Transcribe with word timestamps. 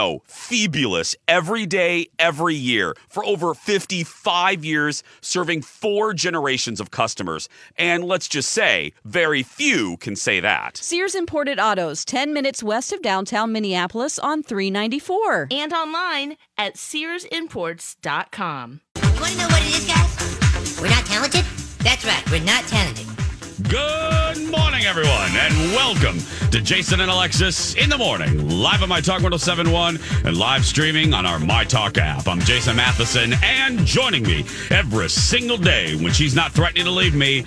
no, 0.00 0.22
fabulous 0.24 1.14
every 1.28 1.66
day, 1.66 2.06
every 2.18 2.54
year 2.54 2.94
for 3.08 3.22
over 3.24 3.52
55 3.52 4.64
years, 4.64 5.02
serving 5.20 5.60
four 5.60 6.14
generations 6.14 6.80
of 6.80 6.90
customers. 6.90 7.50
And 7.76 8.04
let's 8.04 8.26
just 8.26 8.50
say, 8.50 8.94
very 9.04 9.42
few 9.42 9.98
can 9.98 10.16
say 10.16 10.40
that. 10.40 10.78
Sears 10.78 11.14
Imported 11.14 11.60
Autos, 11.60 12.06
10 12.06 12.32
minutes 12.32 12.62
west 12.62 12.94
of 12.94 13.02
downtown 13.02 13.52
Minneapolis 13.52 14.18
on 14.18 14.42
394. 14.42 15.48
And 15.50 15.74
online 15.74 16.38
at 16.56 16.76
SearsImports.com. 16.76 18.80
You 18.96 19.02
want 19.20 19.32
to 19.32 19.38
know 19.38 19.48
what 19.48 19.62
it 19.62 19.76
is, 19.76 19.86
guys? 19.86 20.80
We're 20.80 20.88
not 20.88 21.04
talented? 21.04 21.44
That's 21.80 22.06
right, 22.06 22.30
we're 22.30 22.42
not 22.44 22.64
talented. 22.64 23.09
Good 23.68 24.50
morning, 24.50 24.84
everyone, 24.84 25.30
and 25.36 25.54
welcome 25.74 26.18
to 26.50 26.60
Jason 26.60 27.00
and 27.00 27.10
Alexis 27.10 27.74
in 27.74 27.90
the 27.90 27.98
morning, 27.98 28.48
live 28.48 28.82
on 28.82 28.88
My 28.88 29.00
Talk 29.00 29.22
1071 29.22 29.98
and 30.24 30.36
live 30.36 30.64
streaming 30.64 31.12
on 31.12 31.26
our 31.26 31.38
My 31.38 31.64
Talk 31.64 31.98
app. 31.98 32.26
I'm 32.26 32.40
Jason 32.40 32.76
Matheson, 32.76 33.34
and 33.42 33.78
joining 33.84 34.22
me 34.22 34.44
every 34.70 35.08
single 35.10 35.56
day 35.58 35.94
when 35.96 36.12
she's 36.12 36.34
not 36.34 36.52
threatening 36.52 36.84
to 36.84 36.90
leave 36.90 37.14
me 37.14 37.44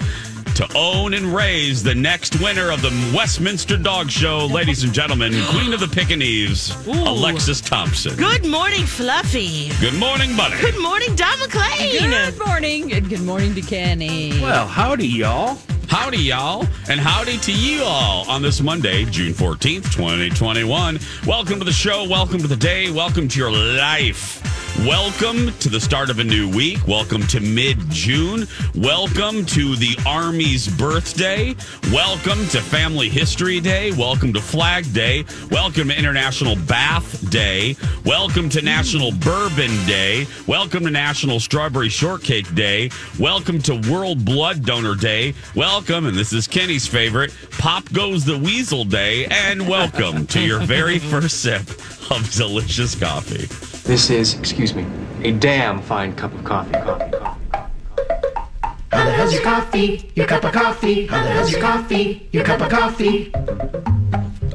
to 0.55 0.67
own 0.75 1.13
and 1.15 1.33
raise 1.33 1.81
the 1.81 1.95
next 1.95 2.39
winner 2.41 2.69
of 2.69 2.81
the 2.81 3.11
Westminster 3.15 3.75
Dog 3.77 4.11
Show, 4.11 4.45
ladies 4.45 4.83
and 4.83 4.93
gentlemen, 4.93 5.33
Queen 5.47 5.73
of 5.73 5.79
the 5.79 5.87
Pekingese, 5.87 6.75
Alexis 6.85 7.59
Thompson. 7.59 8.15
Good 8.17 8.45
morning, 8.45 8.85
Fluffy. 8.85 9.69
Good 9.81 9.95
morning, 9.95 10.35
Buddy. 10.37 10.59
Good 10.61 10.79
morning, 10.81 11.15
Dawn 11.15 11.39
McLean. 11.39 12.09
Good 12.11 12.39
morning, 12.45 12.93
and 12.93 13.09
good 13.09 13.21
morning 13.23 13.55
to 13.55 13.61
Kenny. 13.61 14.39
Well, 14.41 14.67
howdy, 14.67 15.07
y'all. 15.07 15.57
Howdy, 15.87 16.17
y'all, 16.17 16.65
and 16.89 16.99
howdy 16.99 17.37
to 17.39 17.51
you 17.51 17.83
all 17.83 18.29
on 18.29 18.41
this 18.41 18.61
Monday, 18.61 19.05
June 19.05 19.33
14th, 19.33 19.91
2021. 19.93 20.99
Welcome 21.25 21.59
to 21.59 21.65
the 21.65 21.71
show. 21.71 22.07
Welcome 22.07 22.39
to 22.39 22.47
the 22.47 22.55
day. 22.55 22.91
Welcome 22.91 23.27
to 23.27 23.39
your 23.39 23.51
life. 23.51 24.62
Welcome 24.79 25.53
to 25.59 25.69
the 25.69 25.79
start 25.79 26.09
of 26.09 26.17
a 26.17 26.23
new 26.23 26.49
week. 26.49 26.85
Welcome 26.87 27.21
to 27.27 27.39
mid 27.39 27.77
June. 27.89 28.47
Welcome 28.75 29.45
to 29.45 29.75
the 29.75 29.95
Army's 30.05 30.67
birthday. 30.67 31.55
Welcome 31.91 32.39
to 32.47 32.59
Family 32.59 33.07
History 33.07 33.61
Day. 33.61 33.91
Welcome 33.91 34.33
to 34.33 34.41
Flag 34.41 34.91
Day. 34.91 35.25
Welcome 35.51 35.89
to 35.89 35.97
International 35.97 36.55
Bath 36.55 37.29
Day. 37.29 37.77
Welcome 38.03 38.49
to 38.49 38.61
National 38.63 39.11
Bourbon 39.11 39.71
Day. 39.85 40.25
Welcome 40.47 40.83
to 40.85 40.91
National 40.91 41.39
Strawberry 41.39 41.89
Shortcake 41.89 42.53
Day. 42.55 42.89
Welcome 43.19 43.61
to 43.61 43.75
World 43.89 44.25
Blood 44.25 44.65
Donor 44.65 44.95
Day. 44.95 45.35
Welcome, 45.55 46.07
and 46.07 46.17
this 46.17 46.33
is 46.33 46.47
Kenny's 46.47 46.87
favorite, 46.87 47.33
Pop 47.51 47.89
Goes 47.93 48.25
the 48.25 48.39
Weasel 48.39 48.85
Day. 48.85 49.27
And 49.27 49.69
welcome 49.69 50.25
to 50.27 50.41
your 50.41 50.59
very 50.61 50.97
first 51.11 51.41
sip 51.41 51.69
of 52.11 52.29
delicious 52.31 52.95
coffee. 52.95 53.72
This 53.83 54.09
is, 54.09 54.37
excuse 54.39 54.73
me, 54.73 54.85
a 55.23 55.31
damn 55.31 55.81
fine 55.81 56.15
cup 56.15 56.33
of 56.33 56.43
coffee. 56.43 56.71
Coffee, 56.71 57.11
coffee. 57.11 57.49
coffee. 57.51 58.79
How 58.91 59.05
the 59.05 59.11
hell's 59.11 59.33
your 59.33 59.41
coffee? 59.43 60.11
Your 60.15 60.27
cup 60.27 60.43
of 60.45 60.51
coffee? 60.53 61.07
How 61.07 61.23
the 61.23 61.29
hell's 61.29 61.51
your 61.51 61.61
coffee? 61.61 62.29
Your 62.31 62.43
cup 62.45 62.61
of 62.61 62.69
coffee? 62.69 63.31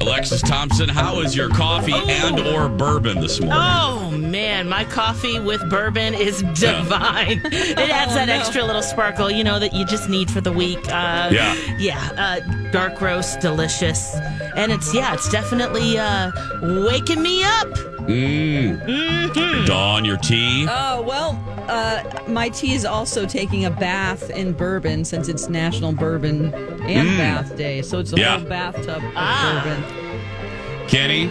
Alexis 0.01 0.41
Thompson, 0.41 0.87
how 0.89 1.19
is 1.19 1.35
your 1.35 1.49
coffee 1.49 1.93
and 1.93 2.39
or 2.39 2.69
bourbon 2.69 3.19
this 3.19 3.39
morning? 3.41 3.59
Oh 3.61 4.11
man, 4.17 4.67
my 4.69 4.85
coffee 4.85 5.39
with 5.39 5.61
bourbon 5.69 6.13
is 6.13 6.41
divine. 6.41 7.41
it 7.45 7.77
adds 7.77 8.13
that 8.15 8.29
extra 8.29 8.63
little 8.63 8.81
sparkle, 8.81 9.29
you 9.29 9.43
know, 9.43 9.59
that 9.59 9.73
you 9.73 9.85
just 9.85 10.09
need 10.09 10.31
for 10.31 10.39
the 10.41 10.53
week. 10.53 10.79
Uh, 10.87 11.29
Yeah. 11.31 11.53
yeah. 11.77 12.09
Uh, 12.17 12.71
dark 12.71 13.01
roast, 13.01 13.41
delicious, 13.41 14.15
and 14.55 14.71
it's 14.71 14.93
yeah, 14.93 15.13
it's 15.13 15.29
definitely 15.29 15.97
uh, 15.97 16.31
waking 16.61 17.21
me 17.21 17.43
up. 17.43 17.67
Mm. 18.09 19.65
Dawn, 19.65 20.03
your 20.05 20.17
tea. 20.17 20.65
Oh, 20.69 21.01
well, 21.01 21.39
uh, 21.69 22.03
my 22.27 22.49
tea 22.49 22.73
is 22.73 22.85
also 22.85 23.25
taking 23.25 23.65
a 23.65 23.69
bath 23.69 24.29
in 24.31 24.53
bourbon 24.53 25.05
since 25.05 25.27
it's 25.27 25.47
National 25.49 25.91
Bourbon 25.91 26.53
and 26.83 27.17
Bath 27.17 27.55
Day. 27.55 27.81
So 27.83 27.99
it's 27.99 28.11
a 28.13 28.17
Yeah. 28.17 28.39
whole 28.39 28.49
bathtub 28.49 29.03
of 29.03 29.11
Ah. 29.15 29.61
bourbon. 29.63 30.87
Kenny. 30.87 31.29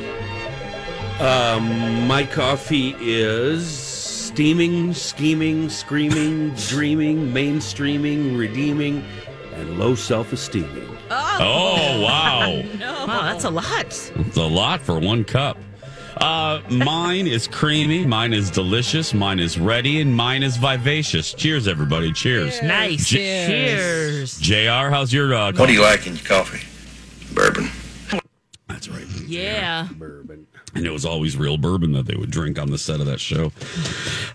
Um, 1.21 2.07
my 2.07 2.23
coffee 2.23 2.95
is 3.01 3.67
steaming, 3.67 4.95
scheming, 4.95 5.69
screaming, 5.69 6.51
dreaming, 6.69 7.33
mainstreaming, 7.33 8.39
redeeming, 8.39 9.05
and 9.57 9.79
low 9.81 9.97
self-esteeming. 9.97 10.87
Oh, 11.41 12.01
wow. 12.03 12.63
Wow, 13.07 13.23
that's 13.23 13.45
a 13.45 13.51
lot. 13.51 13.87
It's 13.87 14.37
a 14.37 14.43
lot 14.43 14.81
for 14.81 14.99
one 14.99 15.25
cup. 15.25 15.57
Uh, 16.17 16.61
mine 16.69 17.29
is 17.29 17.47
creamy. 17.47 18.05
Mine 18.05 18.33
is 18.33 18.51
delicious. 18.51 19.15
Mine 19.15 19.39
is 19.39 19.57
ready, 19.59 20.01
and 20.01 20.15
mine 20.15 20.43
is 20.43 20.57
vivacious. 20.57 21.33
Cheers, 21.33 21.69
everybody. 21.69 22.13
Cheers. 22.13 22.61
Nice. 22.63 23.09
Cheers. 23.09 24.41
Jr. 24.41 24.91
How's 24.91 25.13
your 25.13 25.33
uh, 25.33 25.53
What 25.53 25.67
do 25.67 25.73
you 25.73 25.83
like 25.83 26.07
in 26.09 26.17
your 26.17 26.25
coffee? 26.25 26.67
Bourbon. 27.35 27.71
That's 28.69 28.89
right. 28.89 29.07
Yeah. 29.27 29.87
Bourbon. 29.93 30.28
And 30.75 30.85
it 30.87 30.91
was 30.91 31.05
always 31.07 31.37
real 31.37 31.57
bourbon 31.57 31.93
that 31.93 32.07
they 32.07 32.15
would 32.15 32.31
drink 32.31 32.59
on 32.59 32.71
the 32.71 32.79
set 32.79 33.01
of 33.01 33.07
that 33.07 33.21
show. 33.21 33.51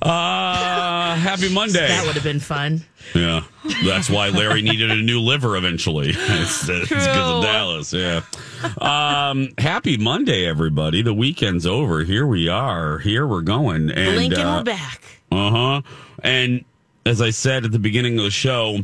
Uh, 0.01 1.15
happy 1.15 1.49
Monday. 1.53 1.87
That 1.87 2.05
would 2.05 2.15
have 2.15 2.23
been 2.23 2.39
fun. 2.39 2.83
Yeah. 3.13 3.43
That's 3.85 4.09
why 4.09 4.29
Larry 4.29 4.61
needed 4.61 4.91
a 4.91 4.95
new 4.95 5.19
liver 5.21 5.55
eventually. 5.55 6.13
It's 6.43 6.65
because 6.67 6.91
of 6.91 7.43
Dallas. 7.43 7.93
Yeah. 7.93 8.21
Um, 8.79 9.49
happy 9.57 9.97
Monday, 9.97 10.45
everybody. 10.45 11.01
The 11.01 11.13
weekend's 11.13 11.65
over. 11.65 12.03
Here 12.03 12.25
we 12.25 12.49
are. 12.49 12.97
Here 12.99 13.27
we're 13.27 13.41
going. 13.41 13.89
And, 13.91 14.17
and 14.19 14.33
uh, 14.33 14.55
we're 14.57 14.63
back. 14.63 15.01
uh 15.31 15.51
huh. 15.51 15.81
And 16.23 16.65
as 17.05 17.21
I 17.21 17.29
said 17.29 17.65
at 17.65 17.71
the 17.71 17.79
beginning 17.79 18.17
of 18.17 18.23
the 18.23 18.31
show, 18.31 18.79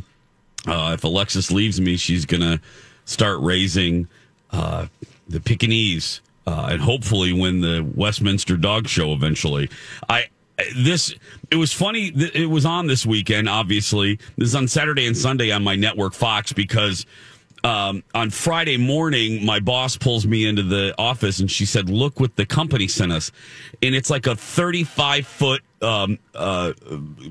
uh, 0.66 0.92
if 0.94 1.04
Alexis 1.04 1.50
leaves 1.50 1.80
me, 1.80 1.96
she's 1.96 2.24
going 2.26 2.42
to 2.42 2.60
start 3.06 3.38
raising 3.40 4.08
uh, 4.52 4.86
the 5.28 5.40
Pekingese 5.40 6.20
uh, 6.50 6.68
and 6.70 6.80
hopefully 6.80 7.32
win 7.32 7.60
the 7.60 7.88
Westminster 7.94 8.56
Dog 8.56 8.88
Show 8.88 9.12
eventually. 9.12 9.70
I 10.08 10.26
this 10.76 11.14
it 11.50 11.56
was 11.56 11.72
funny. 11.72 12.08
It 12.08 12.50
was 12.50 12.66
on 12.66 12.86
this 12.86 13.06
weekend. 13.06 13.48
Obviously, 13.48 14.16
this 14.36 14.48
is 14.48 14.54
on 14.54 14.68
Saturday 14.68 15.06
and 15.06 15.16
Sunday 15.16 15.52
on 15.52 15.62
my 15.62 15.76
network 15.76 16.12
Fox 16.12 16.52
because 16.52 17.06
um, 17.62 18.02
on 18.14 18.30
Friday 18.30 18.76
morning, 18.76 19.44
my 19.44 19.60
boss 19.60 19.96
pulls 19.96 20.26
me 20.26 20.46
into 20.46 20.62
the 20.62 20.94
office 20.98 21.40
and 21.40 21.50
she 21.50 21.64
said, 21.64 21.88
"Look 21.88 22.18
what 22.18 22.36
the 22.36 22.46
company 22.46 22.88
sent 22.88 23.12
us," 23.12 23.30
and 23.80 23.94
it's 23.94 24.10
like 24.10 24.26
a 24.26 24.34
35 24.34 25.26
foot 25.26 25.62
um, 25.82 26.18
uh, 26.34 26.72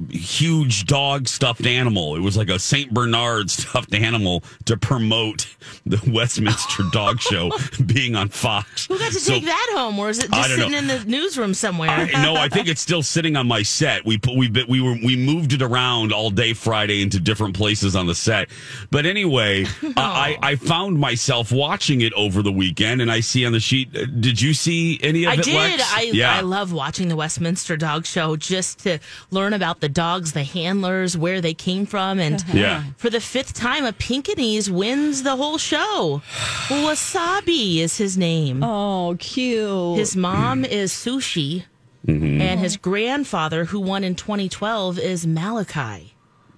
huge 0.09 0.85
dog 0.85 1.27
stuffed 1.27 1.65
animal. 1.65 2.15
It 2.15 2.19
was 2.21 2.37
like 2.37 2.49
a 2.49 2.59
Saint 2.59 2.93
Bernard 2.93 3.49
stuffed 3.51 3.93
animal 3.93 4.43
to 4.65 4.77
promote 4.77 5.47
the 5.85 6.01
Westminster 6.11 6.83
Dog 6.91 7.19
Show 7.29 7.51
being 7.85 8.15
on 8.15 8.29
Fox. 8.29 8.87
Who 8.87 8.97
got 8.97 9.11
to 9.13 9.19
So- 9.19 9.33
take 9.33 9.45
that 9.45 9.73
home, 9.75 9.99
or 9.99 10.09
is 10.09 10.19
it 10.19 10.31
just 10.31 10.49
sitting 10.49 10.71
know. 10.71 10.77
in 10.77 10.87
the 10.87 11.03
newsroom 11.05 11.53
somewhere? 11.53 11.89
I, 11.89 12.05
no, 12.23 12.35
I 12.35 12.49
think 12.49 12.67
it's 12.67 12.81
still 12.81 13.03
sitting 13.03 13.35
on 13.35 13.47
my 13.47 13.61
set. 13.63 14.05
We 14.05 14.17
put, 14.17 14.35
we 14.35 14.49
we 14.67 14.81
were 14.81 14.97
we 15.03 15.15
moved 15.15 15.53
it 15.53 15.61
around 15.61 16.11
all 16.13 16.29
day 16.29 16.53
Friday 16.53 17.01
into 17.01 17.19
different 17.19 17.55
places 17.55 17.95
on 17.95 18.07
the 18.07 18.15
set. 18.15 18.49
But 18.91 19.05
anyway, 19.05 19.65
I, 19.95 20.37
I 20.41 20.55
found 20.55 20.99
myself 20.99 21.51
watching 21.51 22.01
it 22.01 22.13
over 22.13 22.41
the 22.41 22.51
weekend, 22.51 23.01
and 23.01 23.11
I 23.11 23.19
see 23.19 23.45
on 23.45 23.51
the 23.51 23.59
sheet. 23.59 23.95
uh, 23.95 24.05
Did 24.05 24.41
you 24.41 24.53
see 24.53 24.99
any 25.03 25.25
of 25.25 25.31
I 25.31 25.33
it? 25.35 25.43
did. 25.43 25.55
Lex? 25.55 25.93
I 25.93 26.01
yeah. 26.01 26.35
I 26.35 26.41
love 26.41 26.73
watching 26.73 27.07
the 27.09 27.15
Westminster 27.15 27.77
Dog 27.77 28.05
Show 28.05 28.35
just 28.39 28.79
to 28.79 28.99
learn 29.31 29.53
about 29.53 29.79
the 29.81 29.89
dogs, 29.89 30.31
the 30.33 30.43
handlers, 30.43 31.17
where 31.17 31.41
they 31.41 31.53
came 31.53 31.85
from, 31.85 32.19
and 32.19 32.43
Yeah. 32.53 32.83
for 32.97 33.09
the 33.09 33.19
fifth 33.19 33.53
time, 33.53 33.85
a 33.85 33.93
Pekingese 33.93 34.69
wins 34.71 35.23
the 35.23 35.35
whole 35.35 35.57
show. 35.57 36.21
Wasabi 36.67 37.77
is 37.77 37.97
his 37.97 38.17
name. 38.17 38.63
Oh, 38.63 39.15
cute. 39.19 39.97
His 39.97 40.15
mom 40.15 40.65
is 40.65 40.91
Sushi, 40.91 41.63
Mm-hmm. 42.07 42.41
and 42.41 42.59
his 42.61 42.77
grandfather, 42.77 43.65
who 43.65 43.79
won 43.79 44.03
in 44.05 44.15
2012, 44.15 44.97
is 44.97 45.27
Malachy. 45.27 46.13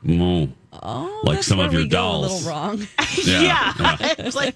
Oh, 0.07 0.49
oh, 0.71 1.21
like 1.25 1.41
some 1.43 1.59
of 1.59 1.73
your 1.73 1.81
we 1.83 1.87
dolls. 1.87 2.25
a 2.31 2.35
little 2.35 2.49
wrong. 2.49 2.87
Yeah, 3.25 3.73
Yeah, 3.77 3.97
it's 4.19 4.35
like, 4.35 4.55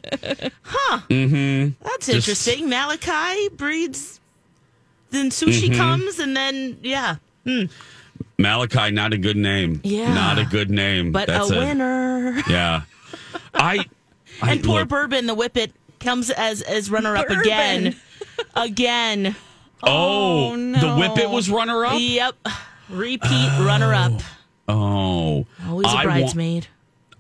huh? 0.62 1.00
Mm-hmm. 1.10 1.84
That's 1.84 2.06
Just- 2.06 2.16
interesting. 2.48 2.70
Malachy 2.70 3.50
breeds, 3.50 4.20
then 5.12 5.30
Sushi 5.30 5.70
Mm-hmm. 5.70 5.76
comes, 5.78 6.20
and 6.20 6.36
then 6.36 6.78
yeah. 6.84 7.16
Malachy, 8.38 8.92
not 8.92 9.14
a 9.14 9.18
good 9.18 9.38
name. 9.38 9.82
Yeah. 9.84 10.14
not 10.14 10.38
a 10.40 10.46
good 10.46 10.70
name. 10.70 11.12
But 11.12 11.28
That's 11.28 11.50
a 11.52 11.58
winner. 11.58 12.42
Yeah, 12.50 12.82
I. 13.54 13.86
I 14.42 14.52
and 14.52 14.64
poor 14.64 14.82
look- 14.82 14.90
Bourbon, 14.90 15.28
the 15.28 15.36
Whippet, 15.36 15.72
comes 16.00 16.30
as 16.30 16.62
as 16.62 16.92
runner 16.92 17.16
up 17.16 17.28
Bourbon. 17.28 17.42
again, 17.42 17.96
again. 18.56 19.36
Oh, 19.84 20.48
Oh, 20.48 20.52
the 20.52 20.58
no. 20.58 20.98
whippet 20.98 21.30
was 21.30 21.50
runner 21.50 21.86
up. 21.86 21.98
Yep, 22.00 22.36
repeat 22.90 23.50
runner 23.60 23.94
up. 23.94 24.14
Oh, 24.68 25.46
Always 25.68 25.86
a 25.88 25.90
I 25.92 25.96
wa- 25.96 26.04
bridesmaid. 26.04 26.68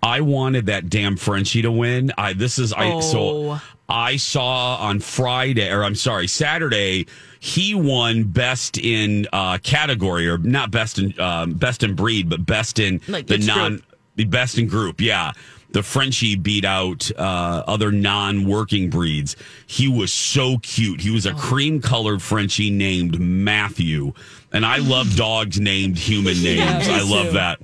I 0.03 0.21
wanted 0.21 0.65
that 0.67 0.89
damn 0.89 1.15
Frenchie 1.15 1.61
to 1.61 1.71
win. 1.71 2.11
I 2.17 2.33
this 2.33 2.59
is 2.59 2.73
I 2.73 2.99
so 2.99 3.19
Oh. 3.53 3.61
I 3.88 4.17
saw 4.17 4.75
on 4.77 4.99
Friday 4.99 5.71
or 5.71 5.83
I'm 5.83 5.95
sorry 5.95 6.27
Saturday 6.27 7.05
he 7.45 7.75
won 7.75 8.24
best 8.24 8.75
in 8.77 9.27
uh, 9.31 9.59
category 9.59 10.27
or 10.27 10.39
not 10.39 10.71
best 10.71 10.97
in 10.97 11.18
um, 11.19 11.53
best 11.53 11.83
in 11.83 11.94
breed 11.94 12.27
but 12.27 12.44
best 12.44 12.80
in 12.80 13.00
Like 13.07 13.27
the 13.27 13.38
non 13.38 13.69
group? 13.74 13.83
the 14.15 14.25
best 14.25 14.57
in 14.57 14.65
group 14.68 15.00
yeah. 15.00 15.31
The 15.71 15.83
Frenchie 15.83 16.36
beat 16.38 16.63
out 16.63 17.12
uh, 17.18 17.63
other 17.68 17.92
non-working 17.92 18.89
breeds. 18.89 19.36
He 19.68 19.89
was 19.89 20.13
so 20.13 20.57
cute. 20.59 21.01
He 21.01 21.09
Oh. 21.09 21.13
was 21.13 21.25
a 21.25 21.33
cream-colored 21.33 22.21
Frenchie 22.21 22.69
named 22.69 23.19
Matthew, 23.19 24.13
and 24.53 24.65
I 24.65 24.77
love 24.77 25.15
dogs 25.18 25.59
named 25.59 25.98
human 25.98 26.41
names. 26.41 26.88
me 26.88 26.94
I 26.94 27.01
love 27.03 27.25
too. 27.27 27.31
that 27.33 27.59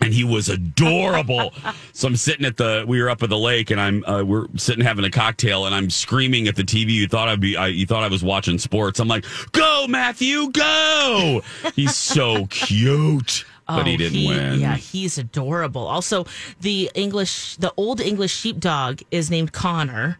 and 0.00 0.12
he 0.12 0.24
was 0.24 0.48
adorable. 0.48 1.52
so 1.92 2.08
I'm 2.08 2.16
sitting 2.16 2.44
at 2.46 2.56
the 2.56 2.84
we 2.86 3.00
were 3.02 3.08
up 3.10 3.22
at 3.22 3.28
the 3.30 3.38
lake 3.38 3.70
and 3.70 3.80
I'm 3.80 4.04
uh, 4.04 4.22
we're 4.24 4.46
sitting 4.56 4.84
having 4.84 5.04
a 5.04 5.10
cocktail 5.10 5.66
and 5.66 5.74
I'm 5.74 5.90
screaming 5.90 6.48
at 6.48 6.56
the 6.56 6.62
TV. 6.64 6.90
You 6.90 7.08
thought 7.08 7.28
I'd 7.28 7.40
be 7.40 7.56
I, 7.56 7.68
you 7.68 7.86
thought 7.86 8.02
I 8.02 8.08
was 8.08 8.22
watching 8.22 8.58
sports. 8.58 9.00
I'm 9.00 9.08
like, 9.08 9.24
"Go, 9.52 9.86
Matthew, 9.88 10.50
go!" 10.50 11.42
He's 11.74 11.96
so 11.96 12.46
cute, 12.46 13.44
but 13.66 13.86
he 13.86 13.94
Oh, 13.94 13.96
didn't 13.96 14.26
win. 14.28 14.60
Yeah, 14.60 14.76
he's 14.76 15.18
adorable. 15.18 15.86
Also, 15.86 16.26
the 16.60 16.90
English, 16.94 17.56
the 17.56 17.72
old 17.76 18.00
English 18.00 18.34
sheepdog 18.34 19.00
is 19.10 19.30
named 19.30 19.52
Connor. 19.52 20.18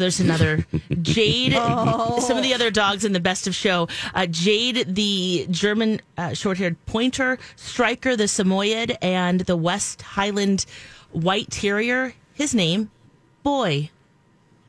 So 0.00 0.04
there's 0.04 0.20
another 0.20 0.64
Jade. 1.02 1.52
Some 1.52 2.38
of 2.38 2.42
the 2.42 2.54
other 2.54 2.70
dogs 2.70 3.04
in 3.04 3.12
the 3.12 3.20
best 3.20 3.46
of 3.46 3.54
show. 3.54 3.86
Uh, 4.14 4.24
Jade, 4.24 4.94
the 4.94 5.46
German 5.50 6.00
uh, 6.16 6.32
short-haired 6.32 6.82
pointer, 6.86 7.38
Striker, 7.56 8.16
the 8.16 8.26
Samoyed, 8.26 8.96
and 9.02 9.40
the 9.40 9.58
West 9.58 10.00
Highland 10.00 10.64
White 11.12 11.50
Terrier. 11.50 12.14
His 12.32 12.54
name, 12.54 12.90
Boy. 13.42 13.90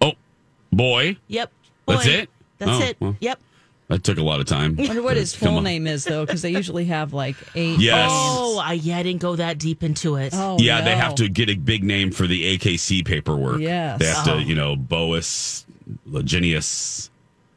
Oh, 0.01 0.11
boy, 0.73 1.15
Yep. 1.29 1.49
Boy. 1.85 1.93
That's 1.93 2.07
it? 2.07 2.29
That's 2.57 2.71
Oh, 2.71 2.81
it. 2.83 2.97
well. 2.99 3.15
Yep. 3.21 3.39
That 3.91 4.03
took 4.03 4.17
a 4.17 4.23
lot 4.23 4.39
of 4.39 4.45
time. 4.45 4.75
I 4.79 4.83
wonder 4.87 5.01
what 5.01 5.17
his 5.17 5.35
full 5.35 5.57
on. 5.57 5.63
name 5.63 5.85
is, 5.85 6.05
though, 6.05 6.25
because 6.25 6.41
they 6.41 6.49
usually 6.51 6.85
have 6.85 7.11
like 7.13 7.35
eight. 7.55 7.77
Yes. 7.79 8.09
Oh, 8.11 8.57
I, 8.63 8.73
yeah, 8.73 8.97
I 8.97 9.03
didn't 9.03 9.21
go 9.21 9.35
that 9.35 9.57
deep 9.59 9.83
into 9.83 10.15
it. 10.15 10.33
Oh, 10.33 10.57
yeah, 10.59 10.81
they 10.81 10.95
have 10.95 11.15
to 11.15 11.27
get 11.27 11.49
a 11.49 11.55
big 11.55 11.83
name 11.83 12.11
for 12.11 12.25
the 12.25 12.57
AKC 12.57 13.05
paperwork. 13.05 13.59
Yes. 13.59 13.99
they 13.99 14.05
have 14.05 14.17
Oh. 14.21 14.23
to, 14.23 14.31
uh-huh. 14.37 14.39
you 14.45 14.55
know, 14.55 14.75
Boas 14.75 15.65
Leginius. 16.09 17.09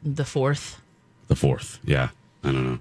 The 0.03 0.25
fourth. 0.25 0.81
The 1.27 1.35
fourth, 1.35 1.79
yeah. 1.83 2.09
I 2.43 2.51
don't 2.51 2.65
know. 2.65 2.79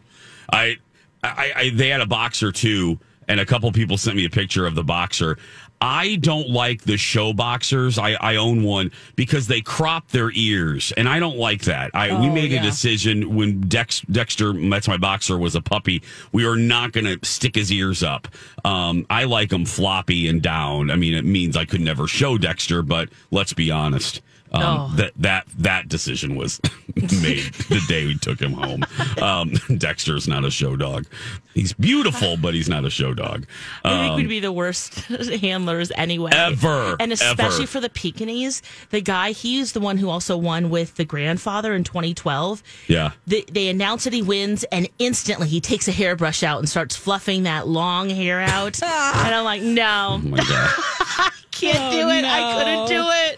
I, 0.53 0.77
I, 1.23 1.53
I, 1.57 1.71
they 1.75 1.89
had 1.89 2.01
a 2.03 2.07
boxer 2.07 2.53
too, 2.53 2.99
and 3.29 3.41
a 3.41 3.47
couple 3.47 3.71
people 3.73 3.97
sent 3.97 4.17
me 4.17 4.25
a 4.27 4.31
picture 4.31 4.67
of 4.67 4.75
the 4.75 4.85
boxer. 4.85 5.39
I 5.81 6.17
don't 6.17 6.49
like 6.49 6.83
the 6.83 6.97
show 6.97 7.33
boxers. 7.35 7.99
I, 7.99 8.13
I 8.15 8.37
own 8.37 8.63
one 8.63 8.91
because 9.17 9.47
they 9.49 9.61
crop 9.61 10.09
their 10.09 10.31
ears, 10.33 10.93
and 10.97 11.07
I 11.09 11.19
don't 11.21 11.37
like 11.37 11.63
that. 11.63 11.91
I 11.93 12.09
we 12.21 12.29
Oh, 12.29 12.33
made 12.33 12.53
yeah. 12.53 12.61
a 12.61 12.63
decision 12.63 13.35
when 13.35 13.61
Dex, 13.63 14.01
Dexter, 14.03 14.53
that's 14.71 14.89
my 14.89 14.97
boxer, 14.97 15.37
was 15.37 15.55
a 15.55 15.61
puppy. 15.61 16.03
We 16.33 16.47
are 16.47 16.57
not 16.57 16.93
going 16.93 17.05
to 17.05 17.19
stick 17.27 17.55
his 17.55 17.71
ears 17.71 18.03
up. 18.03 18.29
Um, 18.65 19.05
I 19.11 19.25
like 19.25 19.51
them 19.51 19.67
floppy 19.67 20.27
and 20.29 20.41
down. 20.41 20.91
I 20.91 20.97
mean, 20.97 21.13
it 21.13 21.25
means 21.27 21.57
I 21.57 21.67
could 21.67 21.83
never 21.83 22.07
show 22.07 22.39
Dexter, 22.39 22.81
but 22.81 23.11
let's 23.31 23.53
be 23.53 23.71
honest. 23.71 24.23
Um, 24.55 24.63
Oh. 24.65 24.93
That 24.97 25.13
that 25.17 25.47
that 25.59 25.89
decision 25.89 26.37
was 26.37 26.61
made 26.97 27.53
the 27.69 27.81
day 27.89 28.07
we 28.07 28.17
took 28.17 28.41
him 28.41 28.53
home. 28.53 28.85
Um, 29.21 29.53
Dexter's 29.79 30.29
not 30.29 30.45
a 30.45 30.51
show 30.51 30.77
dog. 30.77 31.07
He's 31.55 31.73
beautiful, 31.73 32.37
but 32.37 32.55
he's 32.55 32.69
not 32.69 32.85
a 32.85 32.91
show 32.91 33.15
dog. 33.15 33.47
I 33.85 33.91
think 34.01 34.11
Um, 34.13 34.17
we'd 34.17 34.29
be 34.29 34.41
the 34.41 34.53
worst 34.53 34.95
handlers 35.41 35.91
anyway. 35.97 36.31
Ever, 36.35 36.97
And 37.01 37.13
especially 37.13 37.65
ever. 37.65 37.67
for 37.67 37.81
the 37.81 37.89
Pekingese, 37.91 38.63
the 38.91 39.01
guy, 39.01 39.31
he's 39.33 39.73
the 39.73 39.81
one 39.81 39.99
who 39.99 40.09
also 40.11 40.37
won 40.37 40.71
with 40.71 40.97
the 40.97 41.05
grandfather 41.05 41.73
in 41.75 41.85
2012. 41.85 42.63
yeah. 42.89 43.11
They, 43.27 43.43
they 43.43 43.69
announce 43.69 44.05
that 44.05 44.13
he 44.13 44.23
wins, 44.23 44.65
and 44.65 44.89
instantly 44.99 45.47
he 45.49 45.61
takes 45.61 45.87
a 45.89 45.93
hairbrush 45.93 46.43
out 46.43 46.59
and 46.59 46.69
starts 46.69 46.97
fluffing 46.97 47.45
that 47.45 47.67
long 47.69 48.11
hair 48.11 48.41
out. 48.41 48.81
and 48.83 49.35
I'm 49.35 49.45
like, 49.45 49.63
no, 49.63 50.21
Oh 50.23 50.29
my 50.29 50.39
god. 50.39 50.71
I 50.77 51.31
can't 51.53 51.93
do 51.93 52.09
it. 52.11 52.25
I 52.25 52.59
couldn't 52.59 52.89
do 52.89 53.09
it. 53.29 53.34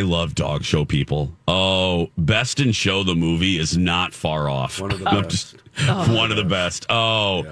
I 0.00 0.02
love 0.02 0.34
dog 0.34 0.64
show 0.64 0.86
people. 0.86 1.36
Oh, 1.46 2.08
Best 2.16 2.58
in 2.58 2.72
Show 2.72 3.02
the 3.02 3.14
movie 3.14 3.58
is 3.58 3.76
not 3.76 4.14
far 4.14 4.48
off. 4.48 4.80
One 4.80 4.92
of 4.92 4.98
the 4.98 5.04
best. 5.04 5.28
just- 5.30 5.56
one 6.08 6.30
of 6.30 6.38
the 6.38 6.44
best. 6.44 6.86
Oh, 6.88 7.44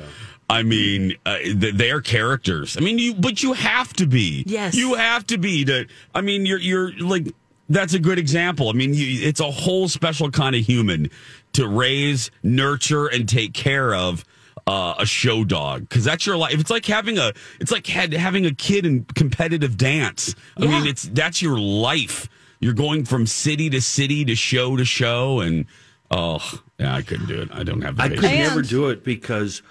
I 0.48 0.62
mean, 0.62 1.14
uh, 1.26 1.36
th- 1.40 1.74
they're 1.74 2.00
characters. 2.00 2.76
I 2.78 2.80
mean, 2.80 2.98
you 2.98 3.12
but 3.12 3.42
you 3.42 3.52
have 3.52 3.92
to 3.94 4.06
be. 4.06 4.44
Yes. 4.46 4.74
you 4.74 4.94
have 4.94 5.26
to 5.26 5.36
be. 5.36 5.62
To 5.66 5.86
I 6.14 6.22
mean, 6.22 6.46
you're 6.46 6.58
you're 6.58 6.92
like 6.98 7.34
that's 7.68 7.92
a 7.92 7.98
good 7.98 8.18
example. 8.18 8.70
I 8.70 8.72
mean, 8.72 8.94
you, 8.94 9.28
it's 9.28 9.40
a 9.40 9.50
whole 9.50 9.88
special 9.88 10.30
kind 10.30 10.56
of 10.56 10.64
human 10.64 11.10
to 11.52 11.68
raise, 11.68 12.30
nurture, 12.42 13.08
and 13.08 13.28
take 13.28 13.52
care 13.52 13.94
of. 13.94 14.24
Uh, 14.66 14.94
a 14.98 15.06
show 15.06 15.44
dog 15.44 15.88
because 15.88 16.04
that's 16.04 16.26
your 16.26 16.36
life. 16.36 16.52
It's 16.60 16.68
like 16.70 16.84
having 16.84 17.16
a, 17.16 17.32
it's 17.58 17.72
like 17.72 17.86
had, 17.86 18.12
having 18.12 18.44
a 18.44 18.52
kid 18.52 18.84
in 18.84 19.04
competitive 19.14 19.78
dance. 19.78 20.34
I 20.58 20.64
Yeah. 20.64 20.68
mean, 20.80 20.86
it's 20.86 21.04
that's 21.04 21.40
your 21.40 21.58
life. 21.58 22.28
You're 22.60 22.74
going 22.74 23.04
from 23.04 23.26
city 23.26 23.70
to 23.70 23.80
city 23.80 24.24
to 24.24 24.34
show 24.34 24.76
to 24.76 24.84
show, 24.84 25.40
and 25.40 25.66
oh, 26.10 26.60
yeah, 26.78 26.94
I 26.94 27.02
couldn't 27.02 27.26
do 27.26 27.40
it. 27.42 27.48
I 27.52 27.62
don't 27.62 27.82
have 27.82 27.96
the 27.96 28.02
I 28.02 28.08
patience. 28.08 28.20
could 28.26 28.30
And- 28.30 28.48
never 28.48 28.62
do 28.62 28.88
it 28.88 29.04
because 29.04 29.62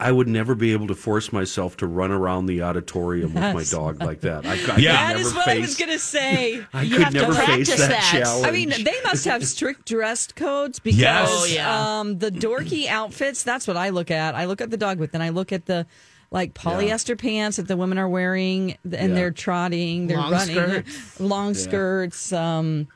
I 0.00 0.10
would 0.10 0.26
never 0.26 0.56
be 0.56 0.72
able 0.72 0.88
to 0.88 0.96
force 0.96 1.32
myself 1.32 1.76
to 1.76 1.86
run 1.86 2.10
around 2.10 2.46
the 2.46 2.62
auditorium 2.62 3.34
with 3.34 3.54
my 3.54 3.62
dog 3.62 4.02
like 4.02 4.22
that. 4.22 4.44
I, 4.44 4.54
I 4.54 4.76
Yeah. 4.78 4.92
That 4.94 5.12
could 5.16 5.26
is 5.26 5.34
what 5.34 5.44
face, 5.44 5.56
I 5.58 5.60
was 5.60 5.76
going 5.76 5.92
to 5.92 5.98
say. 6.00 6.66
I 6.74 6.82
You 6.82 6.96
could 6.96 7.04
have 7.04 7.12
to 7.12 7.20
never 7.20 7.34
face 7.34 7.44
practice 7.44 7.78
that, 7.78 7.90
that. 7.90 8.08
challenge. 8.10 8.46
I 8.46 8.50
mean, 8.50 8.70
they 8.70 9.00
must 9.04 9.24
have 9.26 9.46
strict 9.46 9.86
dress 9.86 10.26
codes 10.32 10.80
because 10.80 10.98
Yes. 10.98 11.28
Oh, 11.60 11.70
um, 11.70 12.18
the 12.18 12.32
dorky 12.32 12.88
outfits. 12.88 13.44
That's 13.44 13.68
what 13.68 13.76
I 13.76 13.90
look 13.90 14.10
at. 14.10 14.34
I 14.34 14.46
look 14.46 14.60
at 14.60 14.70
the 14.70 14.76
dog 14.76 14.98
with, 14.98 15.12
then 15.12 15.22
I 15.22 15.28
look 15.28 15.52
at 15.52 15.66
the 15.66 15.86
like 16.30 16.54
polyester 16.54 17.16
pants 17.18 17.56
that 17.56 17.68
the 17.68 17.76
women 17.76 17.98
are 17.98 18.08
wearing, 18.08 18.72
and 18.84 18.92
Yeah. 18.92 19.06
they're 19.08 19.30
trotting, 19.30 20.06
they're 20.08 20.16
Long 20.18 20.32
running, 20.32 20.54
skirts. 20.56 21.20
long 21.20 21.54
skirts. 21.54 22.32
Um, 22.32 22.88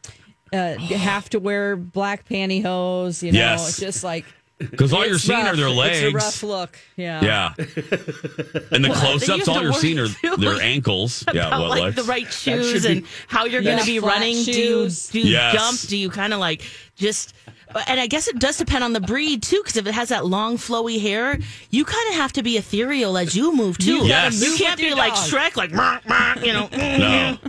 uh, 0.52 0.74
you 0.80 0.96
have 0.98 1.30
to 1.30 1.38
wear 1.38 1.76
black 1.76 2.28
pantyhose. 2.28 3.22
You 3.22 3.32
know, 3.32 3.38
Yes. 3.38 3.68
it's 3.68 3.78
just 3.80 4.02
like 4.04 4.24
Because 4.58 4.92
all 4.92 5.06
you're 5.06 5.14
it's 5.14 5.24
seeing 5.24 5.38
rough. 5.38 5.54
are 5.54 5.56
their 5.56 5.70
legs. 5.70 5.98
It's 6.02 6.12
a 6.12 6.16
rough 6.16 6.42
look. 6.42 6.78
Yeah. 6.96 7.24
Yeah. 7.24 7.54
And 8.72 8.84
the 8.84 8.88
Well, 8.90 9.00
close-ups, 9.00 9.48
all 9.48 9.62
you're 9.62 9.72
seeing 9.72 9.98
are 9.98 10.08
their 10.36 10.54
like, 10.54 10.62
ankles. 10.62 11.24
Yeah, 11.32 11.46
about 11.46 11.68
what 11.70 11.78
like 11.80 11.94
the 11.94 12.02
right 12.02 12.30
shoes 12.30 12.84
be- 12.84 12.92
and 12.98 13.06
how 13.28 13.44
you're 13.46 13.62
Yeah, 13.62 13.70
going 13.72 13.80
to 13.84 13.86
be 13.86 13.98
flat 14.00 14.12
running. 14.14 14.44
Do 14.44 14.50
you, 14.50 14.54
shoes. 14.82 15.08
do 15.08 15.20
you 15.20 15.30
Yes. 15.32 15.54
jump? 15.54 15.80
Do 15.88 15.96
you 15.96 16.10
kind 16.10 16.34
of 16.34 16.40
like 16.40 16.62
just? 16.96 17.32
And 17.86 18.00
I 18.00 18.06
guess 18.06 18.26
it 18.28 18.38
does 18.38 18.56
depend 18.56 18.82
on 18.84 18.92
the 18.92 19.00
breed 19.00 19.42
too, 19.42 19.60
because 19.62 19.76
if 19.76 19.86
it 19.86 19.94
has 19.94 20.08
that 20.08 20.26
long 20.26 20.56
flowy 20.56 21.00
hair, 21.00 21.38
you 21.70 21.84
kind 21.84 22.08
of 22.10 22.14
have 22.16 22.32
to 22.34 22.42
be 22.42 22.56
ethereal 22.56 23.16
as 23.16 23.36
you 23.36 23.54
move 23.54 23.78
too. 23.78 23.94
You 23.94 24.08
gotta 24.08 24.34
Yes. 24.34 24.42
You 24.42 24.56
can't 24.56 24.78
be 24.78 24.94
like 24.94 25.14
dog. 25.14 25.28
Shrek, 25.28 25.56
like 25.56 25.70
"Meow, 25.72 26.00
meow," 26.08 26.34
you 26.42 26.52
know. 26.52 26.68
No. 26.72 26.78
Mm-hmm. 26.78 27.46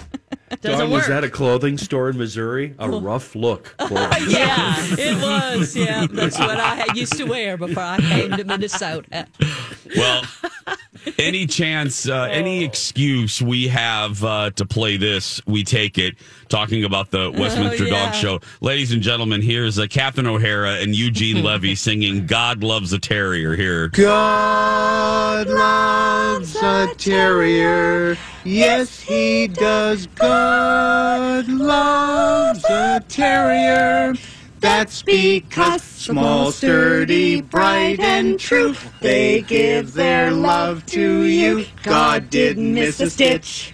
Doesn't 0.61 0.79
Dawn, 0.79 0.91
work. 0.91 0.99
was 0.99 1.07
that 1.07 1.23
a 1.23 1.29
clothing 1.29 1.77
store 1.77 2.09
in 2.09 2.17
Missouri? 2.17 2.75
A 2.77 2.89
rough 2.89 3.35
look. 3.35 3.73
clothing. 3.79 4.29
yeah. 4.29 4.75
It 4.97 5.21
was, 5.21 5.75
yeah. 5.77 6.05
That's 6.11 6.37
what 6.37 6.59
I 6.59 6.75
had 6.75 6.97
used 6.97 7.13
to 7.17 7.23
wear 7.23 7.55
before 7.57 7.81
I 7.81 7.97
came 7.99 8.31
to 8.31 8.43
Minnesota. 8.43 9.27
Well, 9.95 10.23
any 11.17 11.45
chance, 11.47 12.07
uh, 12.07 12.23
any 12.31 12.63
excuse 12.63 13.41
we 13.41 13.67
have 13.67 14.23
uh, 14.23 14.51
to 14.51 14.65
play 14.65 14.97
this, 14.97 15.41
we 15.45 15.63
take 15.63 15.97
it. 15.97 16.15
Talking 16.49 16.83
about 16.83 17.11
the 17.11 17.31
Westminster 17.31 17.83
Oh, 17.85 17.87
yeah. 17.87 18.05
Dog 18.05 18.13
Show. 18.13 18.39
Ladies 18.59 18.91
and 18.91 19.01
gentlemen, 19.01 19.41
here's 19.41 19.79
uh, 19.79 19.87
Catherine 19.89 20.27
O'Hara 20.27 20.75
and 20.81 20.95
Eugene 20.95 21.43
Levy 21.45 21.75
singing 21.75 22.25
God 22.25 22.63
Loves 22.63 22.91
a 22.93 22.99
Terrier 22.99 23.55
here. 23.55 23.87
God 23.89 25.47
loves 25.47 26.55
a 26.57 26.93
terrier. 26.97 28.17
Yes, 28.43 28.99
he 28.99 29.47
does. 29.47 30.07
God 30.07 31.47
loves 31.47 32.65
a 32.65 32.99
terrier. 33.07 34.13
That's 34.61 35.01
because 35.01 35.81
small, 35.81 36.51
sturdy, 36.51 37.41
bright, 37.41 37.99
and 37.99 38.39
true, 38.39 38.75
they 38.99 39.41
give 39.41 39.93
their 39.93 40.29
love 40.29 40.85
to 40.87 41.23
you. 41.23 41.65
God 41.81 42.29
didn't 42.29 42.75
miss 42.75 42.99
a 42.99 43.09
stitch. 43.09 43.73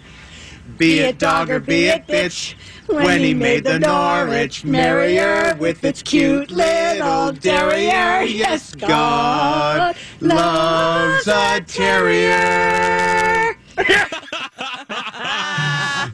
Be 0.77 1.00
it 1.00 1.20
dog 1.20 1.50
or 1.50 1.60
be 1.60 1.88
it 1.88 2.08
bitch. 2.08 2.56
When 2.88 3.20
he 3.20 3.34
made 3.34 3.65
the 3.65 3.79
Norwich 3.79 4.63
Merrier 4.63 5.58
with 5.60 5.84
its 5.84 6.01
cute 6.01 6.51
little 6.51 7.34
derriere. 7.34 8.24
Yes, 8.24 8.74
God 8.74 9.98
loves 10.22 11.27
a 11.27 11.60
terrier. 11.67 13.58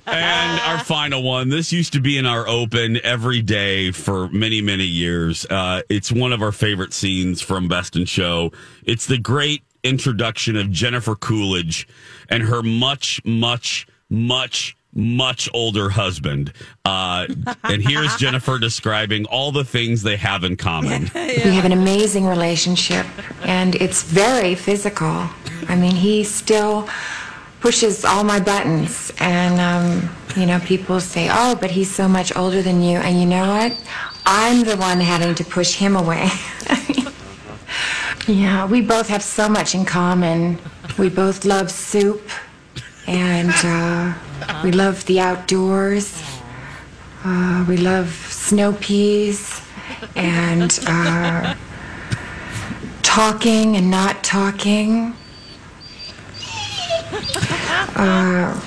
And 0.05 0.59
our 0.61 0.79
final 0.83 1.23
one. 1.23 1.49
This 1.49 1.71
used 1.71 1.93
to 1.93 2.01
be 2.01 2.17
in 2.17 2.25
our 2.25 2.47
open 2.47 2.99
every 3.03 3.41
day 3.41 3.91
for 3.91 4.27
many, 4.29 4.61
many 4.61 4.85
years. 4.85 5.45
Uh, 5.49 5.81
it's 5.89 6.11
one 6.11 6.33
of 6.33 6.41
our 6.41 6.51
favorite 6.51 6.93
scenes 6.93 7.41
from 7.41 7.67
Best 7.67 7.95
in 7.95 8.05
Show. 8.05 8.51
It's 8.83 9.05
the 9.07 9.17
great 9.17 9.63
introduction 9.83 10.55
of 10.55 10.71
Jennifer 10.71 11.15
Coolidge 11.15 11.87
and 12.29 12.43
her 12.43 12.63
much, 12.63 13.21
much, 13.25 13.85
much, 14.09 14.75
much 14.93 15.49
older 15.53 15.89
husband. 15.89 16.53
Uh, 16.85 17.27
and 17.63 17.81
here's 17.81 18.15
Jennifer 18.15 18.59
describing 18.59 19.25
all 19.25 19.51
the 19.51 19.63
things 19.63 20.03
they 20.03 20.17
have 20.17 20.43
in 20.43 20.55
common. 20.55 21.09
We 21.23 21.55
have 21.55 21.65
an 21.65 21.71
amazing 21.71 22.25
relationship, 22.25 23.05
and 23.43 23.75
it's 23.75 24.03
very 24.03 24.55
physical. 24.55 25.29
I 25.67 25.75
mean, 25.75 25.95
he 25.95 26.23
still 26.23 26.87
pushes 27.63 28.03
all 28.03 28.25
my 28.25 28.41
buttons, 28.41 29.13
and 29.19 29.55
um, 29.57 30.09
you 30.35 30.45
know, 30.45 30.59
people 30.59 30.99
say, 30.99 31.29
"Oh, 31.31 31.55
but 31.55 31.71
he's 31.71 31.89
so 31.89 32.09
much 32.09 32.35
older 32.35 32.61
than 32.61 32.81
you," 32.81 32.97
and 32.97 33.17
you 33.17 33.25
know 33.25 33.47
what? 33.55 33.71
I'm 34.25 34.65
the 34.65 34.75
one 34.75 34.99
having 34.99 35.33
to 35.35 35.45
push 35.45 35.75
him 35.75 35.95
away. 35.95 36.29
yeah, 38.27 38.65
we 38.65 38.81
both 38.81 39.07
have 39.07 39.23
so 39.23 39.47
much 39.47 39.75
in 39.75 39.85
common. 39.85 40.59
We 40.97 41.07
both 41.07 41.45
love 41.45 41.71
soup, 41.71 42.29
and 43.07 43.55
uh, 43.63 44.13
we 44.61 44.73
love 44.73 45.05
the 45.05 45.21
outdoors. 45.21 46.21
Uh, 47.23 47.63
we 47.69 47.77
love 47.77 48.09
snow 48.27 48.73
peas 48.73 49.61
and 50.17 50.77
uh, 50.85 51.55
talking 53.03 53.77
and 53.77 53.89
not 53.89 54.21
talking. 54.21 55.15
Uh, 57.95 58.59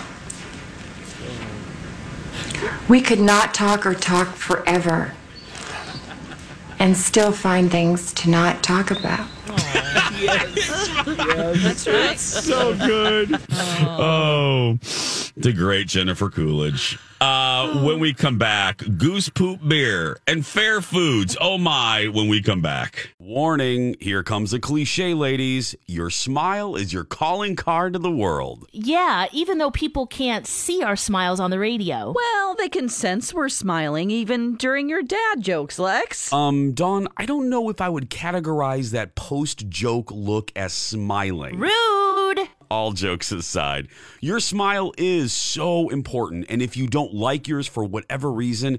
we 2.89 3.01
could 3.01 3.21
not 3.21 3.53
talk 3.55 3.85
or 3.87 3.95
talk 3.95 4.29
forever 4.29 5.15
and 6.79 6.97
still 6.97 7.33
find 7.33 7.71
things 7.71 8.13
to 8.13 8.31
not 8.31 8.63
talk 8.63 8.91
about. 8.91 9.29
That's 10.25 11.87
right. 11.87 12.19
so 12.19 12.75
good. 12.75 13.41
Oh, 13.51 14.79
the 15.37 15.53
great 15.53 15.89
Jennifer 15.89 16.31
Coolidge. 16.31 16.99
Uh, 17.19 17.83
when 17.83 17.99
we 17.99 18.13
come 18.13 18.37
back, 18.37 18.83
goose 18.99 19.31
poop 19.31 19.67
beer 19.67 20.19
and 20.27 20.45
fair 20.45 20.83
foods. 20.83 21.35
Oh 21.41 21.57
my, 21.57 22.09
when 22.09 22.29
we 22.29 22.43
come 22.43 22.61
back. 22.61 23.15
Warning, 23.19 23.97
here 24.01 24.23
comes 24.23 24.53
a 24.53 24.61
cliche, 24.61 25.15
ladies. 25.15 25.75
Your 25.87 26.11
smile 26.11 26.77
is 26.77 26.93
your 26.93 27.05
calling 27.05 27.57
card 27.57 27.95
to 27.95 27.99
the 27.99 28.11
world. 28.11 28.67
Yeah, 28.73 29.27
even 29.33 29.57
though 29.57 29.71
people 29.71 30.07
can't 30.07 30.47
see 30.47 30.83
our 30.83 30.97
smiles 30.97 31.41
on 31.41 31.51
the 31.51 31.59
radio. 31.59 32.13
Well, 32.15 32.55
they 32.55 32.69
can 32.69 32.91
sense 32.91 33.33
we're 33.33 33.49
smiling 33.49 34.11
even 34.11 34.57
during 34.57 34.91
your 34.91 35.03
dad 35.03 35.41
jokes, 35.41 35.79
Lex. 35.79 36.31
Um, 36.35 36.73
Dawn, 36.73 37.09
I 37.17 37.25
don't 37.25 37.49
know 37.49 37.71
if 37.71 37.81
I 37.81 37.89
would 37.89 38.11
categorize 38.11 38.91
that 38.91 39.15
post 39.15 39.69
joke 39.71 40.06
look 40.11 40.53
as 40.57 40.73
smiling. 40.73 41.59
Rude. 41.59 42.49
all 42.71 42.93
jokes 42.93 43.31
aside, 43.33 43.89
your 44.21 44.41
smile 44.41 44.93
is 44.99 45.33
so 45.33 45.89
important. 45.89 46.47
And 46.49 46.61
if 46.61 46.77
you 46.77 46.87
don't 46.87 47.15
like 47.15 47.47
yours 47.49 47.67
for 47.67 47.85
whatever 47.85 48.31
reason, 48.33 48.79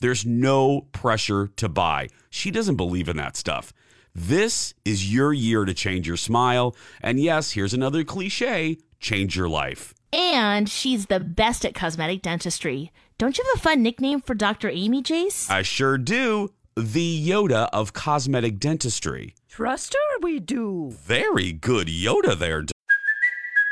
there's 0.00 0.26
no 0.26 0.82
pressure 0.92 1.48
to 1.56 1.68
buy. 1.68 2.08
She 2.30 2.50
doesn't 2.50 2.76
believe 2.76 3.08
in 3.08 3.16
that 3.18 3.36
stuff. 3.36 3.72
This 4.14 4.74
is 4.84 5.12
your 5.12 5.32
year 5.32 5.64
to 5.64 5.74
change 5.74 6.08
your 6.08 6.16
smile. 6.16 6.74
And 7.00 7.20
yes, 7.20 7.52
here's 7.52 7.74
another 7.74 8.02
cliche 8.04 8.78
change 8.98 9.36
your 9.36 9.48
life. 9.48 9.94
And 10.12 10.68
she's 10.68 11.06
the 11.06 11.20
best 11.20 11.64
at 11.64 11.74
cosmetic 11.74 12.22
dentistry. 12.22 12.92
Don't 13.18 13.38
you 13.38 13.44
have 13.44 13.60
a 13.60 13.62
fun 13.62 13.82
nickname 13.82 14.20
for 14.20 14.34
Dr. 14.34 14.68
Amy 14.68 15.02
Jace? 15.02 15.50
I 15.50 15.62
sure 15.62 15.96
do. 15.98 16.50
The 16.76 17.28
Yoda 17.28 17.68
of 17.72 17.92
cosmetic 17.92 18.58
dentistry. 18.58 19.34
Trust 19.48 19.94
her, 19.94 20.18
we 20.22 20.40
do. 20.40 20.90
Very 20.92 21.52
good 21.52 21.88
Yoda 21.88 22.38
there. 22.38 22.64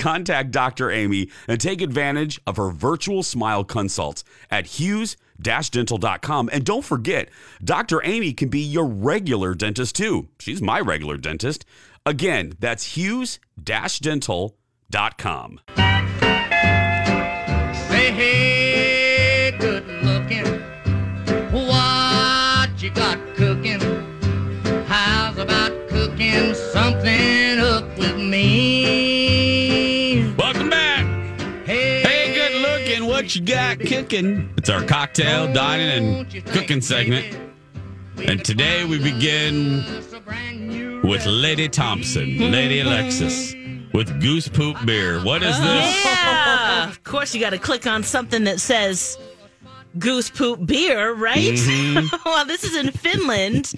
contact 0.00 0.50
Dr. 0.50 0.90
Amy 0.90 1.30
and 1.46 1.60
take 1.60 1.80
advantage 1.80 2.40
of 2.46 2.56
her 2.56 2.70
virtual 2.70 3.22
smile 3.22 3.62
consults 3.62 4.24
at 4.50 4.66
hughes-dental.com. 4.66 6.50
And 6.52 6.64
don't 6.64 6.84
forget, 6.84 7.28
Dr. 7.62 8.04
Amy 8.04 8.32
can 8.32 8.48
be 8.48 8.60
your 8.60 8.86
regular 8.86 9.54
dentist 9.54 9.94
too. 9.94 10.26
She's 10.40 10.60
my 10.60 10.80
regular 10.80 11.16
dentist. 11.16 11.64
Again, 12.04 12.54
that's 12.58 12.96
hughes-dental.com. 12.96 15.60
Say, 17.74 18.12
hey, 18.12 18.69
What 33.30 33.36
you 33.36 33.42
got 33.42 33.78
cooking? 33.78 34.52
It's 34.56 34.68
our 34.68 34.82
cocktail, 34.82 35.52
dining, 35.52 36.26
and 36.26 36.46
cooking 36.46 36.80
segment. 36.80 37.38
And 38.16 38.44
today 38.44 38.84
we 38.84 38.98
begin 38.98 39.84
with 41.04 41.24
Lady 41.26 41.68
Thompson, 41.68 42.50
Lady 42.50 42.80
Alexis, 42.80 43.54
with 43.94 44.20
Goose 44.20 44.48
Poop 44.48 44.84
Beer. 44.84 45.22
What 45.22 45.44
is 45.44 45.56
this? 45.60 46.04
Yeah. 46.04 46.88
of 46.88 47.04
course, 47.04 47.32
you 47.32 47.40
got 47.40 47.50
to 47.50 47.58
click 47.58 47.86
on 47.86 48.02
something 48.02 48.42
that 48.42 48.58
says 48.58 49.16
goose 49.96 50.28
poop 50.28 50.66
beer, 50.66 51.14
right? 51.14 51.52
Mhm. 51.54 52.10
well, 52.24 52.44
this 52.44 52.64
is 52.64 52.74
in 52.74 52.90
Finland, 52.90 53.72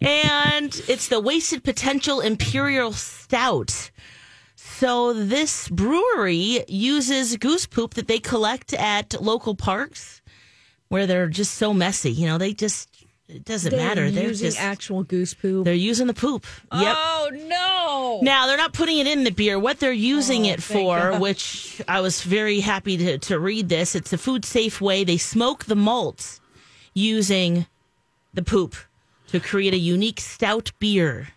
and 0.00 0.82
it's 0.88 1.06
the 1.06 1.20
Wasted 1.20 1.62
Potential 1.62 2.20
Imperial 2.20 2.92
Stout. 2.92 3.92
So, 4.80 5.12
this 5.12 5.68
brewery 5.68 6.64
uses 6.66 7.36
goose 7.36 7.66
poop 7.66 7.92
that 7.94 8.08
they 8.08 8.18
collect 8.18 8.72
at 8.72 9.20
local 9.20 9.54
parks 9.54 10.22
where 10.88 11.06
they're 11.06 11.28
just 11.28 11.56
so 11.56 11.74
messy. 11.74 12.10
You 12.10 12.26
know, 12.26 12.38
they 12.38 12.54
just, 12.54 12.88
it 13.28 13.44
doesn't 13.44 13.68
They're 13.72 13.78
matter. 13.86 14.10
They're 14.10 14.28
using 14.28 14.46
just 14.46 14.58
actual 14.58 15.02
goose 15.02 15.34
poop. 15.34 15.66
They're 15.66 15.74
using 15.74 16.06
the 16.06 16.14
poop. 16.14 16.46
Yep. 16.72 16.96
Oh 16.96 17.30
no! 17.30 18.20
Now 18.22 18.46
they're 18.46 18.56
not 18.56 18.72
putting 18.72 18.96
it 18.96 19.06
in 19.06 19.24
the 19.24 19.30
beer. 19.30 19.58
What 19.58 19.80
they're 19.80 19.92
using 19.92 20.46
Oh, 20.46 20.52
it 20.52 20.62
for, 20.62 20.98
God. 21.10 21.20
which 21.20 21.82
I 21.86 22.00
was 22.00 22.22
very 22.22 22.60
happy 22.60 22.96
to, 22.96 23.18
to 23.18 23.38
read 23.38 23.68
this. 23.68 23.94
It's 23.94 24.14
a 24.14 24.18
food 24.18 24.46
safe 24.46 24.80
way. 24.80 25.04
They 25.04 25.18
smoke 25.18 25.66
the 25.66 25.76
malts 25.76 26.40
using 26.94 27.66
the 28.32 28.42
poop 28.42 28.74
to 29.26 29.40
create 29.40 29.74
a 29.74 29.78
unique 29.78 30.20
stout 30.20 30.72
beer. 30.78 31.28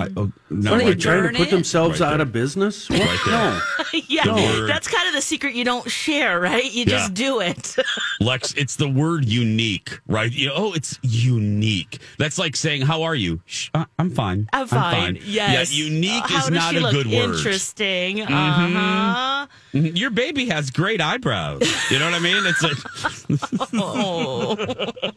I, 0.00 0.08
oh, 0.16 0.32
no, 0.50 0.72
What 0.72 0.80
are 0.82 0.84
they 0.84 0.94
trying 0.96 1.32
to 1.32 1.38
put 1.38 1.48
themselves 1.50 2.00
Right 2.00 2.12
out 2.14 2.20
of 2.20 2.32
business? 2.32 2.90
What? 2.90 2.98
Right. 3.00 3.20
No. 3.28 3.60
yeah, 4.08 4.24
The 4.24 4.32
word. 4.32 4.68
that's 4.68 4.88
kind 4.88 5.06
of 5.06 5.14
the 5.14 5.20
secret 5.20 5.54
you 5.54 5.64
don't 5.64 5.88
share, 5.88 6.40
right? 6.40 6.64
You 6.64 6.80
Yeah. 6.80 6.98
just 6.98 7.14
do 7.14 7.38
it. 7.40 7.76
Lex, 8.20 8.52
it's 8.54 8.74
the 8.74 8.88
word 8.88 9.26
unique, 9.26 10.00
right? 10.08 10.32
You 10.32 10.48
know, 10.48 10.54
oh, 10.56 10.72
it's 10.72 10.98
unique. 11.02 12.00
That's 12.18 12.36
like 12.36 12.56
saying, 12.56 12.82
"How 12.82 13.02
are 13.04 13.14
you?" 13.14 13.40
Shh, 13.46 13.68
uh, 13.72 13.84
I'm 13.98 14.10
fine. 14.10 14.48
I'm 14.52 14.66
fine. 14.66 15.18
Yes. 15.24 15.72
Yeah, 15.72 15.84
unique 15.84 16.24
How 16.26 16.38
is 16.38 16.42
does 16.46 16.50
not 16.50 16.70
she 16.72 16.78
a 16.78 16.80
look? 16.80 16.92
good 16.92 17.06
word. 17.06 17.36
Interesting. 17.36 18.16
Mhm. 18.18 18.30
Uh-huh. 18.30 19.46
Mhm. 19.72 19.96
Your 19.96 20.10
baby 20.10 20.46
has 20.46 20.70
great 20.72 21.00
eyebrows. 21.00 21.62
You 21.92 22.00
know 22.00 22.06
what 22.06 22.14
I 22.14 22.18
mean? 22.18 22.42
It's 22.44 22.62
like 22.62 23.70
Oh. 23.72 24.56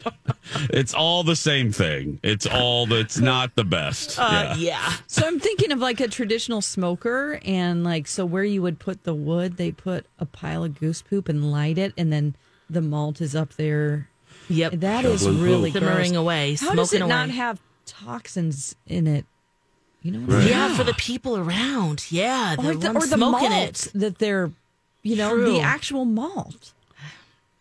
it's 0.70 0.94
all 0.94 1.22
the 1.24 1.36
same 1.36 1.72
thing. 1.72 2.20
It's 2.22 2.46
all 2.46 2.86
that's 2.86 3.18
not 3.18 3.54
the 3.54 3.64
best. 3.64 4.13
Uh, 4.18 4.54
yeah. 4.58 4.92
So 5.06 5.26
I'm 5.26 5.38
thinking 5.40 5.72
of 5.72 5.78
like 5.78 6.00
a 6.00 6.08
traditional 6.08 6.60
smoker, 6.60 7.40
and 7.44 7.84
like 7.84 8.06
so 8.06 8.24
where 8.26 8.44
you 8.44 8.62
would 8.62 8.78
put 8.78 9.04
the 9.04 9.14
wood, 9.14 9.56
they 9.56 9.70
put 9.72 10.06
a 10.18 10.26
pile 10.26 10.64
of 10.64 10.78
goose 10.78 11.02
poop 11.02 11.28
and 11.28 11.50
light 11.50 11.78
it, 11.78 11.92
and 11.96 12.12
then 12.12 12.34
the 12.70 12.80
malt 12.80 13.20
is 13.20 13.34
up 13.36 13.54
there. 13.54 14.08
Yep, 14.48 14.72
that 14.74 15.04
is 15.04 15.26
really 15.28 15.70
poop. 15.72 15.82
gross. 15.82 15.92
Simmering 15.92 16.16
away, 16.16 16.54
How 16.56 16.74
does 16.74 16.92
it 16.92 16.98
smoking 16.98 17.08
not 17.08 17.30
have 17.30 17.60
toxins 17.86 18.74
in 18.86 19.06
it? 19.06 19.24
You 20.02 20.12
know, 20.12 20.18
what 20.20 20.34
Right. 20.34 20.42
saying? 20.44 20.50
Yeah, 20.50 20.76
for 20.76 20.84
the 20.84 20.92
people 20.94 21.36
around. 21.38 22.04
Yeah, 22.10 22.56
the 22.56 22.70
or 22.70 22.74
the, 22.74 22.90
or 22.90 23.00
the 23.00 23.06
smoking 23.16 23.50
malt 23.50 23.86
it. 23.86 23.90
that 23.94 24.18
they're, 24.18 24.50
you 25.02 25.16
know, 25.16 25.30
True. 25.30 25.50
the 25.52 25.60
actual 25.60 26.04
malt. 26.04 26.72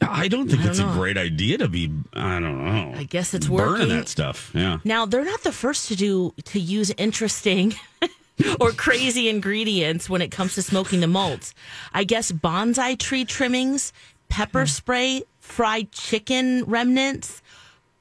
I 0.09 0.27
don't 0.27 0.47
think 0.47 0.61
I 0.61 0.63
don't 0.63 0.71
it's 0.71 0.79
know. 0.79 0.91
a 0.91 0.93
great 0.93 1.17
idea 1.17 1.57
to 1.59 1.67
be. 1.67 1.91
I 2.13 2.39
don't 2.39 2.63
know. 2.65 2.93
I 2.97 3.03
guess 3.03 3.33
it's 3.33 3.47
burning 3.47 3.67
working. 3.67 3.89
that 3.89 4.07
stuff. 4.07 4.51
Yeah. 4.53 4.79
Now 4.83 5.05
they're 5.05 5.25
not 5.25 5.41
the 5.43 5.51
first 5.51 5.87
to 5.89 5.95
do 5.95 6.33
to 6.45 6.59
use 6.59 6.91
interesting 6.97 7.75
or 8.59 8.71
crazy 8.71 9.29
ingredients 9.29 10.09
when 10.09 10.21
it 10.21 10.31
comes 10.31 10.55
to 10.55 10.61
smoking 10.61 10.99
the 10.99 11.07
malts. 11.07 11.53
I 11.93 12.03
guess 12.03 12.31
bonsai 12.31 12.97
tree 12.97 13.25
trimmings, 13.25 13.93
pepper 14.29 14.61
hmm. 14.61 14.67
spray, 14.67 15.23
fried 15.39 15.91
chicken 15.91 16.63
remnants, 16.65 17.41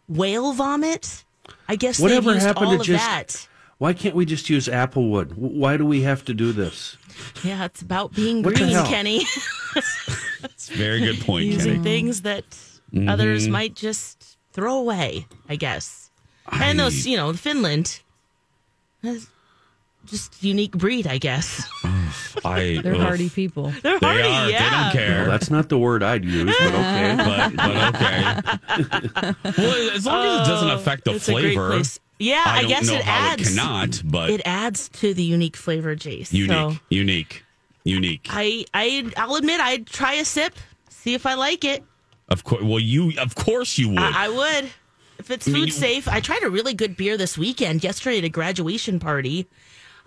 whale 0.09 0.53
vomit. 0.53 1.25
I 1.69 1.77
guess 1.77 1.99
Whatever 1.99 2.27
they've 2.33 2.35
used 2.37 2.47
happened 2.47 2.67
all 2.67 2.73
to 2.75 2.81
of 2.81 2.87
just? 2.87 3.05
that. 3.05 3.49
Why 3.79 3.93
can't 3.93 4.15
we 4.15 4.25
just 4.27 4.49
use 4.49 4.69
apple 4.69 5.09
wood? 5.09 5.31
W- 5.31 5.59
Why 5.59 5.77
do 5.77 5.85
we 5.85 6.03
have 6.03 6.25
to 6.27 6.35
do 6.35 6.53
this? 6.53 6.97
Yeah, 7.43 7.65
it's 7.65 7.83
about 7.83 8.15
being 8.15 8.43
What 8.43 8.55
the 8.55 8.61
green, 8.61 8.73
hell? 8.73 8.87
Kenny. 8.87 9.25
It's 10.45 10.71
a 10.71 10.75
very 10.75 11.01
good 11.01 11.21
point, 11.21 11.47
Using 11.47 11.73
Kenny. 11.75 11.83
things 11.85 12.23
that 12.23 12.45
Mhm. 12.95 13.11
others 13.11 13.49
might 13.49 13.75
just 13.75 14.37
throw 14.53 14.77
away, 14.79 15.27
I 15.49 15.57
guess. 15.57 16.11
and 16.51 16.79
those, 16.79 17.07
you 17.07 17.17
know, 17.17 17.33
Finland, 17.33 18.01
that's 19.03 19.27
just 20.05 20.43
unique 20.43 20.73
breed, 20.73 21.07
I 21.07 21.19
guess. 21.19 21.67
I, 22.45 22.81
They're 22.83 22.95
ugh. 22.97 23.01
hardy 23.01 23.31
people. 23.31 23.73
They're 23.83 23.99
They 24.01 24.07
hardy, 24.07 24.23
are. 24.29 24.51
yeah. 24.51 24.59
They 24.59 24.77
don't 24.77 24.93
care. 25.07 25.23
Well, 25.23 25.31
that's 25.31 25.51
not 25.51 25.69
the 25.69 25.79
word 25.79 26.03
I'd 26.03 26.25
use, 26.25 26.55
but 26.59 26.75
okay. 26.75 27.15
but, 27.17 27.57
but 27.57 27.95
okay. 27.95 29.35
well, 29.59 29.91
as 29.97 30.05
long 30.07 30.27
as 30.27 30.47
it 30.47 30.51
doesn't 30.51 30.71
Oh, 30.71 30.75
affect 30.77 31.05
the 31.05 31.13
it's 31.15 31.29
a 31.29 31.33
great 31.33 31.55
flavor. 31.55 31.81
Yeah, 32.19 32.43
I, 32.47 32.61
don't 32.63 32.69
guess 32.69 32.87
know 32.89 32.95
it 32.97 33.03
how 33.03 33.31
adds. 33.33 33.43
It 33.43 33.57
cannot, 33.57 34.03
but 34.05 34.31
it 34.31 34.43
adds 34.45 34.89
to 35.01 35.13
the 35.15 35.25
unique 35.25 35.57
flavor, 35.57 35.97
Jace. 35.97 36.33
unique, 36.33 36.51
So 36.51 36.77
unique, 36.89 37.42
unique. 37.85 38.27
I, 38.31 38.65
I, 38.75 39.11
I'll 39.17 39.37
admit, 39.37 39.61
I'd 39.61 39.87
try 39.87 40.15
a 40.15 40.25
sip, 40.25 40.55
see 40.89 41.15
if 41.15 41.27
I 41.27 41.35
like 41.35 41.65
it. 41.65 41.83
Of 42.29 42.45
course. 42.45 42.63
Well, 42.63 42.79
you. 42.81 43.13
Of 43.19 43.35
course 43.35 43.77
you 43.79 43.91
would. 43.91 43.99
I, 43.99 44.27
I 44.27 44.29
would. 44.29 44.71
If 45.19 45.31
it's 45.31 45.47
I 45.47 45.51
mean, 45.51 45.61
food 45.63 45.67
you- 45.69 45.73
safe, 45.73 46.09
I 46.09 46.21
tried 46.21 46.43
a 46.43 46.51
really 46.51 46.75
good 46.75 46.97
beer 46.97 47.17
this 47.17 47.37
weekend. 47.39 47.85
Yesterday 47.85 48.19
at 48.19 48.25
a 48.25 48.29
graduation 48.29 48.99
party, 48.99 49.47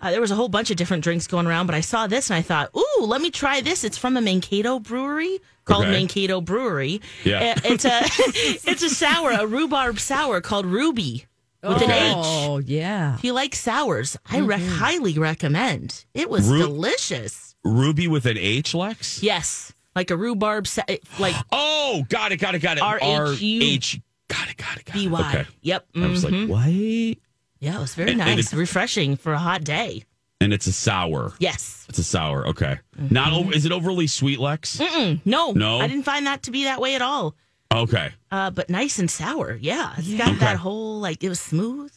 uh, 0.02 0.10
there 0.10 0.20
was 0.20 0.30
a 0.30 0.34
whole 0.34 0.48
bunch 0.48 0.70
of 0.70 0.76
different 0.76 1.04
drinks 1.04 1.26
going 1.26 1.46
around, 1.46 1.66
but 1.66 1.74
I 1.74 1.80
saw 1.80 2.06
this 2.06 2.28
and 2.30 2.36
I 2.36 2.42
thought, 2.42 2.70
"Ooh, 2.76 3.04
let 3.04 3.20
me 3.20 3.30
try 3.30 3.60
this." 3.60 3.82
It's 3.84 3.96
from 3.96 4.16
a 4.16 4.20
Mankato 4.20 4.78
brewery 4.78 5.38
called 5.64 5.84
Okay. 5.84 5.92
Mankato 5.92 6.40
Brewery. 6.40 7.00
Yeah. 7.24 7.54
Uh, 7.56 7.60
it's 7.64 7.84
a 7.84 8.00
it's 8.70 8.82
a 8.82 8.90
sour, 8.90 9.30
a 9.30 9.46
rhubarb 9.46 9.98
sour 10.00 10.40
called 10.40 10.66
Ruby 10.66 11.24
with 11.62 11.80
an 11.82 11.90
H. 11.90 12.14
Oh 12.18 12.58
yeah. 12.58 13.14
If 13.14 13.24
you 13.24 13.32
like 13.32 13.54
sours, 13.54 14.16
I 14.30 14.40
rec- 14.40 14.60
highly 14.60 15.14
recommend. 15.18 16.04
It 16.12 16.28
was 16.28 16.46
Ru- 16.48 16.58
delicious. 16.58 17.54
Ruby 17.66 18.08
with 18.08 18.26
an 18.26 18.38
H, 18.38 18.74
Lex. 18.74 19.22
Yes, 19.22 19.72
like 19.94 20.10
a 20.10 20.16
rhubarb, 20.16 20.66
sa- 20.66 20.82
like 21.18 21.34
Oh, 21.52 22.04
got 22.08 22.32
it, 22.32 22.36
got 22.38 22.54
it, 22.54 22.60
got 22.60 22.76
it. 22.76 22.82
R 22.82 22.98
H. 23.02 24.00
Got 24.28 24.48
it, 24.50 24.56
got 24.56 24.76
it, 24.78 24.84
got 24.84 24.88
it. 24.88 24.92
B 24.92 25.08
Y. 25.08 25.20
Okay. 25.20 25.46
Yep. 25.62 25.86
I 25.96 26.06
was 26.08 26.24
like, 26.24 26.32
mhm. 26.34 26.48
what? 26.48 27.18
Yeah, 27.60 27.76
it 27.76 27.80
was 27.80 27.94
very 27.94 28.10
And- 28.12 28.20
and 28.20 28.30
nice, 28.36 28.38
it's- 28.46 28.54
refreshing 28.54 29.16
for 29.16 29.32
a 29.32 29.38
hot 29.38 29.62
day. 29.64 30.04
And 30.40 30.52
it's 30.52 30.66
a 30.66 30.72
sour. 30.72 31.32
Yes. 31.38 31.86
It's 31.88 31.98
a 31.98 32.04
sour. 32.04 32.46
Okay. 32.48 32.78
Not. 32.98 33.54
Is 33.54 33.64
it 33.64 33.72
overly 33.72 34.06
sweet, 34.06 34.38
Lex? 34.38 34.76
Mm-mm, 34.76 35.20
no, 35.24 35.52
No? 35.52 35.80
I 35.80 35.86
didn't 35.86 36.02
find 36.04 36.26
that 36.26 36.42
to 36.42 36.50
be 36.50 36.64
that 36.64 36.78
way 36.80 36.94
at 36.94 37.00
all. 37.02 37.34
Okay. 37.74 38.12
Uh, 38.30 38.50
but 38.50 38.68
nice 38.68 38.98
and 38.98 39.10
sour. 39.10 39.56
Yeah, 39.60 39.94
it's 39.96 40.12
got 40.14 40.28
Okay. 40.28 40.38
that 40.40 40.56
whole 40.58 41.00
like 41.00 41.24
it 41.24 41.28
was 41.30 41.40
smooth. 41.40 41.90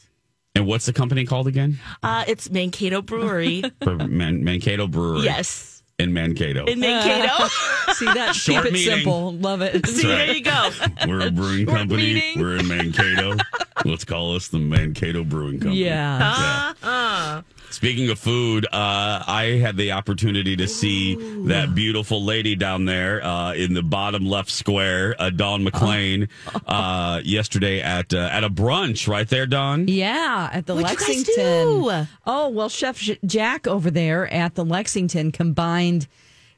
And 0.59 0.67
what's 0.67 0.85
the 0.85 0.93
company 0.93 1.23
called 1.25 1.47
again? 1.47 1.79
Uh, 2.03 2.25
it's 2.27 2.49
Mankato 2.49 3.01
Brewery. 3.01 3.63
For 3.81 3.95
Man- 3.95 4.43
Mankato 4.43 4.87
Brewery. 4.87 5.21
yes, 5.21 5.81
In 5.99 6.13
Mankato. 6.13 6.65
in 6.65 6.81
Mankato. 6.81 7.47
See 7.93 8.05
that? 8.05 8.35
Short 8.35 8.63
Keep 8.63 8.65
it 8.65 8.73
meeting. 8.73 8.95
simple. 8.95 9.31
Love 9.35 9.61
it. 9.61 9.85
See, 9.87 10.05
right. 10.07 10.17
there 10.27 10.35
you 10.35 10.43
go. 10.43 10.69
We're 11.07 11.27
a 11.27 11.31
brewing 11.31 11.65
Short 11.65 11.77
company. 11.77 12.13
meeting. 12.13 12.39
We're 12.41 12.57
in 12.57 12.67
Mankato. 12.67 13.37
Let's 13.85 14.03
call 14.03 14.35
us 14.35 14.49
the 14.49 14.59
Mankato 14.59 15.23
Brewing 15.23 15.59
Company. 15.61 15.77
Yeah. 15.85 16.73
Uh, 16.83 17.41
Speaking 17.71 18.09
of 18.09 18.17
food, 18.19 18.65
uh, 18.65 19.23
I 19.27 19.59
had 19.61 19.77
the 19.77 19.91
opportunity 19.91 20.55
to 20.57 20.67
see 20.67 21.15
that 21.47 21.75
beautiful 21.75 22.23
lady 22.23 22.55
down 22.55 22.85
there 22.85 23.23
uh, 23.23 23.53
in 23.53 23.73
the 23.73 23.83
bottom 23.83 24.25
left 24.25 24.49
square, 24.49 25.15
uh, 25.19 25.29
Dawn 25.29 25.63
McLean, 25.63 26.27
uh, 26.67 27.21
yesterday 27.23 27.79
at 27.81 28.13
uh, 28.13 28.17
at 28.31 28.43
a 28.43 28.49
brunch 28.49 29.07
right 29.07 29.27
there, 29.29 29.45
Dawn. 29.45 29.87
Yeah, 29.87 30.49
at 30.51 30.65
the 30.65 30.75
What'd 30.75 30.89
you 30.91 30.97
guys 30.97 31.07
Lexington. 31.07 31.35
do? 31.35 32.07
Oh 32.25 32.49
well, 32.49 32.69
Chef 32.69 32.99
Jack 33.25 33.67
over 33.67 33.91
there 33.91 34.27
at 34.33 34.55
the 34.55 34.65
Lexington 34.65 35.31
combined 35.31 36.07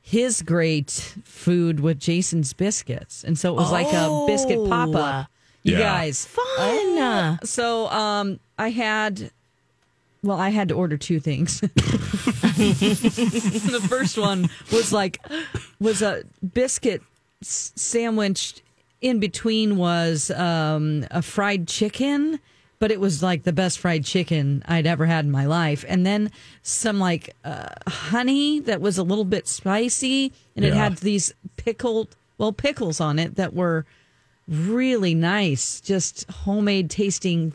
his 0.02 0.42
great 0.42 0.90
food 1.24 1.80
with 1.82 2.00
Jason's 2.00 2.54
biscuits, 2.54 3.24
and 3.24 3.38
so 3.38 3.54
it 3.54 3.58
was 3.58 3.72
like 3.72 3.92
a 3.94 4.26
biscuit 4.28 4.68
pop 4.70 4.96
up. 4.96 5.28
You 5.64 5.74
Yeah. 5.74 5.80
guys, 5.82 6.26
fun. 6.26 7.40
so 7.44 7.88
um, 7.90 8.40
I 8.58 8.70
had. 8.70 9.30
Well, 10.24 10.40
I 10.40 10.50
had 10.50 10.68
to 10.70 10.76
order 10.76 10.98
two 10.98 11.20
things. 11.20 11.62
the 12.62 13.86
first 13.90 14.18
one 14.18 14.50
was 14.72 14.94
like 14.94 15.20
was 15.80 16.02
a 16.02 16.24
biscuit 16.54 17.02
s- 17.42 17.72
sandwich. 17.76 18.62
In 19.02 19.20
between 19.20 19.78
was 19.78 20.30
um, 20.30 21.08
a 21.10 21.24
fried 21.24 21.68
chicken, 21.68 22.40
but 22.78 22.92
it 22.92 23.00
was 23.00 23.24
like 23.24 23.42
the 23.42 23.52
best 23.52 23.80
fried 23.80 24.06
chicken 24.06 24.62
I'd 24.68 24.86
ever 24.86 25.08
had 25.08 25.26
in 25.26 25.32
my 25.32 25.48
life. 25.48 25.84
And 25.88 26.06
then 26.06 26.30
some 26.62 27.00
like 27.00 27.36
uh, 27.44 27.70
honey 27.88 28.60
that 28.60 28.80
was 28.80 29.00
a 29.00 29.04
little 29.04 29.26
bit 29.26 29.48
spicy, 29.48 30.32
and 30.56 30.64
it 30.64 30.76
Yeah. 30.76 30.84
had 30.84 30.98
these 30.98 31.34
pickled 31.58 32.16
well 32.38 32.54
pickles 32.54 33.02
on 33.02 33.18
it 33.18 33.38
that 33.38 33.56
were 33.56 33.88
really 34.48 35.16
nice, 35.16 35.82
just 35.82 36.30
homemade 36.30 36.92
tasting 36.92 37.54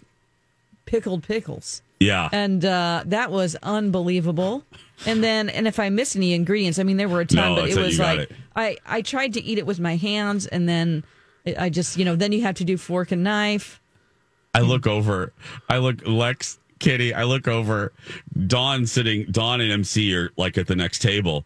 pickled 0.84 1.22
pickles 1.22 1.80
Yeah. 1.98 2.28
and 2.32 2.64
uh, 2.64 3.02
that 3.06 3.30
was 3.30 3.56
unbelievable. 3.62 4.62
And 5.06 5.22
then, 5.22 5.48
and 5.48 5.66
if 5.66 5.78
I 5.78 5.90
missed 5.90 6.16
any 6.16 6.32
ingredients, 6.32 6.78
I 6.78 6.82
mean, 6.82 6.96
there 6.96 7.08
were 7.08 7.20
a 7.20 7.26
ton, 7.26 7.54
No, 7.54 7.60
but 7.62 7.70
it 7.70 7.76
was 7.76 7.98
like 7.98 8.20
it. 8.20 8.32
I 8.54 8.76
I 8.86 9.02
tried 9.02 9.34
to 9.34 9.42
eat 9.42 9.58
it 9.58 9.66
with 9.66 9.78
my 9.78 9.96
hands, 9.96 10.46
and 10.46 10.68
then 10.68 11.04
I 11.58 11.68
just 11.68 11.96
you 11.98 12.04
know 12.04 12.16
then 12.16 12.32
you 12.32 12.42
have 12.42 12.54
to 12.56 12.64
do 12.64 12.76
fork 12.78 13.12
and 13.12 13.22
knife. 13.22 13.80
I 14.54 14.60
look 14.60 14.86
over. 14.86 15.34
I 15.68 15.78
look 15.78 16.06
Lex, 16.06 16.58
Kitty. 16.78 17.12
I 17.12 17.24
look 17.24 17.46
over. 17.46 17.92
Dawn 18.46 18.86
sitting. 18.86 19.26
Dawn 19.30 19.60
and 19.60 19.70
MC 19.70 20.14
are 20.16 20.30
like 20.38 20.56
at 20.56 20.66
the 20.66 20.76
next 20.76 21.00
table, 21.00 21.44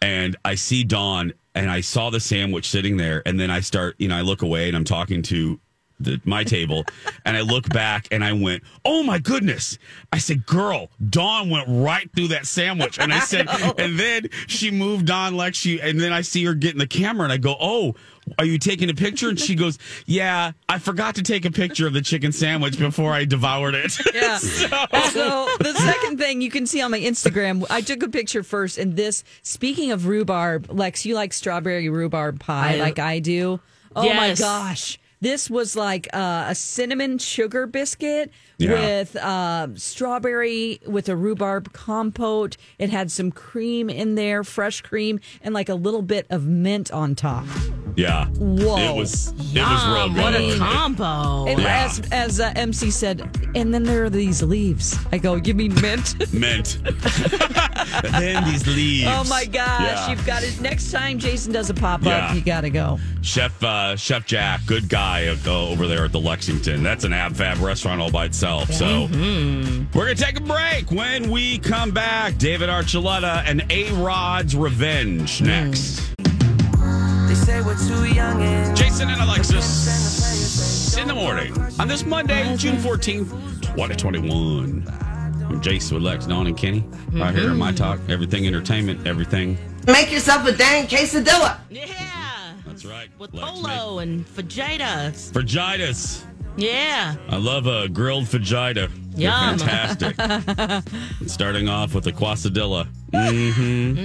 and 0.00 0.36
I 0.44 0.54
see 0.54 0.84
Dawn, 0.84 1.32
and 1.56 1.68
I 1.68 1.80
saw 1.80 2.10
the 2.10 2.20
sandwich 2.20 2.68
sitting 2.68 2.96
there, 2.98 3.22
and 3.26 3.38
then 3.40 3.50
I 3.50 3.60
start. 3.60 3.96
You 3.98 4.06
know, 4.08 4.16
I 4.16 4.20
look 4.20 4.42
away, 4.42 4.68
and 4.68 4.76
I'm 4.76 4.84
talking 4.84 5.22
to. 5.22 5.58
The, 6.02 6.20
my 6.24 6.44
table 6.44 6.84
and 7.24 7.36
I 7.36 7.40
look 7.42 7.68
back 7.68 8.08
and 8.10 8.24
I 8.24 8.32
went, 8.32 8.62
Oh 8.84 9.02
my 9.02 9.18
goodness. 9.18 9.78
I 10.12 10.18
said, 10.18 10.46
Girl, 10.46 10.90
Dawn 11.10 11.48
went 11.50 11.66
right 11.68 12.10
through 12.14 12.28
that 12.28 12.46
sandwich. 12.46 12.98
And 12.98 13.12
I 13.12 13.18
said, 13.32 13.48
And 13.78 13.98
then 13.98 14.28
she 14.46 14.70
moved 14.70 15.10
on, 15.10 15.36
like 15.36 15.54
She, 15.54 15.80
and 15.80 16.00
then 16.00 16.12
I 16.12 16.22
see 16.22 16.44
her 16.44 16.54
getting 16.54 16.78
the 16.78 16.86
camera 16.86 17.24
and 17.24 17.32
I 17.32 17.36
go, 17.36 17.56
Oh, 17.60 17.94
are 18.38 18.44
you 18.44 18.56
taking 18.58 18.88
a 18.88 18.94
picture? 18.94 19.28
And 19.28 19.38
she 19.38 19.54
goes, 19.56 19.78
Yeah, 20.06 20.52
I 20.68 20.78
forgot 20.78 21.16
to 21.16 21.22
take 21.22 21.44
a 21.44 21.50
picture 21.50 21.86
of 21.86 21.92
the 21.92 22.02
chicken 22.02 22.30
sandwich 22.32 22.78
before 22.78 23.12
I 23.12 23.24
devoured 23.24 23.74
it. 23.74 23.96
Yeah. 24.14 24.38
so 24.38 25.48
the 25.58 25.72
second 25.76 26.18
thing 26.18 26.40
you 26.40 26.50
can 26.50 26.66
see 26.66 26.80
on 26.82 26.90
my 26.90 27.00
Instagram, 27.00 27.64
I 27.70 27.80
took 27.80 28.02
a 28.02 28.08
picture 28.08 28.42
first, 28.42 28.78
and 28.78 28.96
this. 28.96 29.24
Speaking 29.42 29.90
of 29.90 30.06
rhubarb, 30.06 30.70
Lex, 30.70 31.04
you 31.06 31.14
like 31.14 31.32
strawberry 31.32 31.88
rhubarb 31.88 32.38
pie 32.40 32.76
I- 32.76 32.78
like 32.78 32.98
I 32.98 33.18
do. 33.18 33.60
Oh 33.96 34.12
my 34.14 34.34
gosh. 34.34 34.98
This 35.22 35.48
was 35.48 35.76
like 35.76 36.08
uh, 36.12 36.46
a 36.48 36.54
cinnamon 36.56 37.16
sugar 37.18 37.68
biscuit 37.68 38.32
Yeah. 38.58 38.72
with 38.72 39.14
um, 39.16 39.76
strawberry 39.76 40.80
with 40.84 41.08
a 41.08 41.14
rhubarb 41.14 41.72
compote. 41.72 42.56
It 42.78 42.90
had 42.90 43.08
some 43.12 43.30
cream 43.30 43.88
in 43.88 44.16
there, 44.16 44.42
fresh 44.42 44.80
cream, 44.80 45.20
and 45.40 45.54
like 45.54 45.68
a 45.68 45.76
little 45.76 46.02
bit 46.02 46.26
of 46.28 46.44
mint 46.44 46.90
on 46.90 47.14
top. 47.14 47.46
Yeah. 47.96 48.26
Whoa. 48.38 48.78
It 48.78 48.96
was 48.96 49.28
it 49.54 49.60
was 49.60 49.86
real 49.86 50.08
good. 50.08 50.22
what 50.22 50.34
a 50.34 50.58
combo. 50.58 51.46
And 51.46 51.60
Yeah. 51.60 51.84
As 51.84 52.00
as 52.10 52.40
uh, 52.40 52.52
MC 52.56 52.90
said, 52.90 53.20
and 53.54 53.72
then 53.72 53.82
there 53.82 54.04
are 54.04 54.10
these 54.10 54.42
leaves. 54.42 54.98
I 55.12 55.18
go, 55.18 55.34
you 55.36 55.54
mean 55.54 55.74
mint? 55.80 56.32
Mint. 56.32 56.78
then 58.12 58.44
these 58.44 58.66
leaves. 58.66 59.08
Oh 59.10 59.24
my 59.28 59.44
gosh! 59.44 59.80
Yeah. 59.82 60.10
You've 60.10 60.26
got 60.26 60.42
it. 60.42 60.60
Next 60.60 60.90
time 60.90 61.18
Jason 61.18 61.52
does 61.52 61.70
a 61.70 61.74
pop 61.74 62.00
up, 62.00 62.06
Yeah. 62.06 62.34
you 62.34 62.40
got 62.40 62.62
to 62.62 62.70
go. 62.70 62.98
Chef 63.22 63.62
uh, 63.62 63.96
Chef 63.96 64.26
Jack, 64.26 64.60
good 64.66 64.88
guy 64.88 65.26
uh, 65.28 65.68
over 65.68 65.86
there 65.86 66.04
at 66.04 66.12
the 66.12 66.20
Lexington. 66.20 66.82
That's 66.82 67.04
an 67.04 67.12
ab 67.12 67.36
fab 67.36 67.58
restaurant 67.58 68.00
all 68.00 68.10
by 68.10 68.24
itself. 68.26 68.72
So 68.72 69.08
Mm-hmm. 69.08 69.96
we're 69.98 70.04
gonna 70.06 70.14
take 70.14 70.38
a 70.38 70.42
break. 70.42 70.90
When 70.90 71.30
we 71.30 71.58
come 71.58 71.90
back, 71.90 72.38
David 72.38 72.68
Archuleta 72.68 73.42
and 73.46 73.64
A 73.70 73.90
Rod's 73.92 74.56
Revenge 74.56 75.40
Mm. 75.40 75.46
next. 75.46 76.02
They 77.32 77.38
say 77.38 77.62
we're 77.62 77.78
too 77.78 78.04
young 78.04 78.42
and 78.42 78.76
Jason 78.76 79.08
and 79.08 79.18
Alexis 79.22 80.98
in 80.98 81.08
the 81.08 81.14
morning 81.14 81.58
on 81.78 81.88
this 81.88 82.04
Monday, 82.04 82.54
June 82.58 82.78
fourteenth, 82.78 83.32
twenty 83.62 83.94
twenty 83.94 84.18
one. 84.18 84.86
I'm 85.48 85.62
Jason 85.62 85.94
with 85.94 86.04
Lex, 86.04 86.26
Dawn, 86.26 86.46
and 86.46 86.54
Kenny 86.54 86.84
right 87.10 87.34
here 87.34 87.50
in 87.50 87.56
my 87.56 87.68
mm-hmm. 87.72 87.76
talk. 87.76 88.00
Everything 88.10 88.46
entertainment, 88.46 89.06
everything. 89.06 89.56
make 89.86 90.12
yourself 90.12 90.46
a 90.46 90.52
dang 90.52 90.86
quesadilla. 90.86 91.56
Yeah. 91.70 92.52
That's 92.66 92.84
right. 92.84 93.08
With 93.18 93.32
Lex 93.32 93.48
polo 93.48 94.00
and 94.00 94.26
fajitas. 94.26 95.32
Fajitas. 95.32 96.26
Yeah. 96.58 97.16
I 97.30 97.36
love 97.38 97.66
a 97.66 97.88
grilled 97.88 98.28
vagina. 98.28 98.90
They're 99.14 99.28
Yum. 99.28 99.58
fantastic. 99.58 100.88
Starting 101.26 101.68
off 101.68 101.94
with 101.94 102.06
a 102.06 102.12
quesadilla. 102.12 102.88
Mm-hmm. 103.12 103.98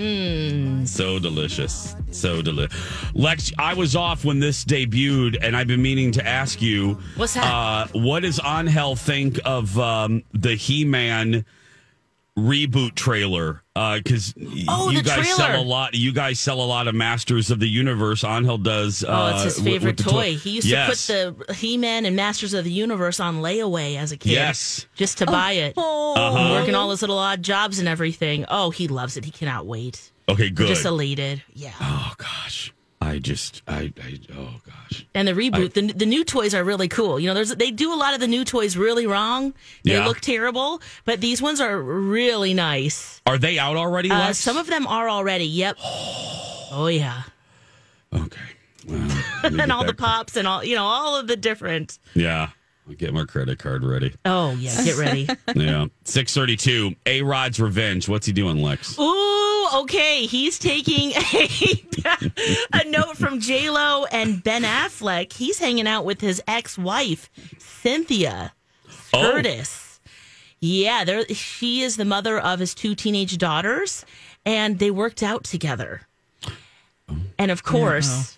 Mm. 0.84 0.88
So 0.88 1.18
delicious. 1.20 1.96
So 2.12 2.42
delicious. 2.42 2.78
Lex, 3.14 3.52
I 3.58 3.74
was 3.74 3.96
off 3.96 4.26
when 4.26 4.40
this 4.40 4.66
debuted, 4.66 5.38
and 5.42 5.56
I've 5.56 5.68
been 5.68 5.82
meaning 5.82 6.12
to 6.14 6.28
ask 6.28 6.62
you. 6.62 7.00
What's 7.16 7.36
that? 7.36 7.46
Uh, 7.46 7.88
what 7.94 8.24
does 8.24 8.40
Angel 8.46 8.96
think 8.96 9.40
of 9.46 9.78
um, 9.80 10.24
the 10.34 10.56
He 10.56 10.84
Man 10.84 11.46
reboot 12.38 12.94
trailer? 12.96 13.64
Because 13.74 14.34
Oh, 14.68 14.90
you 14.90 15.00
the 15.00 15.04
guys 15.04 15.16
trailer. 15.26 15.36
sell 15.54 15.62
a 15.62 15.64
lot. 15.64 15.94
You 15.96 16.12
guys 16.14 16.40
sell 16.40 16.62
a 16.62 16.66
lot 16.66 16.88
of 16.88 16.96
Masters 16.96 17.52
of 17.52 17.60
the 17.60 17.68
Universe. 17.68 18.24
Angel 18.24 18.58
does. 18.58 19.04
Oh, 19.08 19.28
it's 19.28 19.42
uh, 19.42 19.44
his 19.46 19.60
favorite 19.60 19.98
with 19.98 20.06
the 20.06 20.12
toy. 20.12 20.36
He 20.36 20.52
used 20.52 20.68
Yes. 20.68 21.08
to 21.08 21.34
put 21.38 21.48
the 21.48 21.54
He 21.54 21.78
Man 21.78 22.06
and 22.06 22.16
Masters 22.16 22.54
of 22.54 22.64
the 22.64 22.72
Universe 22.72 23.20
on 23.20 23.38
layaway 23.42 23.98
as 23.98 24.12
a 24.12 24.18
kid. 24.18 24.32
Yes. 24.32 24.88
Just 24.96 25.18
to 25.20 25.26
buy 25.26 25.54
it. 25.54 25.78
Uh-huh. 25.78 26.52
Working 26.54 26.76
all 26.76 26.90
his 26.92 27.02
little 27.02 27.18
odd 27.20 27.44
jobs 27.44 27.80
and 27.80 27.88
everything. 27.88 28.46
Oh, 28.50 28.70
he 28.72 28.88
loves 28.88 29.18
it. 29.18 29.26
He 29.26 29.32
cannot 29.32 29.66
wait. 29.66 30.12
Okay, 30.30 30.50
good. 30.50 30.68
Just 30.68 30.86
elated. 30.86 31.44
Yeah. 31.54 31.74
Oh 31.80 32.14
gosh, 32.18 32.74
I 33.00 33.20
just 33.20 33.62
I, 33.68 33.94
I 34.04 34.20
oh 34.36 34.60
gosh. 34.66 35.06
And 35.14 35.28
the 35.28 35.34
reboot, 35.34 35.74
the, 35.74 35.94
the 35.94 36.06
new 36.06 36.24
toys 36.24 36.54
are 36.56 36.64
really 36.64 36.88
cool. 36.88 37.20
You 37.20 37.28
know, 37.28 37.34
there's 37.36 37.56
they 37.56 37.70
do 37.72 37.94
a 37.94 37.96
lot 37.96 38.14
of 38.16 38.20
the 38.20 38.28
new 38.28 38.44
toys 38.44 38.76
really 38.76 39.06
wrong. 39.06 39.54
They 39.84 39.94
Yeah. 39.94 40.06
look 40.08 40.20
terrible, 40.20 40.82
but 41.06 41.22
these 41.22 41.42
ones 41.42 41.62
are 41.62 41.80
really 41.80 42.54
nice. 42.54 43.22
Are 43.26 43.38
they 43.38 43.60
out 43.60 43.78
already? 43.78 44.10
Uh, 44.10 44.18
Lex? 44.20 44.40
some 44.40 44.58
of 44.58 44.68
them 44.68 44.88
are 44.88 45.10
already. 45.10 45.46
Yep. 45.46 45.78
Oh 46.70 46.88
yeah. 46.88 47.22
Okay. 48.14 48.42
me 48.88 49.60
and 49.62 49.72
all 49.72 49.86
the 49.86 49.94
pops 49.94 50.36
and 50.36 50.46
all 50.46 50.62
you 50.64 50.76
know 50.76 50.84
all 50.84 51.16
of 51.16 51.28
the 51.28 51.38
different. 51.38 51.98
Yeah, 52.14 52.50
get 52.98 53.14
my 53.14 53.24
credit 53.24 53.58
card 53.60 53.84
ready. 53.86 54.14
Oh 54.26 54.52
yeah, 54.52 54.84
get 54.84 54.98
ready. 54.98 55.30
yeah, 55.56 55.86
six 56.04 56.34
thirty-two. 56.34 56.94
A 57.06 57.22
Rod's 57.22 57.60
Revenge. 57.60 58.10
What's 58.10 58.26
he 58.26 58.34
doing, 58.34 58.62
Lex? 58.62 59.00
Ooh, 59.00 59.04
okay. 59.82 60.26
He's 60.26 60.58
taking 60.60 61.12
a, 61.12 61.84
a 62.74 62.84
note 62.90 63.18
from 63.18 63.40
J 63.40 63.70
Lo 63.70 64.06
and 64.06 64.44
Ben 64.44 64.64
Affleck. 64.64 65.34
He's 65.34 65.60
hanging 65.60 65.88
out 65.88 66.06
with 66.06 66.22
his 66.22 66.42
ex-wife 66.48 67.30
Cynthia 67.58 68.54
Oh. 69.14 69.18
Scurtis. 69.34 70.00
Yeah, 70.60 71.04
there. 71.04 71.28
She 71.30 71.82
is 71.82 71.98
the 71.98 72.06
mother 72.06 72.40
of 72.40 72.60
his 72.60 72.74
two 72.74 72.96
teenage 72.96 73.38
daughters, 73.38 74.06
and 74.46 74.80
they 74.80 74.92
worked 74.92 75.22
out 75.22 75.44
together. 75.44 76.02
And 77.38 77.52
of 77.52 77.64
course, 77.64 78.38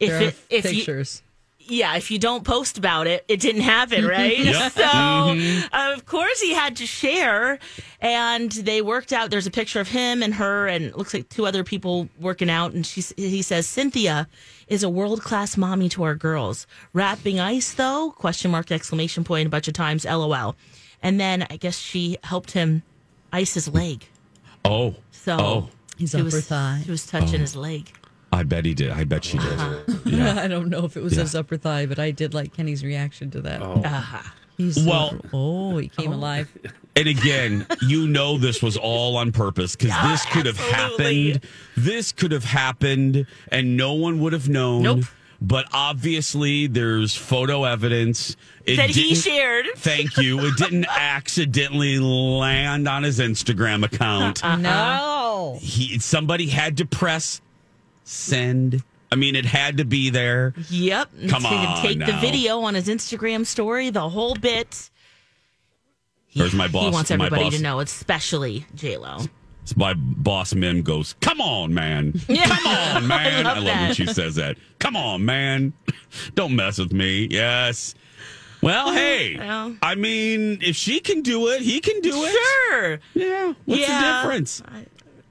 if 0.00 0.08
There 0.08 0.18
are 0.18 0.22
it, 0.22 0.36
if 0.50 0.64
you 0.64 0.70
pictures. 0.78 1.22
Yeah, 1.68 1.96
if 1.96 2.10
you 2.10 2.18
don't 2.18 2.44
post 2.44 2.78
about 2.78 3.06
it, 3.06 3.24
it 3.28 3.40
didn't 3.40 3.62
happen, 3.62 4.06
right? 4.06 4.38
Yep. 4.38 4.72
So, 4.78 4.82
Mhm. 4.82 5.94
of 5.94 6.06
course, 6.06 6.40
he 6.40 6.52
had 6.54 6.76
to 6.76 6.86
share, 6.86 7.58
and 8.00 8.50
they 8.50 8.80
worked 8.82 9.12
out. 9.12 9.30
There's 9.30 9.46
a 9.46 9.50
picture 9.50 9.80
of 9.80 9.88
him 9.88 10.22
and 10.22 10.34
her, 10.34 10.66
and 10.66 10.84
it 10.86 10.96
looks 10.96 11.12
like 11.14 11.28
two 11.28 11.46
other 11.46 11.64
people 11.64 12.08
working 12.20 12.48
out. 12.50 12.72
And 12.72 12.84
she, 12.86 13.02
he 13.16 13.42
says, 13.42 13.66
Cynthia 13.66 14.28
is 14.68 14.82
a 14.82 14.88
world 14.88 15.22
class 15.22 15.56
mommy 15.56 15.88
to 15.90 16.02
our 16.04 16.14
girls. 16.14 16.66
Wrapping 16.92 17.40
ice, 17.40 17.72
though? 17.74 18.10
Question 18.16 18.50
mark! 18.50 18.70
Exclamation 18.72 19.24
point! 19.24 19.46
A 19.46 19.50
bunch 19.50 19.68
of 19.68 19.74
times. 19.74 20.04
LOL. 20.04 20.56
And 21.02 21.20
then 21.20 21.46
I 21.50 21.56
guess 21.56 21.78
she 21.78 22.18
helped 22.24 22.52
him 22.52 22.82
ice 23.32 23.54
his 23.54 23.68
leg. 23.68 24.06
Oh, 24.64 24.94
So 25.12 25.36
oh, 25.38 25.68
He's 25.96 26.10
she 26.10 26.16
upper 26.18 26.24
was, 26.24 26.46
thigh. 26.46 26.82
She 26.84 26.90
was 26.90 27.06
touching 27.06 27.36
Oh. 27.36 27.38
his 27.38 27.54
leg. 27.56 27.90
I 28.38 28.44
bet 28.44 28.64
he 28.64 28.74
did. 28.74 28.90
I 28.90 29.04
bet 29.04 29.24
she 29.24 29.38
did. 29.38 29.58
Yeah. 30.04 30.40
I 30.44 30.48
don't 30.48 30.68
know 30.68 30.84
if 30.84 30.96
it 30.96 31.02
was 31.02 31.14
Yeah. 31.14 31.22
his 31.22 31.34
upper 31.34 31.56
thigh, 31.56 31.86
but 31.86 31.98
I 31.98 32.10
did 32.12 32.34
like 32.34 32.54
Kenny's 32.54 32.84
reaction 32.84 33.30
to 33.32 33.40
that. 33.42 33.60
Oh. 33.62 33.82
Uh-huh. 33.84 34.18
He's 34.56 34.76
so- 34.76 34.88
Well- 34.88 35.20
oh, 35.32 35.78
he 35.78 35.88
came 35.88 36.12
alive. 36.12 36.48
And 36.96 37.06
again, 37.08 37.66
you 37.82 38.08
know 38.08 38.38
this 38.38 38.60
was 38.62 38.76
all 38.76 39.16
on 39.16 39.30
purpose 39.32 39.76
because 39.76 39.94
this 40.10 40.24
could 40.26 40.46
have 40.46 40.56
happened. 40.58 41.40
This 41.76 42.10
could 42.12 42.32
have 42.32 42.44
happened, 42.44 43.26
and 43.52 43.76
no 43.76 43.94
one 43.94 44.18
would 44.20 44.32
have 44.32 44.48
known. 44.48 44.82
Nope. 44.82 45.04
But 45.40 45.66
obviously, 45.72 46.66
there's 46.66 47.14
photo 47.14 47.62
evidence 47.62 48.34
It 48.66 48.76
that 48.78 48.90
he 48.90 49.10
didn't- 49.10 49.18
shared. 49.22 49.66
Thank 49.76 50.16
you. 50.16 50.40
It 50.46 50.56
didn't 50.56 50.86
accidentally 50.90 52.00
land 52.00 52.88
on 52.88 53.04
his 53.04 53.20
Instagram 53.20 53.84
account. 53.84 54.42
No. 54.42 55.58
He 55.60 56.00
somebody 56.00 56.48
had 56.48 56.76
to 56.78 56.84
press 56.86 57.40
send. 58.08 58.82
I 59.10 59.16
mean, 59.16 59.36
it 59.36 59.46
had 59.46 59.78
to 59.78 59.84
be 59.84 60.10
there. 60.10 60.54
Yep. 60.68 61.10
Come 61.28 61.42
he 61.42 61.48
can 61.48 61.66
on 61.66 61.82
take 61.82 61.98
the 61.98 62.12
video 62.20 62.60
on 62.60 62.74
his 62.74 62.88
Instagram 62.88 63.46
story, 63.46 63.90
the 63.90 64.08
whole 64.08 64.34
bit. 64.34 64.90
Where's 66.34 66.54
my 66.54 66.68
boss? 66.68 66.84
he 66.84 66.90
wants 66.90 67.10
everybody 67.10 67.44
boss, 67.44 67.56
to 67.56 67.62
know, 67.62 67.80
especially 67.80 68.66
J 68.74 68.96
Lo. 68.98 69.18
It's 69.62 69.76
my 69.76 69.94
boss 69.94 70.54
Mim 70.54 70.82
goes, 70.82 71.14
"Come 71.20 71.40
on, 71.40 71.72
man! 71.74 72.20
Yeah. 72.28 72.46
Come 72.46 72.66
on, 72.66 73.06
man!" 73.08 73.46
I 73.46 73.54
love 73.54 73.64
when 73.64 73.64
that. 73.66 73.96
she 73.96 74.06
says 74.06 74.34
that. 74.36 74.56
Come 74.78 74.94
on, 74.96 75.24
man! 75.24 75.72
Don't 76.34 76.54
mess 76.54 76.78
with 76.78 76.92
me. 76.92 77.28
Yes. 77.30 77.94
Well, 78.60 78.92
hey, 78.92 79.36
Well. 79.38 79.76
I 79.82 79.94
mean, 79.94 80.58
if 80.62 80.74
she 80.74 80.98
can 81.00 81.22
do 81.22 81.48
it, 81.48 81.62
he 81.62 81.80
can 81.80 82.00
do 82.00 82.24
it. 82.24 82.32
Sure. 82.70 83.00
Yeah. 83.14 83.54
What's 83.66 83.80
Yeah. 83.82 84.00
the 84.22 84.28
difference? 84.28 84.62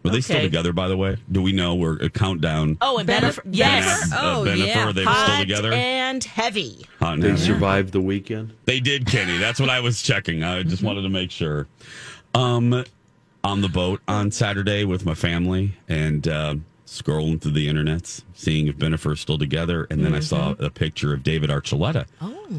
Are 0.08 0.12
they 0.12 0.22
still 0.22 0.42
together? 0.42 0.74
By 0.74 0.88
the 0.88 0.98
way, 0.98 1.18
do 1.32 1.42
we 1.42 1.52
know 1.52 1.76
we're 1.76 1.98
a 1.98 2.10
countdown? 2.10 2.78
Oh, 2.82 2.98
and 2.98 3.08
Bennifer. 3.08 3.40
Yes. 3.52 4.10
Bennifer, 4.12 4.16
uh, 4.16 4.44
Bennifer, 4.46 4.76
are 4.88 4.94
they 4.94 5.02
still 5.04 5.14
Hot 5.14 5.40
together? 5.40 5.74
and 5.74 6.24
heavy. 6.24 6.86
Hot 7.00 7.14
and 7.16 7.24
They 7.24 7.30
heavy. 7.30 7.42
survived 7.42 7.92
the 7.94 8.02
weekend. 8.02 8.54
They 8.66 8.80
did, 8.80 9.06
Kenny. 9.06 9.38
That's 9.38 9.60
what 9.60 9.70
I 9.70 9.80
was 9.80 10.02
checking. 10.02 10.44
I 10.44 10.64
just 10.64 10.84
wanted 10.84 11.02
to 11.04 11.10
make 11.10 11.32
sure. 11.32 11.68
Um, 12.34 12.84
on 13.44 13.62
the 13.62 13.70
boat 13.70 14.02
on 14.08 14.30
Saturday 14.32 14.84
with 14.84 15.06
my 15.06 15.14
family 15.14 15.74
and 15.88 16.28
uh, 16.28 16.56
scrolling 16.88 17.40
through 17.40 17.52
the 17.52 17.68
internets, 17.68 18.24
seeing 18.34 18.68
if 18.68 18.78
Bennifer's 18.78 19.20
still 19.20 19.38
together, 19.38 19.86
and 19.92 20.04
then 20.04 20.16
I 20.16 20.22
saw 20.22 20.56
a 20.58 20.70
picture 20.70 21.14
of 21.14 21.22
David 21.22 21.50
Archuleta 21.50 22.08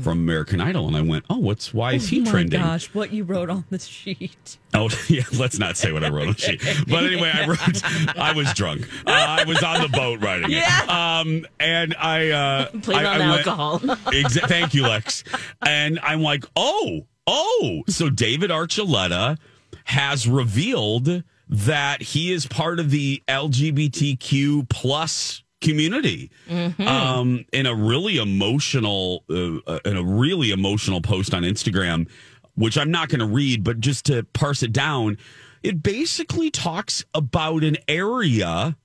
from 0.02 0.18
American 0.18 0.60
Idol, 0.60 0.86
and 0.86 0.96
I 0.96 1.00
went, 1.00 1.24
"Oh, 1.30 1.38
what's 1.38 1.72
why 1.74 1.94
is 1.94 2.08
he 2.10 2.20
oh 2.20 2.24
my 2.24 2.30
trending?" 2.30 2.60
gosh, 2.60 2.92
what 2.94 3.10
you 3.12 3.24
wrote 3.24 3.48
on 3.50 3.64
the 3.70 3.78
sheet. 3.78 4.58
Oh 4.74 4.90
yeah, 5.08 5.22
let's 5.38 5.58
not 5.58 5.76
say 5.78 5.92
what 5.92 6.04
I 6.04 6.10
wrote 6.10 6.28
on 6.28 6.34
the 6.34 6.40
sheet. 6.40 6.62
But 6.88 7.04
anyway, 7.04 7.30
I 7.34 7.46
wrote. 7.46 8.16
I 8.18 8.32
was 8.32 8.52
drunk. 8.54 8.82
Uh, 9.06 9.10
I 9.12 9.44
was 9.44 9.62
on 9.62 9.80
the 9.80 9.88
boat 9.88 10.20
writing 10.20 10.50
it. 10.52 10.88
Um, 10.88 11.46
and 11.58 11.94
I 11.98 12.28
uh, 12.30 12.70
Played 12.82 12.98
I, 12.98 13.14
on 13.14 13.22
I 13.22 13.28
went- 13.30 13.46
alcohol. 13.46 13.78
Exa- 14.12 14.46
thank 14.46 14.74
you, 14.74 14.82
Lex. 14.82 15.24
And 15.66 15.98
I'm 16.02 16.20
like, 16.22 16.44
oh, 16.54 17.06
oh. 17.26 17.82
So 17.88 18.10
David 18.10 18.50
Archuleta 18.50 19.38
has 19.84 20.28
revealed 20.28 21.22
that 21.48 22.02
he 22.02 22.32
is 22.32 22.46
part 22.46 22.78
of 22.78 22.90
the 22.90 23.22
LGBTQ 23.28 24.68
plus 24.68 25.42
community. 25.60 26.30
Um, 26.48 27.44
in 27.52 27.66
a 27.66 27.74
really 27.74 28.18
emotional, 28.18 29.24
uh, 29.30 29.78
in 29.84 29.96
a 29.96 30.02
really 30.02 30.50
emotional 30.50 31.00
post 31.00 31.34
on 31.34 31.42
Instagram, 31.42 32.08
which 32.54 32.76
I'm 32.76 32.90
not 32.90 33.08
going 33.08 33.20
to 33.20 33.26
read, 33.26 33.64
but 33.64 33.80
just 33.80 34.06
to 34.06 34.24
parse 34.32 34.62
it 34.62 34.72
down, 34.72 35.18
it 35.62 35.82
basically 35.82 36.50
talks 36.50 37.04
about 37.14 37.64
an 37.64 37.76
area 37.88 38.76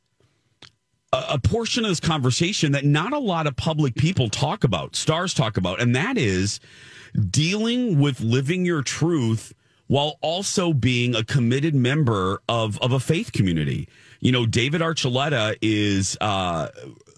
a, 1.13 1.26
a 1.34 1.39
portion 1.39 1.86
of 1.86 1.91
this 1.91 1.99
conversation 1.99 2.73
that 2.73 2.84
not 2.84 3.13
a 3.13 3.19
lot 3.19 3.47
of 3.47 3.56
public 3.56 3.95
people 3.95 4.30
talk 4.30 4.63
about, 4.63 4.95
stars 4.95 5.34
talk 5.34 5.56
about, 5.58 5.80
and 5.80 5.95
that 5.95 6.17
is 6.17 6.60
dealing 7.30 7.99
with 7.99 8.19
living 8.19 8.65
your 8.65 8.82
truth 8.82 9.54
while 9.93 10.17
also 10.21 10.73
being 10.73 11.13
a 11.13 11.23
committed 11.23 11.75
member 11.75 12.41
of, 12.49 12.79
of 12.79 12.91
a 12.91 12.99
faith 12.99 13.32
community. 13.32 13.88
You 14.21 14.32
know, 14.32 14.47
David 14.47 14.82
Archuleta 14.82 15.56
is 15.62 16.17
uh, 16.19 16.69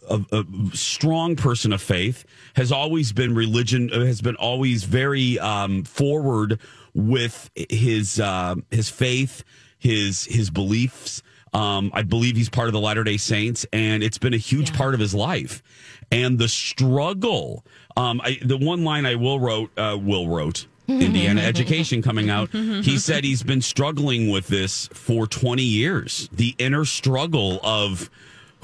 a, 0.09 0.19
a 0.33 0.45
strong 0.73 1.37
person 1.37 1.71
of 1.71 1.81
faith, 1.81 2.25
has 2.57 2.73
always 2.73 3.13
been 3.13 3.33
religion, 3.33 3.87
has 3.87 4.19
been 4.19 4.35
always 4.35 4.83
very 4.83 5.39
um, 5.39 5.85
forward 5.85 6.59
with 6.93 7.49
his 7.55 8.19
uh, 8.19 8.55
his 8.71 8.89
faith, 8.89 9.45
his 9.79 10.25
his 10.25 10.49
beliefs. 10.49 11.23
Um, 11.53 11.91
I 11.93 12.01
believe 12.01 12.35
he's 12.35 12.49
part 12.49 12.67
of 12.67 12.73
the 12.73 12.81
Latter 12.81 13.05
Day 13.05 13.15
Saints, 13.15 13.65
and 13.71 14.03
it's 14.03 14.17
been 14.17 14.33
a 14.33 14.37
huge 14.51 14.73
part 14.73 14.93
of 14.93 14.99
his 14.99 15.15
life. 15.15 15.63
And 16.11 16.37
the 16.37 16.49
struggle, 16.49 17.63
um, 17.95 18.19
I, 18.21 18.37
the 18.43 18.57
one 18.57 18.83
line 18.83 19.05
I 19.05 19.15
will 19.15 19.39
wrote, 19.39 19.71
uh, 19.79 19.97
will 19.97 20.27
wrote. 20.27 20.67
Indiana 20.87 21.41
education 21.43 22.01
coming 22.01 22.29
out. 22.29 22.49
He 22.51 22.97
said 22.99 23.23
he's 23.23 23.43
been 23.43 23.61
struggling 23.61 24.29
with 24.29 24.47
this 24.47 24.87
for 24.93 25.27
20 25.27 25.63
years. 25.63 26.29
The 26.31 26.55
inner 26.57 26.85
struggle 26.85 27.59
of 27.63 28.09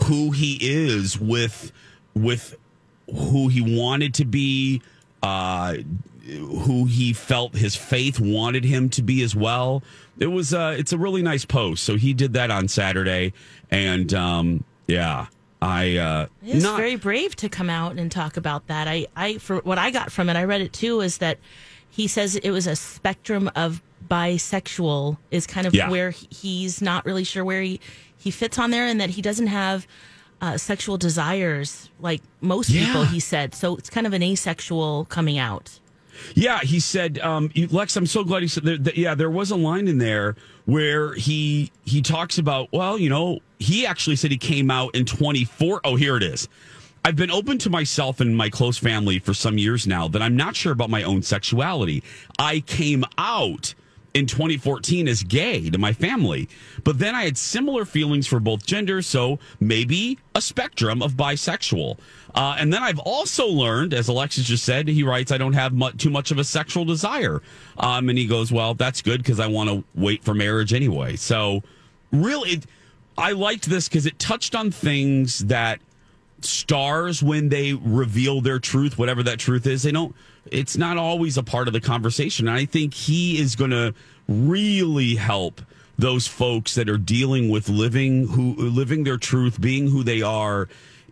who 0.05 0.31
he 0.31 0.57
is 0.61 1.19
with 1.19 1.71
with 2.13 2.57
who 3.13 3.47
he 3.47 3.61
wanted 3.61 4.13
to 4.15 4.25
be, 4.25 4.81
uh, 5.21 5.75
who 6.25 6.85
he 6.85 7.13
felt 7.13 7.55
his 7.55 7.75
faith 7.75 8.19
wanted 8.19 8.63
him 8.63 8.89
to 8.89 9.01
be 9.01 9.21
as 9.21 9.35
well. 9.35 9.83
It 10.19 10.27
was 10.27 10.53
uh, 10.53 10.75
it's 10.77 10.93
a 10.93 10.97
really 10.97 11.21
nice 11.21 11.45
post. 11.45 11.83
So 11.83 11.95
he 11.97 12.13
did 12.13 12.33
that 12.33 12.51
on 12.51 12.67
Saturday, 12.67 13.33
and 13.69 14.13
um, 14.13 14.63
yeah, 14.87 15.27
I 15.61 15.97
uh, 15.97 16.27
It's 16.43 16.63
not 16.63 16.77
very 16.77 16.95
brave 16.95 17.35
to 17.37 17.49
come 17.49 17.69
out 17.69 17.97
and 17.97 18.11
talk 18.11 18.35
about 18.37 18.67
that. 18.67 18.87
I, 18.87 19.07
I, 19.15 19.37
for 19.37 19.57
what 19.57 19.77
I 19.77 19.91
got 19.91 20.11
from 20.11 20.29
it, 20.29 20.35
I 20.35 20.43
read 20.43 20.61
it 20.61 20.73
too, 20.73 21.01
is 21.01 21.19
that 21.19 21.37
he 21.91 22.07
says 22.07 22.35
it 22.37 22.49
was 22.51 22.65
a 22.67 22.75
spectrum 22.75 23.51
of 23.55 23.81
bisexual 24.09 25.17
is 25.29 25.45
kind 25.47 25.67
of 25.67 25.73
Yeah. 25.73 25.89
where 25.89 26.11
he's 26.11 26.81
not 26.81 27.05
really 27.05 27.23
sure 27.23 27.43
where 27.45 27.61
he, 27.61 27.79
he 28.17 28.31
fits 28.31 28.57
on 28.57 28.71
there 28.71 28.85
and 28.87 28.99
that 28.99 29.11
he 29.11 29.21
doesn't 29.21 29.47
have 29.47 29.85
uh, 30.41 30.57
sexual 30.57 30.97
desires 30.97 31.89
like 31.99 32.21
most 32.41 32.71
people, 32.71 33.03
he 33.03 33.19
said. 33.19 33.53
So 33.53 33.75
it's 33.75 33.89
kind 33.89 34.07
of 34.07 34.13
an 34.13 34.23
asexual 34.23 35.05
coming 35.05 35.37
out. 35.37 35.79
Yeah, 36.35 36.59
he 36.59 36.79
said, 36.79 37.19
um, 37.19 37.51
Lex, 37.69 37.95
I'm 37.95 38.05
so 38.07 38.23
glad 38.23 38.41
he 38.41 38.47
said 38.47 38.63
that. 38.65 38.83
that- 38.85 38.97
Yeah, 38.97 39.15
there 39.15 39.29
was 39.29 39.51
a 39.51 39.55
line 39.55 39.87
in 39.87 39.97
there 39.97 40.35
where 40.65 41.13
he 41.13 41.71
he 41.85 42.01
talks 42.01 42.37
about. 42.37 42.69
Well, 42.71 42.97
you 42.99 43.09
know, 43.09 43.39
he 43.59 43.85
actually 43.85 44.15
said 44.15 44.29
he 44.31 44.37
came 44.37 44.69
out 44.69 44.93
in 44.95 45.05
24. 45.05 45.81
Oh, 45.83 45.95
here 45.95 46.17
it 46.17 46.23
is. 46.23 46.47
I've 47.03 47.15
been 47.15 47.31
open 47.31 47.57
to 47.59 47.69
myself 47.69 48.19
and 48.19 48.37
my 48.37 48.49
close 48.49 48.77
family 48.77 49.17
for 49.17 49.33
some 49.33 49.57
years 49.57 49.87
now 49.87 50.07
that 50.09 50.21
I'm 50.21 50.35
not 50.35 50.55
sure 50.55 50.71
about 50.71 50.91
my 50.91 51.01
own 51.01 51.23
sexuality. 51.23 52.03
I 52.37 52.59
came 52.59 53.03
out 53.17 53.73
in 54.13 54.27
2014 54.27 55.07
as 55.07 55.23
gay 55.23 55.69
to 55.71 55.79
my 55.79 55.93
family, 55.93 56.47
but 56.83 56.99
then 56.99 57.15
I 57.15 57.23
had 57.23 57.37
similar 57.37 57.85
feelings 57.85 58.27
for 58.27 58.39
both 58.39 58.65
genders, 58.67 59.07
so 59.07 59.39
maybe 59.59 60.19
a 60.35 60.41
spectrum 60.41 61.01
of 61.01 61.13
bisexual. 61.13 61.97
Uh, 62.35 62.55
and 62.59 62.71
then 62.71 62.83
I've 62.83 62.99
also 62.99 63.47
learned, 63.47 63.95
as 63.95 64.07
Alexis 64.07 64.45
just 64.45 64.63
said, 64.63 64.87
he 64.87 65.01
writes, 65.01 65.31
I 65.31 65.39
don't 65.39 65.53
have 65.53 65.73
mu- 65.73 65.91
too 65.91 66.11
much 66.11 66.29
of 66.29 66.37
a 66.37 66.43
sexual 66.43 66.85
desire. 66.85 67.41
Um, 67.77 68.09
and 68.09 68.17
he 68.17 68.27
goes, 68.27 68.51
Well, 68.51 68.75
that's 68.75 69.01
good 69.01 69.23
because 69.23 69.39
I 69.39 69.47
want 69.47 69.69
to 69.69 69.83
wait 69.95 70.23
for 70.23 70.35
marriage 70.35 70.71
anyway. 70.71 71.15
So, 71.15 71.63
really, 72.11 72.51
it, 72.51 72.65
I 73.17 73.31
liked 73.31 73.65
this 73.65 73.87
because 73.87 74.05
it 74.05 74.19
touched 74.19 74.55
on 74.55 74.71
things 74.71 75.39
that 75.39 75.79
stars 76.45 77.21
when 77.23 77.49
they 77.49 77.73
reveal 77.73 78.41
their 78.41 78.59
truth 78.59 78.97
whatever 78.97 79.23
that 79.23 79.39
truth 79.39 79.65
is 79.67 79.83
they 79.83 79.91
don't 79.91 80.15
it's 80.45 80.75
not 80.77 80.97
always 80.97 81.37
a 81.37 81.43
part 81.43 81.67
of 81.67 81.73
the 81.73 81.81
conversation 81.81 82.47
and 82.47 82.57
i 82.57 82.65
think 82.65 82.93
he 82.93 83.39
is 83.39 83.55
going 83.55 83.71
to 83.71 83.93
really 84.27 85.15
help 85.15 85.61
those 85.97 86.25
folks 86.27 86.75
that 86.75 86.89
are 86.89 86.97
dealing 86.97 87.49
with 87.49 87.69
living 87.69 88.27
who 88.27 88.55
living 88.55 89.03
their 89.03 89.17
truth 89.17 89.59
being 89.61 89.87
who 89.89 90.03
they 90.03 90.21
are 90.21 90.67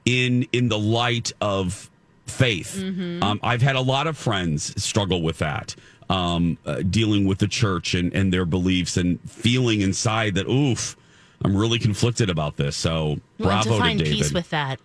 in 0.06 0.48
in 0.52 0.70
the 0.70 0.80
light 0.80 1.32
of 1.42 1.90
faith 2.26 2.82
um, 3.22 3.40
i've 3.44 3.62
had 3.62 3.76
a 3.76 3.82
lot 3.82 4.08
of 4.08 4.18
friends 4.18 4.82
struggle 4.82 5.22
with 5.22 5.40
that 5.40 5.76
um, 6.12 6.58
uh, 6.66 6.82
dealing 6.90 7.28
with 7.28 7.38
the 7.38 7.48
church 7.48 7.94
and, 7.94 8.12
and 8.14 8.34
their 8.34 8.46
beliefs 8.46 8.98
and 8.98 9.20
feeling 9.30 9.82
inside 9.82 10.34
that 10.36 10.48
oof 10.48 10.96
i'm 11.44 11.56
really 11.56 11.78
conflicted 11.80 12.30
about 12.30 12.56
this 12.58 12.76
so 12.76 13.18
Well, 13.38 13.50
bravo 13.50 13.72
to 13.74 13.78
find 13.80 14.00
David. 14.00 14.14
peace 14.14 14.32
with 14.34 14.50
that. 14.52 14.80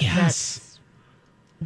Yes. 0.00 0.14
That's 0.16 0.78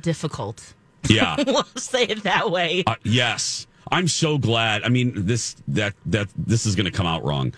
difficult. 0.04 0.74
Yeah. 1.08 1.36
we'll 1.46 1.64
say 1.76 2.04
it 2.04 2.22
that 2.24 2.50
way. 2.50 2.84
Uh, 2.86 2.96
yes, 3.02 3.66
I'm 3.90 4.08
so 4.08 4.38
glad. 4.38 4.82
I 4.82 4.88
mean, 4.88 5.12
this 5.14 5.56
that 5.68 5.94
that 6.06 6.28
this 6.36 6.66
is 6.66 6.76
going 6.76 6.86
to 6.86 6.92
come 6.92 7.06
out 7.06 7.24
wrong. 7.24 7.54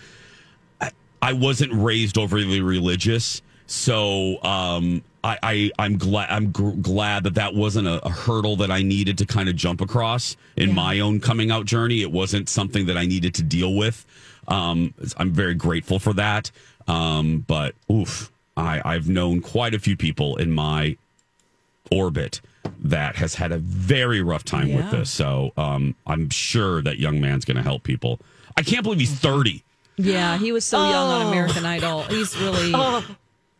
I, 0.81 0.91
I 1.21 1.33
wasn't 1.33 1.73
raised 1.73 2.17
overly 2.17 2.61
religious, 2.61 3.41
so 3.67 4.41
um, 4.43 5.03
I, 5.23 5.37
I 5.43 5.71
I'm 5.79 5.97
glad 5.97 6.29
I'm 6.29 6.51
gr- 6.51 6.71
glad 6.71 7.23
that 7.25 7.35
that 7.35 7.53
wasn't 7.53 7.87
a, 7.87 8.05
a 8.05 8.09
hurdle 8.09 8.55
that 8.57 8.71
I 8.71 8.81
needed 8.81 9.17
to 9.19 9.25
kind 9.25 9.49
of 9.49 9.55
jump 9.55 9.81
across 9.81 10.35
in 10.55 10.73
my 10.73 10.99
own 10.99 11.19
coming 11.19 11.51
out 11.51 11.65
journey. 11.65 12.01
It 12.01 12.11
wasn't 12.11 12.49
something 12.49 12.85
that 12.87 12.97
I 12.97 13.05
needed 13.05 13.35
to 13.35 13.43
deal 13.43 13.73
with. 13.75 14.05
Um, 14.47 14.93
I'm 15.17 15.31
very 15.31 15.55
grateful 15.55 15.99
for 15.99 16.13
that. 16.13 16.51
Um, 16.87 17.45
but 17.47 17.75
oof, 17.89 18.31
I 18.57 18.81
I've 18.85 19.07
known 19.09 19.41
quite 19.41 19.73
a 19.73 19.79
few 19.79 19.95
people 19.97 20.35
in 20.37 20.51
my 20.51 20.97
orbit 21.91 22.41
that 22.79 23.15
has 23.17 23.35
had 23.35 23.51
a 23.51 23.57
very 23.57 24.21
rough 24.21 24.43
time 24.43 24.73
with 24.73 24.89
this. 24.91 25.09
So 25.09 25.51
um, 25.57 25.95
I'm 26.07 26.29
sure 26.29 26.81
that 26.81 26.97
young 26.97 27.19
man's 27.21 27.45
going 27.45 27.57
to 27.57 27.63
help 27.63 27.83
people. 27.83 28.19
I 28.57 28.61
can't 28.61 28.83
believe 28.83 28.99
he's 28.99 29.11
30. 29.13 29.63
Yeah, 29.97 30.37
he 30.37 30.51
was 30.51 30.65
so 30.65 30.77
young 30.89 31.09
on 31.09 31.25
Oh. 31.25 31.29
American 31.29 31.65
Idol. 31.65 32.03
He's 32.03 32.35
really. 32.39 32.73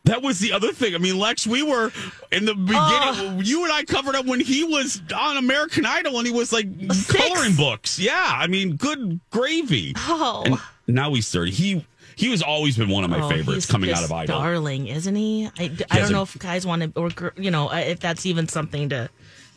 That 0.06 0.22
was 0.22 0.40
the 0.40 0.52
other 0.52 0.74
thing. 0.74 0.96
I 0.96 0.98
mean, 0.98 1.18
Lex, 1.18 1.48
we 1.48 1.64
were 1.64 1.90
in 2.30 2.44
the 2.44 2.54
beginning. 2.56 3.42
You 3.46 3.64
and 3.64 3.72
I 3.72 3.86
covered 3.86 4.16
up 4.16 4.26
when 4.26 4.42
he 4.42 4.66
was 4.66 5.02
on 5.16 5.38
American 5.38 5.86
Idol 5.86 6.18
and 6.18 6.28
he 6.28 6.34
was 6.34 6.52
like 6.52 6.68
coloring 7.08 7.56
books. 7.56 7.98
Yeah, 7.98 8.12
I 8.36 8.48
mean, 8.48 8.76
good 8.76 9.22
gravy. 9.32 9.94
Oh. 10.00 10.44
And 10.88 10.96
now 10.98 11.14
he's 11.14 11.30
30. 11.32 11.52
He 11.52 11.86
he 12.15 12.30
was 12.30 12.41
always 12.41 12.78
been 12.78 12.89
one 12.89 13.04
of 13.04 13.10
my 13.10 13.21
Oh, 13.21 13.30
favorites 13.30 13.65
coming 13.65 13.91
out 13.91 14.04
of 14.04 14.12
Idol. 14.12 14.39
Darling, 14.39 14.88
isn't 14.88 15.15
he? 15.15 15.49
I, 15.58 15.67
d- 15.67 15.86
I 15.91 15.99
don't 15.99 16.12
know 16.12 16.21
if 16.23 16.38
guys 16.39 16.65
want 16.65 16.82
to, 16.95 16.99
or 16.99 17.10
you 17.38 17.52
know, 17.52 17.69
uh, 17.71 17.76
if 17.76 17.99
that's 17.99 18.26
even 18.26 18.47
something 18.47 18.89
to 18.89 19.10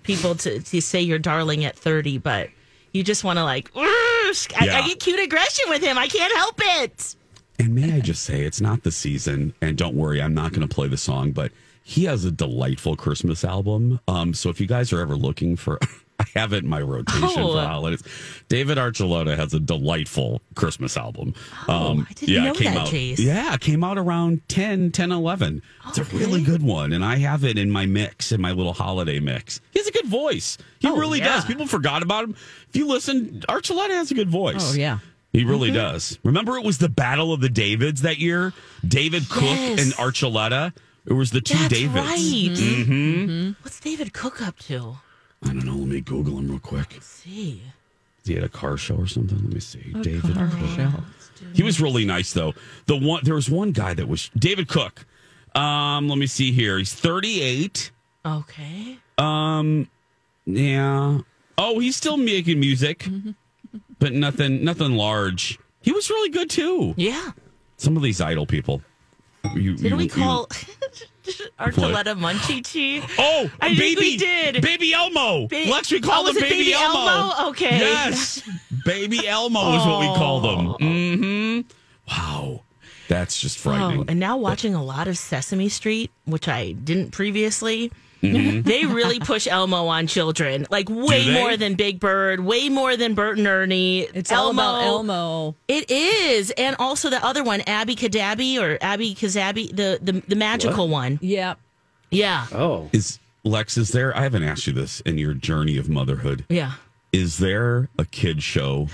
people 0.03 0.35
to, 0.37 0.61
to 0.61 0.81
say 0.81 1.01
you're 1.01 1.19
darling 1.19 1.65
at 1.65 1.77
30, 1.77 2.19
but 2.19 2.49
you 2.93 3.03
just 3.03 3.25
want 3.25 3.39
to 3.39 3.45
like, 3.45 3.71
I, 3.77 4.33
Yeah. 4.63 4.79
I 4.79 4.87
get 4.87 5.01
cute 5.01 5.21
aggression 5.21 5.65
with 5.69 5.83
him. 5.83 5.99
I 5.99 6.07
can't 6.09 6.35
help 6.37 6.61
it. 6.83 7.17
And 7.59 7.75
may 7.75 7.93
I 7.95 8.01
just 8.01 8.23
say, 8.25 8.43
it's 8.43 8.61
not 8.61 8.83
the 8.83 8.91
season, 8.93 9.55
and 9.63 9.77
don't 9.79 9.95
worry, 9.95 10.21
I'm 10.21 10.35
not 10.35 10.53
going 10.53 10.67
to 10.67 10.73
play 10.75 10.89
the 10.89 10.97
song, 10.99 11.33
but 11.33 11.53
he 11.83 12.05
has 12.05 12.25
a 12.25 12.31
delightful 12.31 12.97
Christmas 12.97 13.45
album. 13.45 13.99
Um, 14.09 14.35
so 14.35 14.51
if 14.51 14.61
you 14.61 14.67
guys 14.67 14.93
are 14.93 15.01
ever 15.01 15.17
looking 15.17 15.57
for, 15.57 15.79
I 16.19 16.25
have 16.35 16.53
it 16.53 16.65
in 16.65 16.69
my 16.71 16.81
rotation 16.81 17.25
Oh. 17.39 17.53
for 17.53 17.61
holidays. 17.67 18.03
David 18.49 18.79
Archuleta 18.79 19.37
has 19.37 19.53
a 19.53 19.61
delightful 19.61 20.41
Christmas 20.55 20.97
album. 20.97 21.35
um, 21.69 22.07
I 22.09 22.13
didn't 22.15 22.45
know 22.45 22.51
it 22.53 22.57
came 22.57 22.75
that, 22.75 22.83
out. 22.83 22.89
Jace. 22.89 23.19
Yeah, 23.19 23.53
it 23.55 23.61
came 23.61 23.85
out 23.85 23.99
around 23.99 24.41
10, 24.49 24.93
10, 24.93 25.13
11. 25.13 25.61
It's 25.89 25.99
a 25.99 26.05
really 26.05 26.43
good 26.43 26.63
one, 26.63 26.93
and 26.93 27.05
I 27.05 27.17
have 27.17 27.45
it 27.45 27.59
in 27.59 27.71
my 27.71 27.85
mix, 27.87 28.33
in 28.33 28.41
my 28.41 28.53
little 28.53 28.73
holiday 28.73 29.21
mix. 29.21 29.61
He 29.73 29.79
has 29.79 29.87
a 29.89 29.93
good 29.93 30.07
voice. 30.07 30.57
He 30.79 30.89
Oh, 30.89 30.97
really 30.97 31.19
yeah. 31.19 31.27
does. 31.37 31.45
People 31.45 31.67
forgot 31.67 32.03
about 32.03 32.25
him. 32.25 32.35
If 32.71 32.77
you 32.77 32.87
listen, 32.89 33.43
Archuleta 33.49 33.91
has 33.91 34.11
a 34.11 34.15
good 34.15 34.31
voice. 34.31 34.73
Oh, 34.73 34.75
yeah. 34.75 34.99
He 35.33 35.45
really 35.45 35.69
Mm-hmm. 35.69 35.77
does. 35.77 36.19
Remember, 36.25 36.57
it 36.57 36.65
was 36.65 36.79
the 36.79 36.89
Battle 36.89 37.33
of 37.35 37.41
the 37.43 37.51
Davids 37.51 38.01
that 38.03 38.19
year. 38.19 38.55
David 38.87 39.29
Cook 39.29 39.43
and 39.45 39.93
Archuleta. 39.95 40.73
It 41.05 41.13
was 41.13 41.31
the 41.31 41.41
two 41.43 41.59
That's 41.59 41.75
Davids. 41.79 41.95
right. 41.95 42.87
hmm 42.87 43.51
What's 43.63 43.79
David 43.81 44.13
Cook 44.15 44.41
up 44.41 44.59
to? 44.61 44.97
I 45.49 45.53
don't 45.53 45.65
know. 45.65 45.75
Let 45.77 45.89
me 45.89 46.01
Google 46.01 46.39
him 46.39 46.49
real 46.49 46.59
quick. 46.59 46.89
Let's 46.95 47.07
see. 47.07 47.63
He 48.25 48.35
had 48.35 48.43
a 48.45 48.49
car 48.49 48.77
show 48.77 48.97
or 48.97 49.07
something. 49.07 49.39
Let 49.39 49.53
me 49.53 49.61
see. 49.61 49.93
A 49.95 50.03
David 50.03 50.35
car 50.35 50.49
Cook. 50.49 50.69
show. 50.71 50.91
He 51.55 51.63
was 51.63 51.81
really 51.81 52.05
nice 52.05 52.33
though. 52.33 52.55
The 52.87 52.97
one 52.97 53.21
there 53.25 53.35
was 53.35 53.49
one 53.51 53.73
guy 53.73 53.95
that 53.95 54.09
was 54.09 54.31
David 54.37 54.69
Cook. 54.69 55.07
Um, 55.55 56.09
let 56.09 56.19
me 56.19 56.27
see 56.27 56.51
here. 56.53 56.77
He's 56.79 56.93
38. 56.93 57.91
Okay. 58.27 58.99
Um, 59.19 59.89
yeah. 60.45 61.19
Oh, 61.57 61.79
he's 61.79 61.97
still 61.97 62.17
making 62.17 62.61
music, 62.61 63.09
but 63.99 64.13
nothing, 64.13 64.63
nothing 64.65 64.93
large. 64.97 65.59
He 65.83 65.93
was 65.93 66.11
really 66.11 66.29
good 66.31 66.51
too. 66.51 66.93
Yeah. 66.97 67.31
Some 67.79 67.97
of 67.97 68.03
these 68.03 68.21
idol 68.21 68.45
people. 68.47 68.83
You, 69.55 69.77
Did 69.77 69.91
you- 69.93 69.97
we 69.97 70.05
you- 70.05 70.11
call 70.11 70.49
Archuleta 71.59 72.15
Munchie 72.19 72.63
Chi? 72.63 73.07
Oh, 73.19 73.51
I 73.61 73.69
think 73.69 73.79
baby, 73.79 74.01
we 74.01 74.17
did. 74.17 74.63
Baby 74.63 74.93
Elmo. 74.93 75.49
Ba- 75.49 75.65
Lex, 75.71 75.91
we 75.91 76.01
call 76.01 76.21
Oh, 76.23 76.25
was 76.25 76.37
him 76.37 76.45
it 76.45 76.51
Baby, 76.51 76.57
Baby 76.65 76.73
Elmo. 76.75 76.99
Elmo? 77.11 77.49
Okay. 77.51 77.79
Yes, 77.79 78.43
Baby 78.85 79.27
Elmo 79.27 79.77
is 79.79 79.87
what 79.87 80.01
we 80.01 80.07
call 80.07 80.41
them. 80.41 80.69
Oh. 80.69 80.77
Mm-hmm. 80.81 81.61
Wow, 82.09 82.63
that's 83.09 83.39
just 83.41 83.59
frightening. 83.59 84.01
Oh, 84.01 84.05
and 84.09 84.21
now 84.21 84.37
watching 84.37 84.75
a 84.75 84.83
lot 84.85 85.09
of 85.09 85.19
Sesame 85.19 85.69
Street, 85.69 86.11
which 86.25 86.49
I 86.49 86.73
didn't 86.73 87.11
previously. 87.11 87.91
Mhm. 88.23 88.65
They 88.65 88.87
really 88.87 89.19
push 89.21 89.47
Elmo 89.47 89.87
on 89.87 90.07
children, 90.07 90.67
like 90.71 90.89
way 90.89 91.31
more 91.33 91.57
than 91.57 91.75
Big 91.75 92.01
Bird, 92.01 92.41
way 92.41 92.69
more 92.69 92.97
than 92.97 93.15
Bert 93.15 93.37
and 93.39 93.47
Ernie. 93.47 94.01
It's 94.15 94.33
all 94.33 94.51
about 94.51 94.83
Elmo. 94.83 95.55
It 95.69 95.91
is, 95.91 96.51
and 96.53 96.77
also 96.79 97.11
the 97.11 97.23
other 97.25 97.45
one, 97.45 97.61
Abby 97.67 97.95
Cadabby 97.95 98.59
or 98.61 98.79
Abby 98.81 99.15
Kazabi, 99.15 99.69
the 99.75 99.99
the, 100.03 100.23
the 100.27 100.37
magical 100.37 100.89
one. 100.89 101.19
Yeah. 101.23 101.55
Yeah, 102.11 102.47
Oh, 102.53 102.89
Is 102.93 103.19
Lex? 103.45 103.77
Is 103.77 103.91
there? 103.91 104.17
I 104.17 104.23
haven't 104.23 104.45
asked 104.45 104.67
you 104.67 104.73
this 104.73 105.01
in 105.01 105.19
your 105.19 105.35
journey 105.35 105.77
of 105.77 105.89
motherhood. 105.89 106.45
yeah. 106.49 106.73
Is 107.17 107.39
there 107.39 107.89
a 107.99 108.05
kid 108.05 108.43
show 108.43 108.89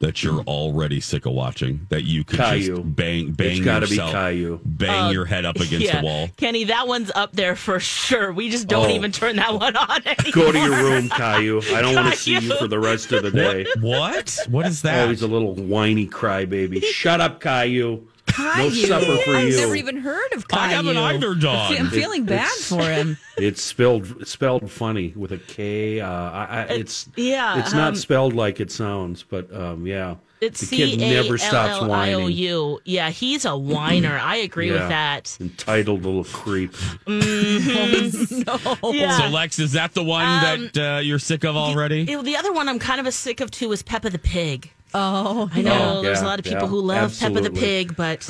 that 0.00 0.24
you're 0.24 0.40
already 0.40 1.00
sick 1.00 1.26
of 1.26 1.32
watching 1.32 1.86
that 1.90 2.02
you 2.02 2.24
could 2.24 2.40
Caillou. 2.40 2.76
just 2.78 2.96
bang 2.96 3.30
bang 3.30 3.50
It's 3.58 3.60
gotta 3.60 3.86
be 3.86 3.90
yourself, 3.92 4.10
Caillou. 4.12 4.60
bang 4.64 5.04
Uh, 5.06 5.10
your 5.10 5.24
head 5.26 5.44
up 5.44 5.54
against 5.56 5.86
yeah. 5.86 6.00
the 6.00 6.04
wall? 6.06 6.28
Kenny, 6.36 6.64
that 6.64 6.88
one's 6.88 7.12
up 7.14 7.32
there 7.34 7.54
for 7.54 7.78
sure. 7.78 8.32
We 8.32 8.50
just 8.50 8.66
don't 8.66 8.86
Oh. 8.90 8.94
even 8.94 9.12
turn 9.12 9.36
that 9.36 9.54
one 9.54 9.76
on 9.76 10.00
anymore. 10.04 10.32
go 10.32 10.50
to 10.52 10.58
your 10.58 10.82
room, 10.82 11.08
Caillou. 11.08 11.60
I 11.72 11.80
don't 11.80 11.94
want 11.94 12.12
to 12.12 12.18
see 12.18 12.32
you 12.32 12.56
for 12.56 12.66
the 12.66 12.80
rest 12.80 13.12
of 13.12 13.22
the 13.22 13.30
day. 13.30 13.66
What? 13.80 14.36
What 14.48 14.66
is 14.66 14.82
that? 14.82 15.06
Oh, 15.06 15.10
he's 15.10 15.22
a 15.22 15.28
little 15.28 15.54
whiny 15.54 16.08
crybaby. 16.08 16.82
Shut 16.82 17.20
up, 17.20 17.40
Caillou. 17.40 18.04
No 18.38 18.70
supper 18.70 19.16
for 19.24 19.34
I've 19.36 19.48
you. 19.48 19.56
never 19.56 19.74
even 19.76 19.96
heard 19.98 20.32
of 20.32 20.48
Caillou. 20.48 20.62
I 20.62 20.68
haven't 20.68 20.96
either, 20.96 21.30
I 21.32 21.38
dog. 21.38 21.72
fe- 21.72 21.78
I'm 21.78 21.88
feeling 21.90 22.24
bad 22.24 22.44
It's- 22.46 22.68
for 22.68 22.82
him. 22.82 23.16
It's 23.38 23.62
spelled 23.62 24.26
spelled 24.26 24.68
funny 24.68 25.12
with 25.14 25.30
a 25.30 25.38
K. 25.38 26.00
Uh, 26.00 26.08
I, 26.10 26.44
I, 26.44 26.62
it's 26.70 27.08
yeah, 27.14 27.60
It's 27.60 27.72
not 27.72 27.90
um, 27.90 27.94
spelled 27.94 28.34
like 28.34 28.58
it 28.58 28.72
sounds, 28.72 29.22
but 29.22 29.54
um, 29.54 29.86
yeah. 29.86 30.16
It's 30.40 30.60
the 30.62 30.76
kid 30.76 31.00
A 31.00 31.10
never 31.22 31.34
L 31.34 31.38
stops 31.38 31.82
L 31.82 31.84
I 31.84 31.86
whining. 32.14 32.14
O 32.16 32.26
U. 32.26 32.80
Yeah, 32.84 33.10
he's 33.10 33.44
a 33.44 33.56
whiner. 33.56 34.18
I 34.20 34.36
agree 34.36 34.72
with 34.72 34.88
that. 34.88 35.36
Entitled 35.40 36.04
little 36.04 36.24
creep. 36.24 36.74
no. 37.06 38.92
Yeah. 38.92 39.18
So 39.18 39.28
Lex, 39.28 39.58
is 39.60 39.72
that 39.72 39.94
the 39.94 40.02
one 40.02 40.24
Um, 40.24 40.70
that 40.72 40.96
uh, 40.96 40.98
you're 40.98 41.18
sick 41.20 41.44
of 41.44 41.56
already? 41.56 42.04
The, 42.04 42.20
the 42.22 42.36
other 42.36 42.52
one 42.52 42.68
I'm 42.68 42.78
kind 42.80 42.98
of 43.00 43.06
a 43.06 43.12
sick 43.12 43.40
of 43.40 43.50
too 43.52 43.70
is 43.72 43.82
Peppa 43.84 44.10
the 44.10 44.18
Pig. 44.18 44.72
Oh, 44.94 45.50
I 45.52 45.62
know 45.62 45.98
Oh, 45.98 46.02
there's 46.02 46.20
a 46.20 46.24
lot 46.24 46.38
of 46.38 46.44
people 46.44 46.62
yeah, 46.62 46.68
who 46.68 46.80
love 46.80 47.16
Peppa 47.18 47.40
the. 47.40 47.50
Pig, 47.50 47.94
but 47.96 48.26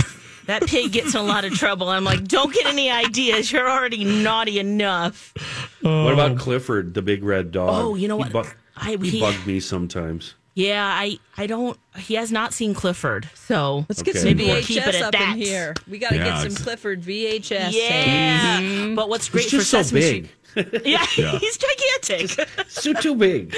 that 0.47 0.67
pig 0.67 0.93
gets 0.93 1.15
in 1.15 1.21
a 1.21 1.23
lot 1.23 1.45
of 1.45 1.53
trouble. 1.55 1.89
I'm 1.89 2.05
like, 2.05 2.25
don't 2.27 2.53
get 2.53 2.67
any 2.67 2.91
ideas. 2.91 3.53
You're 3.53 3.71
already 3.71 4.05
naughty 4.05 4.59
enough. 4.59 5.33
What 5.83 5.91
oh. 5.91 6.09
about 6.09 6.39
Clifford, 6.39 6.95
the 6.95 7.03
big 7.03 7.23
red 7.23 7.53
dog? 7.53 7.71
Oh, 7.73 7.95
you 7.95 8.09
know 8.09 8.17
He 8.23 8.31
what? 8.31 8.33
bu- 8.33 8.51
I- 8.77 8.97
he, 9.01 9.11
he- 9.11 9.21
bugged 9.21 9.47
me 9.47 9.61
sometimes. 9.61 10.35
Yeah, 10.55 10.85
I 10.85 11.21
I 11.37 11.47
don't. 11.47 11.79
He 11.99 12.15
has 12.15 12.33
not 12.33 12.53
seen 12.53 12.75
Clifford, 12.75 13.29
so 13.35 13.87
Let's 13.89 14.03
get 14.03 14.17
Okay. 14.17 14.19
some 14.19 14.29
Maybe 14.31 14.47
we'll 14.47 14.61
keep 14.61 14.79
it 14.79 14.93
VHS 14.93 14.95
at 14.95 15.03
up 15.03 15.13
that. 15.13 15.37
in 15.37 15.41
here. 15.41 15.73
We 15.89 15.99
got 16.01 16.09
to 16.11 16.17
Yeah, 16.17 16.43
get 16.43 16.51
some 16.51 16.65
Clifford 16.65 17.03
VHS. 17.03 17.71
Yeah, 17.71 18.59
tapes. 18.59 18.97
but 18.97 19.09
what's 19.09 19.29
great 19.29 19.43
He's 19.45 19.53
for 19.53 19.57
just 19.59 19.71
so 19.71 19.83
Sesame 19.83 20.01
big. 20.01 20.25
Street? 20.27 20.38
Yeah, 20.85 21.07
Yeah. 21.17 21.39
he's 21.39 21.59
gigantic. 21.59 22.49
So 22.69 22.93
too 22.95 23.15
big. 23.15 23.55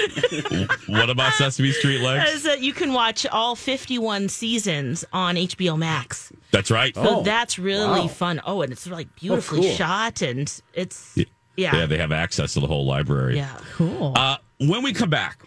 what 0.87 1.09
about 1.09 1.33
Sesame 1.33 1.71
Street, 1.71 2.01
Lex? 2.01 2.31
Is 2.33 2.43
that 2.43 2.61
you 2.61 2.73
can 2.73 2.93
watch 2.93 3.25
all 3.27 3.55
51 3.55 4.29
seasons 4.29 5.03
on 5.13 5.35
HBO 5.35 5.77
Max. 5.77 6.31
That's 6.51 6.69
right. 6.71 6.93
So 6.95 7.19
Oh, 7.19 7.23
that's 7.23 7.57
really 7.59 8.01
wow. 8.01 8.07
fun. 8.07 8.41
Oh, 8.45 8.61
and 8.61 8.71
it's 8.71 8.87
like 8.87 9.13
beautifully 9.15 9.61
cool. 9.61 9.71
shot, 9.71 10.21
and 10.21 10.51
it's 10.73 11.13
Yeah. 11.15 11.25
yeah, 11.57 11.75
Yeah, 11.77 11.85
they 11.85 11.97
have 11.97 12.11
access 12.11 12.53
to 12.53 12.59
the 12.59 12.67
whole 12.67 12.85
library. 12.85 13.37
yeah. 13.37 13.57
Cool. 13.75 14.13
Uh, 14.15 14.37
when 14.59 14.83
we 14.83 14.93
come 14.93 15.09
back, 15.09 15.39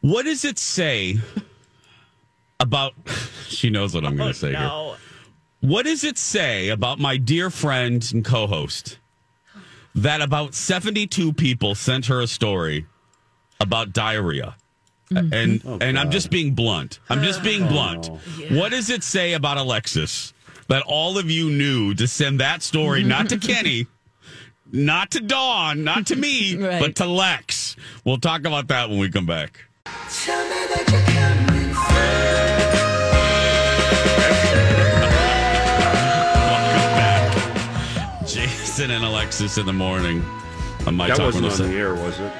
what 0.00 0.24
does 0.24 0.44
it 0.44 0.58
say 0.58 1.18
about? 2.60 2.92
She 3.48 3.70
knows 3.70 3.94
what 3.94 4.04
I'm 4.04 4.16
going 4.16 4.32
to 4.32 4.38
say 4.38 4.48
here. 4.54 4.96
What 5.60 5.84
does 5.84 6.02
it 6.02 6.18
say 6.18 6.70
about 6.70 6.98
my 6.98 7.16
dear 7.16 7.48
friend 7.48 8.04
and 8.12 8.24
co-host 8.24 8.98
that 9.94 10.20
about 10.20 10.54
72 10.54 11.32
people 11.34 11.74
sent 11.74 12.06
her 12.06 12.20
a 12.20 12.26
story 12.26 12.86
about 13.60 13.92
diarrhea? 13.92 14.56
Mm-hmm. 15.10 15.32
And 15.34 15.62
oh, 15.66 15.78
and 15.80 15.98
I'm 15.98 16.10
just 16.10 16.30
being 16.30 16.54
blunt. 16.54 16.98
I'm 17.08 17.22
just 17.22 17.42
being 17.42 17.64
oh. 17.64 17.68
blunt. 17.68 18.06
What 18.50 18.70
does 18.70 18.90
it 18.90 19.02
say 19.02 19.34
about 19.34 19.58
Alexis 19.58 20.32
that 20.68 20.82
all 20.86 21.18
of 21.18 21.30
you 21.30 21.50
knew 21.50 21.94
to 21.94 22.08
send 22.08 22.40
that 22.40 22.62
story 22.62 23.04
not 23.04 23.28
to 23.28 23.38
Kenny, 23.38 23.86
not 24.72 25.10
to 25.12 25.20
Dawn, 25.20 25.84
not 25.84 26.06
to 26.06 26.16
me, 26.16 26.56
Right. 26.62 26.80
but 26.80 26.96
to 26.96 27.06
Lex? 27.06 27.76
We'll 28.04 28.18
talk 28.18 28.40
about 28.46 28.68
that 28.68 28.88
when 28.88 28.98
we 28.98 29.10
come 29.10 29.26
back. 29.26 29.60
Jason 38.84 38.96
and 38.96 39.04
Alexis 39.06 39.56
in 39.56 39.64
the 39.64 39.72
morning 39.72 40.22
on 40.86 40.94
my 40.94 41.08
that 41.08 41.16
talk 41.16 41.24
wasn't 41.32 41.46
on 41.46 41.50
107. 41.52 41.72
the 41.72 41.78
air, 41.78 41.94
was 41.94 42.20
it? 42.20 42.30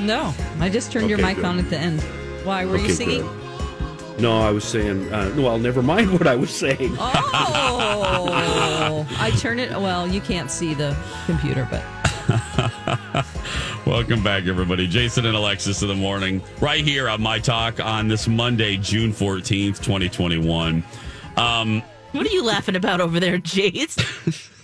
no, 0.00 0.32
I 0.60 0.68
just 0.68 0.92
turned 0.92 1.10
your 1.10 1.18
Okay, 1.18 1.26
mic 1.26 1.36
good. 1.38 1.44
on 1.44 1.58
at 1.58 1.68
the 1.70 1.76
end. 1.76 2.00
Why 2.44 2.64
were 2.66 2.76
you 2.76 2.84
Okay, 2.84 2.92
singing? 2.92 3.22
good. 3.22 4.20
No, 4.20 4.40
I 4.40 4.52
was 4.52 4.62
saying. 4.62 5.12
Uh, 5.12 5.34
well, 5.36 5.58
never 5.58 5.82
mind 5.82 6.12
what 6.12 6.28
I 6.28 6.36
was 6.36 6.54
saying. 6.54 6.94
Oh, 7.00 9.04
I 9.18 9.30
turn 9.40 9.58
it. 9.58 9.70
Well, 9.72 10.06
you 10.06 10.20
can't 10.20 10.52
see 10.52 10.72
the 10.72 10.96
computer, 11.26 11.66
but 11.68 11.82
Welcome 13.84 14.22
back, 14.22 14.46
everybody. 14.46 14.86
Jason 14.86 15.26
and 15.26 15.34
Alexis 15.36 15.82
in 15.82 15.88
the 15.88 15.96
morning, 15.96 16.40
right 16.60 16.84
here 16.84 17.08
on 17.08 17.20
My 17.20 17.40
Talk 17.40 17.84
on 17.84 18.06
this 18.06 18.28
Monday, 18.28 18.76
June 18.76 19.12
14th, 19.12 19.82
2021. 19.82 20.84
Um, 21.36 21.82
What 22.12 22.24
are 22.24 22.30
you 22.30 22.44
laughing 22.44 22.76
about 22.76 23.00
over 23.00 23.18
there, 23.18 23.38
Jace? 23.38 24.48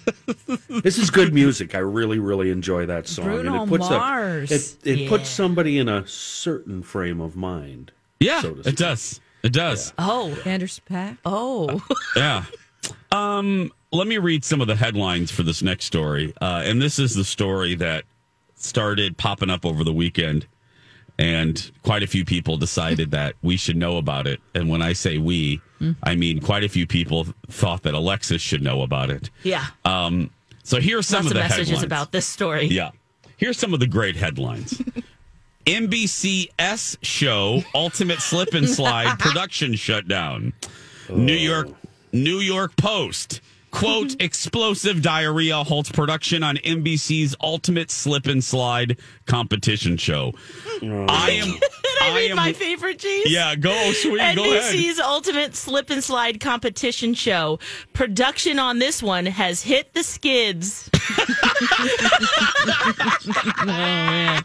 This 0.83 0.99
is 0.99 1.11
good 1.11 1.33
music. 1.33 1.75
I 1.75 1.79
really, 1.79 2.19
really 2.19 2.51
enjoy 2.51 2.87
that 2.87 3.07
song, 3.09 3.27
Bruno 3.27 3.55
and 3.55 3.63
it 3.63 3.69
puts 3.69 3.89
Mars. 3.89 4.51
a 4.51 4.55
it, 4.55 4.77
it 4.85 4.99
Yeah. 5.01 5.09
puts 5.09 5.29
somebody 5.29 5.79
in 5.79 5.89
a 5.89 6.07
certain 6.07 6.83
frame 6.83 7.21
of 7.21 7.37
mind. 7.37 7.93
yeah, 8.21 8.41
So 8.43 8.57
it 8.65 8.77
does. 8.77 9.21
It 9.43 9.53
does. 9.53 9.93
Oh, 9.99 10.37
Anderson 10.45 10.83
.Paak. 10.91 11.19
oh, 11.25 11.83
Yeah. 12.17 12.45
Um, 13.13 13.73
let 13.93 14.07
me 14.07 14.19
read 14.19 14.45
some 14.45 14.61
of 14.61 14.67
the 14.67 14.77
headlines 14.77 15.31
for 15.31 15.43
this 15.43 15.63
next 15.63 15.85
story. 15.87 16.33
Uh, 16.41 16.63
and 16.65 16.81
this 16.83 16.99
is 16.99 17.15
the 17.15 17.25
story 17.25 17.75
that 17.77 18.05
started 18.57 19.17
popping 19.17 19.51
up 19.51 19.65
over 19.67 19.85
the 19.85 19.93
weekend. 19.93 20.47
And 21.19 21.71
quite 21.83 22.03
a 22.03 22.07
few 22.07 22.25
people 22.25 22.57
decided 22.57 23.11
that 23.12 23.35
we 23.43 23.57
should 23.57 23.77
know 23.77 23.99
about 23.99 24.27
it. 24.27 24.41
And 24.55 24.69
when 24.69 24.83
I 24.83 24.93
say 24.95 25.19
we, 25.19 25.61
I 26.03 26.15
mean 26.15 26.41
quite 26.41 26.65
a 26.65 26.69
few 26.69 26.87
people 26.87 27.27
thought 27.49 27.83
that 27.83 27.95
Alexis 27.95 28.41
should 28.43 28.62
know 28.62 28.83
about 28.83 29.11
it. 29.11 29.31
Yeah. 29.43 29.67
Um, 29.85 30.31
so 30.62 30.81
here's 30.81 31.07
some 31.07 31.25
Lots 31.25 31.27
of 31.27 31.31
of 31.33 31.35
the 31.43 31.49
messages 31.49 31.69
headlines. 31.69 31.85
about 31.85 32.12
this 32.12 32.27
story. 32.27 32.67
Yeah. 32.67 32.91
Here's 33.37 33.59
some 33.59 33.75
of 33.75 33.81
the 33.81 33.87
great 33.87 34.17
headlines. 34.17 34.81
NBCS 35.67 36.99
show 37.03 37.62
Ultimate 37.75 38.21
Slip 38.21 38.55
and 38.55 38.69
Slide 38.69 39.19
production 39.19 39.75
shutdown. 39.75 40.53
New 41.11 41.35
York 41.35 41.69
New 42.12 42.39
York 42.39 42.77
Post 42.77 43.41
quote 43.71 44.15
explosive 44.21 45.03
diarrhea 45.03 45.65
halts 45.65 45.91
production 45.91 46.43
on 46.43 46.57
NBC's 46.57 47.35
Ultimate 47.41 47.91
Slip 47.91 48.27
and 48.27 48.43
Slide 48.43 48.99
competition 49.27 49.97
show. 49.97 50.33
I 50.83 51.31
am 51.43 51.55
I 52.03 52.16
read 52.16 52.31
am 52.31 52.37
my 52.37 52.53
favorite, 52.53 52.99
James? 52.99 53.31
Yeah, 53.31 53.55
go 53.55 53.93
sweet, 53.93 54.18
go 54.18 54.53
ahead. 54.53 54.75
NBC's 54.75 55.01
ultimate 55.01 55.55
slip 55.55 55.91
and 55.91 56.03
slide 56.05 56.41
competition 56.41 57.14
show. 57.14 57.59
Production 57.93 58.59
on 58.59 58.79
this 58.79 59.03
one 59.03 59.27
has 59.27 59.62
hit 59.62 59.95
the 59.95 60.03
skids. 60.03 60.91
oh 63.35 63.64
man. 63.66 64.43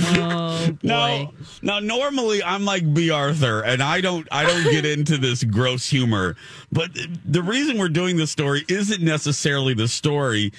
Oh 0.00 0.66
boy. 0.66 0.76
Now, 0.82 1.32
now 1.62 1.80
normally 1.80 2.42
I'm 2.42 2.64
like 2.64 2.94
Bea 2.94 3.10
Arthur, 3.10 3.60
and 3.62 3.82
I 3.82 4.00
don't 4.00 4.26
I 4.30 4.46
don't 4.46 4.64
get 4.64 4.86
into 4.98 5.18
this 5.18 5.44
gross 5.44 5.88
humor. 5.88 6.36
But 6.72 6.90
the 7.24 7.42
reason 7.42 7.78
we're 7.78 7.88
doing 7.88 8.16
this 8.16 8.30
story 8.30 8.64
isn't 8.68 9.02
necessarily 9.02 9.74
the 9.74 9.88
story. 9.88 10.52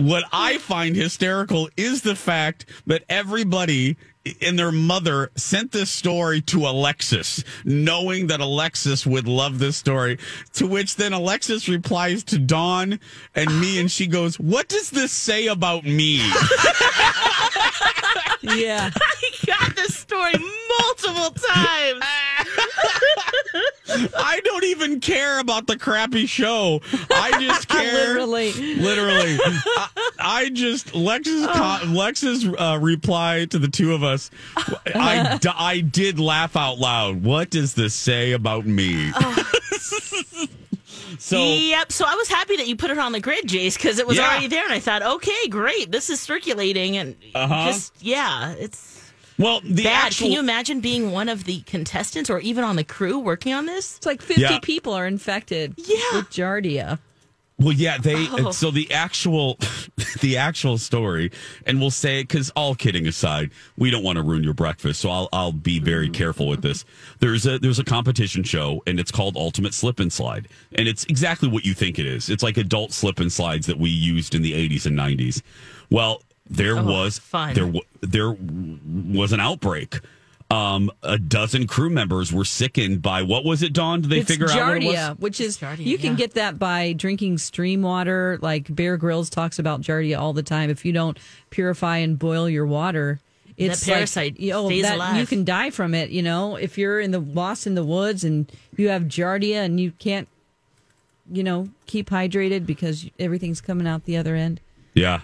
What 0.00 0.24
I 0.32 0.56
find 0.56 0.96
hysterical 0.96 1.68
is 1.76 2.00
the 2.00 2.14
fact 2.14 2.64
that 2.86 3.04
everybody 3.10 3.98
and 4.40 4.58
their 4.58 4.72
mother 4.72 5.30
sent 5.36 5.72
this 5.72 5.90
story 5.90 6.40
to 6.42 6.60
Alexis, 6.60 7.44
knowing 7.64 8.28
that 8.28 8.40
Alexis 8.40 9.06
would 9.06 9.28
love 9.28 9.58
this 9.58 9.76
story. 9.76 10.18
To 10.54 10.66
which 10.66 10.96
then 10.96 11.12
Alexis 11.12 11.68
replies 11.68 12.24
to 12.24 12.38
Dawn 12.38 12.98
and 13.34 13.60
me, 13.60 13.78
and 13.78 13.90
she 13.90 14.06
goes, 14.06 14.40
"What 14.40 14.68
does 14.68 14.88
this 14.88 15.12
say 15.12 15.48
about 15.48 15.84
me?" 15.84 16.16
yeah. 18.42 18.90
I 20.12 20.32
story 20.32 20.44
multiple 20.68 21.30
times. 21.48 22.04
I 24.16 24.40
don't 24.44 24.64
even 24.64 25.00
care 25.00 25.38
about 25.40 25.66
the 25.66 25.76
crappy 25.76 26.26
show. 26.26 26.80
I 27.10 27.40
just 27.40 27.68
care. 27.76 28.20
Literally. 28.20 28.52
Literally. 28.76 29.38
I, 29.44 29.88
I 30.18 30.48
just, 30.50 30.94
Lex's, 30.94 31.46
co- 31.46 31.80
Lex's 31.88 32.46
uh, 32.46 32.78
reply 32.80 33.46
to 33.50 33.58
the 33.58 33.68
two 33.68 33.92
of 33.94 34.02
us, 34.04 34.30
I, 34.56 35.38
d- 35.40 35.48
I 35.54 35.80
did 35.80 36.18
laugh 36.20 36.56
out 36.56 36.78
loud. 36.78 37.22
What 37.24 37.50
does 37.50 37.74
this 37.74 37.94
say 37.94 38.32
about 38.32 38.66
me? 38.66 39.10
so, 41.18 41.42
yep. 41.42 41.90
So 41.92 42.04
I 42.06 42.14
was 42.14 42.28
happy 42.28 42.56
that 42.56 42.68
you 42.68 42.76
put 42.76 42.90
it 42.90 42.98
on 42.98 43.12
the 43.12 43.20
grid, 43.20 43.46
Jace, 43.46 43.76
because 43.76 43.98
it 43.98 44.06
was 44.06 44.16
Yeah. 44.16 44.28
already 44.28 44.46
there, 44.46 44.64
and 44.64 44.72
I 44.72 44.80
thought, 44.80 45.02
okay, 45.02 45.48
great, 45.48 45.90
this 45.90 46.10
is 46.10 46.20
circulating, 46.20 46.96
and 46.96 47.16
Uh-huh. 47.34 47.66
just 47.66 47.92
yeah, 48.00 48.52
it's 48.52 48.99
well, 49.40 49.60
the 49.64 49.84
bad. 49.84 50.06
actual. 50.06 50.26
Can 50.26 50.32
you 50.32 50.40
imagine 50.40 50.80
being 50.80 51.10
one 51.10 51.28
of 51.28 51.44
the 51.44 51.60
contestants 51.62 52.30
or 52.30 52.40
even 52.40 52.64
on 52.64 52.76
the 52.76 52.84
crew 52.84 53.18
working 53.18 53.52
on 53.52 53.66
this? 53.66 53.96
It's 53.96 54.06
like 54.06 54.22
50 54.22 54.42
Yeah. 54.42 54.58
people 54.60 54.92
are 54.92 55.06
infected 55.06 55.74
Yeah. 55.76 55.96
with 56.14 56.30
Giardia. 56.30 56.98
Well, 57.60 57.74
yeah, 57.74 57.98
they. 57.98 58.26
Oh. 58.30 58.52
So 58.52 58.70
the 58.70 58.90
actual, 58.90 59.58
the 60.20 60.38
actual 60.38 60.78
story, 60.78 61.30
and 61.66 61.78
we'll 61.78 61.90
say 61.90 62.20
it 62.20 62.28
because 62.28 62.48
all 62.56 62.74
kidding 62.74 63.06
aside, 63.06 63.50
we 63.76 63.90
don't 63.90 64.02
want 64.02 64.16
to 64.16 64.22
ruin 64.22 64.42
your 64.42 64.54
breakfast, 64.54 65.00
so 65.00 65.10
I'll 65.10 65.28
I'll 65.30 65.52
be 65.52 65.78
very 65.78 66.06
mm-hmm. 66.06 66.14
careful 66.14 66.48
with 66.48 66.62
this. 66.62 66.86
There's 67.18 67.46
a 67.46 67.58
there's 67.58 67.78
a 67.78 67.84
competition 67.84 68.44
show, 68.44 68.82
and 68.86 68.98
it's 68.98 69.10
called 69.10 69.36
Ultimate 69.36 69.74
Slip 69.74 70.00
and 70.00 70.10
Slide, 70.10 70.48
and 70.72 70.88
it's 70.88 71.04
exactly 71.04 71.50
what 71.50 71.66
you 71.66 71.74
think 71.74 71.98
it 71.98 72.06
is. 72.06 72.30
It's 72.30 72.42
like 72.42 72.56
adult 72.56 72.92
slip 72.92 73.20
and 73.20 73.30
slides 73.30 73.66
that 73.66 73.78
we 73.78 73.90
used 73.90 74.34
in 74.34 74.40
the 74.40 74.52
80s 74.52 74.86
and 74.86 74.98
90s. 74.98 75.42
Well, 75.90 76.22
there 76.50 76.76
Oh, 76.78 76.82
was 76.84 77.18
fun. 77.18 77.54
there 77.54 77.72
there 78.00 78.36
was 79.12 79.32
an 79.32 79.40
outbreak. 79.40 80.00
Um, 80.50 80.90
a 81.04 81.16
dozen 81.16 81.68
crew 81.68 81.90
members 81.90 82.32
were 82.32 82.44
sickened 82.44 83.02
by 83.02 83.22
what 83.22 83.44
was 83.44 83.62
it? 83.62 83.72
Dawn? 83.72 84.00
Did 84.00 84.10
they 84.10 84.18
it's 84.18 84.28
figure 84.28 84.50
out 84.50 84.56
what 84.66 84.76
it 84.78 84.84
was? 84.84 84.94
Giardia, 84.96 85.18
which 85.20 85.40
is 85.40 85.58
Giardia, 85.58 85.86
you 85.86 85.96
can 85.96 86.12
yeah. 86.12 86.16
get 86.18 86.34
that 86.34 86.58
by 86.58 86.92
drinking 86.92 87.38
stream 87.38 87.82
water. 87.82 88.36
Like 88.42 88.74
Bear 88.74 88.96
Grylls 88.96 89.30
talks 89.30 89.60
about 89.60 89.80
Giardia 89.80 90.18
all 90.18 90.32
the 90.32 90.42
time. 90.42 90.68
If 90.68 90.84
you 90.84 90.92
don't 90.92 91.16
purify 91.50 91.98
and 91.98 92.18
boil 92.18 92.48
your 92.50 92.66
water, 92.66 93.20
it's 93.56 93.86
like- 93.86 93.94
parasite 93.94 94.40
you 94.40 94.50
know, 94.50 94.66
stays 94.66 94.82
that- 94.82 94.96
alive. 94.96 95.16
You 95.20 95.26
can 95.26 95.44
die 95.44 95.70
from 95.70 95.94
it. 95.94 96.10
You 96.10 96.22
know, 96.22 96.56
if 96.56 96.76
you're 96.76 96.98
in 96.98 97.12
the 97.12 97.20
lost 97.20 97.68
in 97.68 97.76
the 97.76 97.84
woods 97.84 98.24
and 98.24 98.50
you 98.76 98.88
have 98.88 99.04
Giardia 99.04 99.64
and 99.64 99.78
you 99.78 99.92
can't, 100.00 100.26
you 101.30 101.44
know, 101.44 101.68
keep 101.86 102.10
hydrated 102.10 102.66
because 102.66 103.08
everything's 103.20 103.60
coming 103.60 103.86
out 103.86 104.04
the 104.04 104.16
other 104.16 104.34
end. 104.34 104.60
Yeah. 104.94 105.20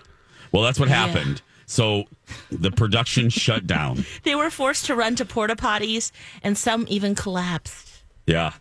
Well, 0.57 0.65
that's 0.65 0.81
what 0.81 0.89
Yeah. 0.89 1.07
happened. 1.07 1.43
So 1.67 2.05
the 2.51 2.71
production 2.71 3.29
shut 3.45 3.67
down. 3.67 4.05
They 4.23 4.35
were 4.35 4.51
forced 4.51 4.87
to 4.87 4.95
run 4.95 5.17
to 5.17 5.25
porta 5.25 5.55
potties, 5.55 6.13
and 6.43 6.57
some 6.57 6.87
even 6.89 7.15
collapsed. 7.15 8.03
Yeah. 8.27 8.53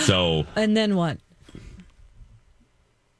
So 0.00 0.46
And 0.56 0.76
then 0.76 0.96
what? 0.96 1.18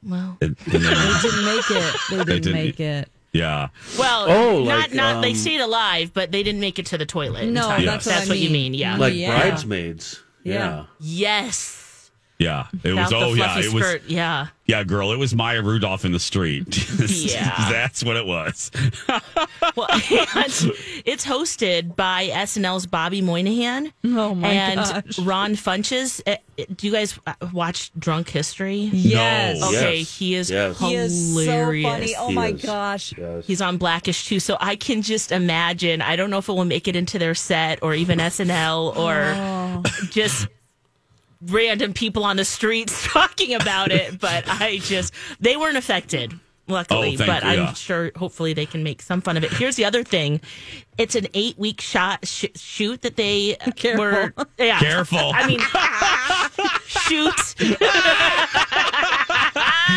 Well, 0.03 0.39
and, 0.41 0.57
and 0.65 0.73
then- 0.73 0.83
They 0.83 1.29
didn't 1.29 1.45
make 1.45 1.71
it. 1.71 1.95
They 2.11 2.17
didn't, 2.17 2.27
didn't- 2.43 2.53
make 2.55 2.81
it. 2.81 3.09
yeah. 3.33 3.69
well, 3.99 4.27
Oh, 4.29 4.65
not 4.65 4.79
like, 4.91 4.95
not. 4.95 5.21
they 5.23 5.31
um, 5.31 5.37
stayed 5.37 5.61
alive, 5.61 6.13
but 6.15 6.31
they 6.33 6.43
didn't 6.43 6.61
make 6.61 6.79
it 6.79 6.87
to 6.87 6.99
the 6.99 7.07
toilet. 7.07 7.47
No, 7.49 7.69
that's 7.69 8.05
that's, 8.05 8.07
what 8.07 8.15
I 8.15 8.29
what 8.29 8.39
you 8.39 8.51
mean. 8.51 8.73
mean. 8.73 8.75
Yeah. 8.75 8.97
Like 8.97 9.15
Yeah. 9.15 9.39
bridesmaids. 9.49 10.23
Yeah. 10.45 10.55
Yeah. 10.55 10.85
yes. 11.01 11.83
Yeah. 12.39 12.67
It 12.85 12.93
was 12.93 13.07
Without 13.07 13.11
the 13.11 13.17
oh 13.17 13.33
yeah, 13.35 13.53
fluffy 13.55 13.69
it 13.69 13.73
was. 13.75 13.97
Yeah. 14.11 14.47
yeah, 14.67 14.85
girl, 14.85 15.13
it 15.13 15.17
was 15.19 15.35
Maya 15.35 15.63
Rudolph 15.63 16.05
in 16.05 16.13
the 16.13 16.21
street. 16.21 16.67
Yeah. 17.09 17.71
That's 17.71 18.05
what 18.05 18.17
it 18.17 18.27
was. 18.27 18.71
Well, 19.75 19.89
and 19.91 20.03
it's 21.05 21.27
hosted 21.27 21.97
by 21.97 22.29
SNL's 22.29 22.87
Bobby 22.87 23.21
Moynihan. 23.21 23.93
Oh 24.05 24.35
my 24.35 24.49
and 24.49 24.77
gosh. 24.81 25.19
Ron 25.19 25.55
Funches. 25.55 26.23
Uh, 26.27 26.37
Do 26.77 26.87
you 26.87 26.93
guys 26.93 27.19
uh, 27.27 27.35
watch 27.53 27.91
Drunk 27.99 28.29
History? 28.31 28.89
Yes. 28.93 29.61
No. 29.61 29.69
Okay, 29.69 29.99
Yes. 29.99 30.19
he 30.19 30.35
is 30.35 30.51
Yes. 30.51 30.79
He 30.79 30.95
is 30.95 31.35
so 31.35 31.41
hilarious. 31.41 31.91
funny. 31.91 32.15
Oh 32.19 32.29
He 32.29 32.35
my 32.35 32.49
is. 32.49 32.63
gosh. 32.63 33.15
Yes. 33.19 33.47
He's 33.47 33.61
on 33.61 33.77
Blackish 33.77 34.27
too, 34.27 34.41
so 34.41 34.57
I 34.61 34.77
can 34.77 35.03
just 35.03 35.33
imagine. 35.33 36.01
I 36.01 36.17
don't 36.17 36.31
know 36.31 36.39
if 36.39 36.49
it 36.49 36.53
will 36.53 36.65
make 36.65 36.87
it 36.89 36.97
into 36.97 37.19
their 37.19 37.35
set 37.35 37.83
or 37.83 37.95
even 37.95 38.19
SNL 38.19 38.97
or 38.97 39.35
Oh. 39.37 39.83
just 40.11 40.49
random 41.43 41.93
people 41.93 42.25
on 42.25 42.37
the 42.37 42.45
streets 42.45 43.05
talking 43.13 43.55
about 43.55 43.91
it. 43.93 44.19
But 44.21 44.45
I 44.49 44.79
just 44.79 45.13
they 45.41 45.57
weren't 45.57 45.77
affected, 45.77 46.39
luckily. 46.69 47.17
Oh, 47.21 47.27
but 47.27 47.43
you, 47.43 47.49
I'm 47.51 47.59
yeah. 47.59 47.73
sure, 47.75 48.11
hopefully, 48.17 48.53
they 48.53 48.67
can 48.67 48.83
make 48.83 49.03
some 49.03 49.21
fun 49.21 49.37
of 49.37 49.45
it. 49.45 49.53
Here's 49.53 49.77
the 49.77 49.85
other 49.85 50.03
thing: 50.03 50.41
it's 50.99 51.15
an 51.15 51.27
eight 51.35 51.59
week 51.59 51.81
shot 51.81 52.27
sh- 52.27 52.47
shoot 52.55 53.03
that 53.03 53.17
they 53.17 53.57
Careful. 53.77 54.05
were. 54.05 54.33
Yeah, 54.59 54.79
Careful. 54.81 55.33
I 55.35 55.47
mean, 55.47 55.61
shoot. 56.87 57.55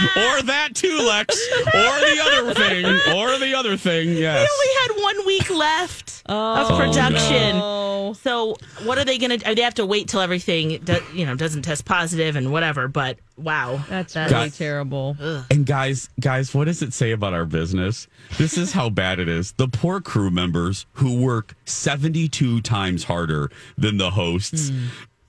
or 0.15 0.41
that 0.43 0.69
too, 0.73 0.97
Lex. 0.99 1.35
Or 1.59 1.71
the 1.71 2.19
other 2.23 2.53
thing. 2.53 2.85
Or 3.15 3.37
the 3.37 3.53
other 3.55 3.77
thing. 3.77 4.15
They 4.15 4.21
we 4.21 4.27
only 4.27 4.73
had 4.81 5.01
one 5.01 5.25
week 5.25 5.49
left 5.49 6.23
Oh, 6.31 6.61
of 6.71 6.77
production. 6.77 7.57
no. 7.57 8.13
So 8.21 8.55
what 8.83 8.97
are 8.99 9.03
they 9.03 9.17
going 9.17 9.39
to? 9.39 9.49
Uh, 9.49 9.53
they 9.55 9.63
have 9.63 9.73
to 9.75 9.85
wait 9.85 10.07
till 10.07 10.21
everything, 10.21 10.77
do, 10.83 10.99
you 11.13 11.25
know, 11.25 11.35
doesn't 11.35 11.63
test 11.63 11.85
positive 11.85 12.35
and 12.35 12.51
whatever. 12.51 12.87
But 12.87 13.17
wow, 13.35 13.83
That's 13.89 14.15
really 14.15 14.29
God. 14.29 14.53
terrible. 14.53 15.17
And 15.49 15.65
guys, 15.65 16.09
guys, 16.19 16.53
what 16.53 16.65
does 16.65 16.81
it 16.83 16.93
say 16.93 17.11
about 17.11 17.33
our 17.33 17.45
business? 17.45 18.07
This 18.37 18.57
is 18.57 18.71
how 18.71 18.89
bad 18.89 19.19
it 19.19 19.27
is. 19.27 19.53
The 19.53 19.67
poor 19.67 20.01
crew 20.01 20.29
members 20.29 20.85
who 20.93 21.19
work 21.19 21.55
72 21.65 22.61
times 22.61 23.05
harder 23.05 23.49
than 23.77 23.97
the 23.97 24.11
hosts, 24.11 24.69
hmm. 24.69 24.85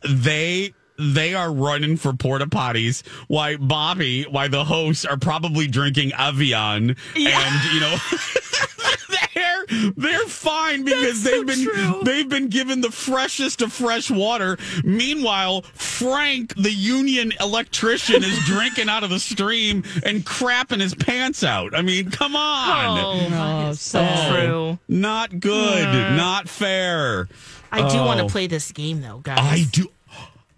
they 0.06 0.74
they 1.00 1.34
are 1.34 1.52
running 1.52 1.96
for 1.96 2.12
porta 2.12 2.46
potties. 2.46 3.06
Why 3.28 3.56
Bobby, 3.56 4.22
why 4.24 4.48
the 4.48 4.64
hosts 4.64 5.04
are 5.04 5.16
probably 5.16 5.66
drinking 5.66 6.12
Evian 6.18 6.96
and 7.16 7.74
you 7.74 7.80
know 7.80 7.96
they're 9.34 9.92
they're 9.96 10.26
fine 10.26 10.84
because 10.84 11.22
they've 11.22 11.46
been 11.46 11.66
they've 12.04 12.28
been 12.28 12.48
given 12.48 12.80
the 12.80 12.90
freshest 12.90 13.62
of 13.62 13.72
fresh 13.72 14.10
water. 14.10 14.58
Meanwhile, 14.84 15.62
Frank, 15.74 16.54
the 16.56 16.72
union 16.72 17.32
electrician, 17.40 18.22
is 18.22 18.38
drinking 18.46 18.88
out 18.88 19.04
of 19.04 19.10
the 19.10 19.20
stream 19.20 19.84
and 20.04 20.24
crapping 20.24 20.80
his 20.80 20.94
pants 20.94 21.42
out. 21.44 21.74
I 21.74 21.82
mean, 21.82 22.10
come 22.10 22.36
on. 22.36 22.98
Oh, 22.98 23.28
Oh, 23.32 23.70
it's 23.70 23.82
so 23.82 24.00
Oh. 24.08 24.34
true. 24.34 24.78
Not 24.88 25.38
good. 25.40 26.16
Not 26.16 26.48
fair. 26.48 27.28
I 27.72 27.88
do 27.88 27.98
want 27.98 28.20
Oh. 28.20 28.26
to 28.26 28.32
play 28.32 28.46
this 28.48 28.72
game 28.72 29.00
though, 29.00 29.18
guys. 29.18 29.38
I 29.38 29.64
do. 29.70 29.88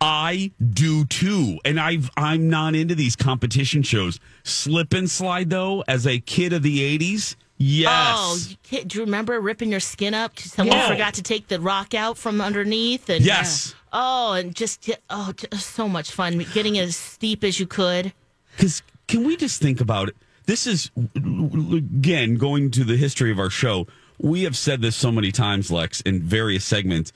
I 0.03 0.51
do 0.73 1.05
too, 1.05 1.59
and 1.65 1.79
I've 1.79 2.11
I'm 2.17 2.51
not 2.51 2.75
into 2.75 2.95
these 2.95 3.15
competition 3.17 3.83
shows. 3.83 4.19
Slip 4.43 4.93
and 4.93 5.09
slide 5.09 5.49
though, 5.49 5.85
as 5.87 6.07
a 6.07 6.19
kid 6.19 6.53
of 6.53 6.63
the 6.63 6.99
'80s, 6.99 7.37
Yes. 7.65 7.93
Oh, 7.95 8.39
you 8.71 8.85
do 8.85 8.99
you 8.99 9.05
remember 9.05 9.41
ripping 9.41 9.71
your 9.71 9.79
skin 9.81 10.15
up? 10.15 10.37
Someone 10.41 10.77
Yeah. 10.77 10.89
forgot 10.89 11.15
to 11.15 11.23
take 11.23 11.47
the 11.47 11.61
rock 11.61 11.95
out 11.95 12.19
from 12.19 12.41
underneath, 12.41 13.09
and 13.09 13.25
Yes. 13.25 13.75
Oh, 13.93 14.33
and 14.33 14.55
just 14.57 14.91
oh, 15.09 15.33
just 15.37 15.55
uh, 15.55 15.59
so 15.59 15.89
much 15.89 16.11
fun 16.11 16.45
getting 16.53 16.77
as 16.79 16.97
steep 16.97 17.45
as 17.45 17.61
you 17.61 17.67
could. 17.67 18.13
Because 18.57 18.83
can 19.07 19.23
we 19.25 19.37
just 19.37 19.63
think 19.63 19.81
about 19.81 20.09
it? 20.09 20.17
This 20.47 20.67
is 20.67 20.91
again 21.15 22.37
going 22.37 22.73
to 22.73 22.83
the 22.83 22.97
history 22.97 23.31
of 23.31 23.39
our 23.39 23.51
show. 23.51 23.87
We 24.19 24.43
have 24.43 24.57
said 24.57 24.83
this 24.83 24.97
so 24.97 25.13
many 25.13 25.31
times, 25.31 25.71
Lex, 25.71 26.01
in 26.01 26.21
various 26.23 26.65
segments. 26.65 27.13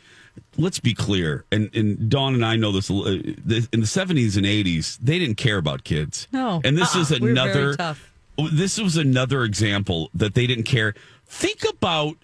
Let's 0.59 0.80
be 0.80 0.95
clear, 0.95 1.45
and, 1.53 1.68
and 1.74 2.09
Dawn 2.09 2.34
and 2.34 2.45
I 2.45 2.57
know 2.57 2.72
this. 2.72 2.91
uh, 2.91 3.18
this- 3.45 3.68
In 3.72 3.80
the 3.80 3.87
seventies 3.87 4.37
and 4.37 4.47
eighties, 4.47 4.99
they 5.03 5.18
didn't 5.18 5.37
care 5.37 5.59
about 5.59 5.84
kids. 5.84 6.28
No. 6.32 6.61
and 6.64 6.76
this 6.78 6.95
Uh-uh. 6.95 7.03
is 7.03 7.11
We 7.11 7.28
were 7.28 7.34
very 7.34 7.51
another. 7.74 7.97
This 8.53 8.78
was 8.78 8.97
another 8.97 9.45
example 9.45 10.11
that 10.14 10.34
they 10.34 10.47
didn't 10.47 10.64
care. 10.64 10.95
Think 11.26 11.62
about 11.68 12.16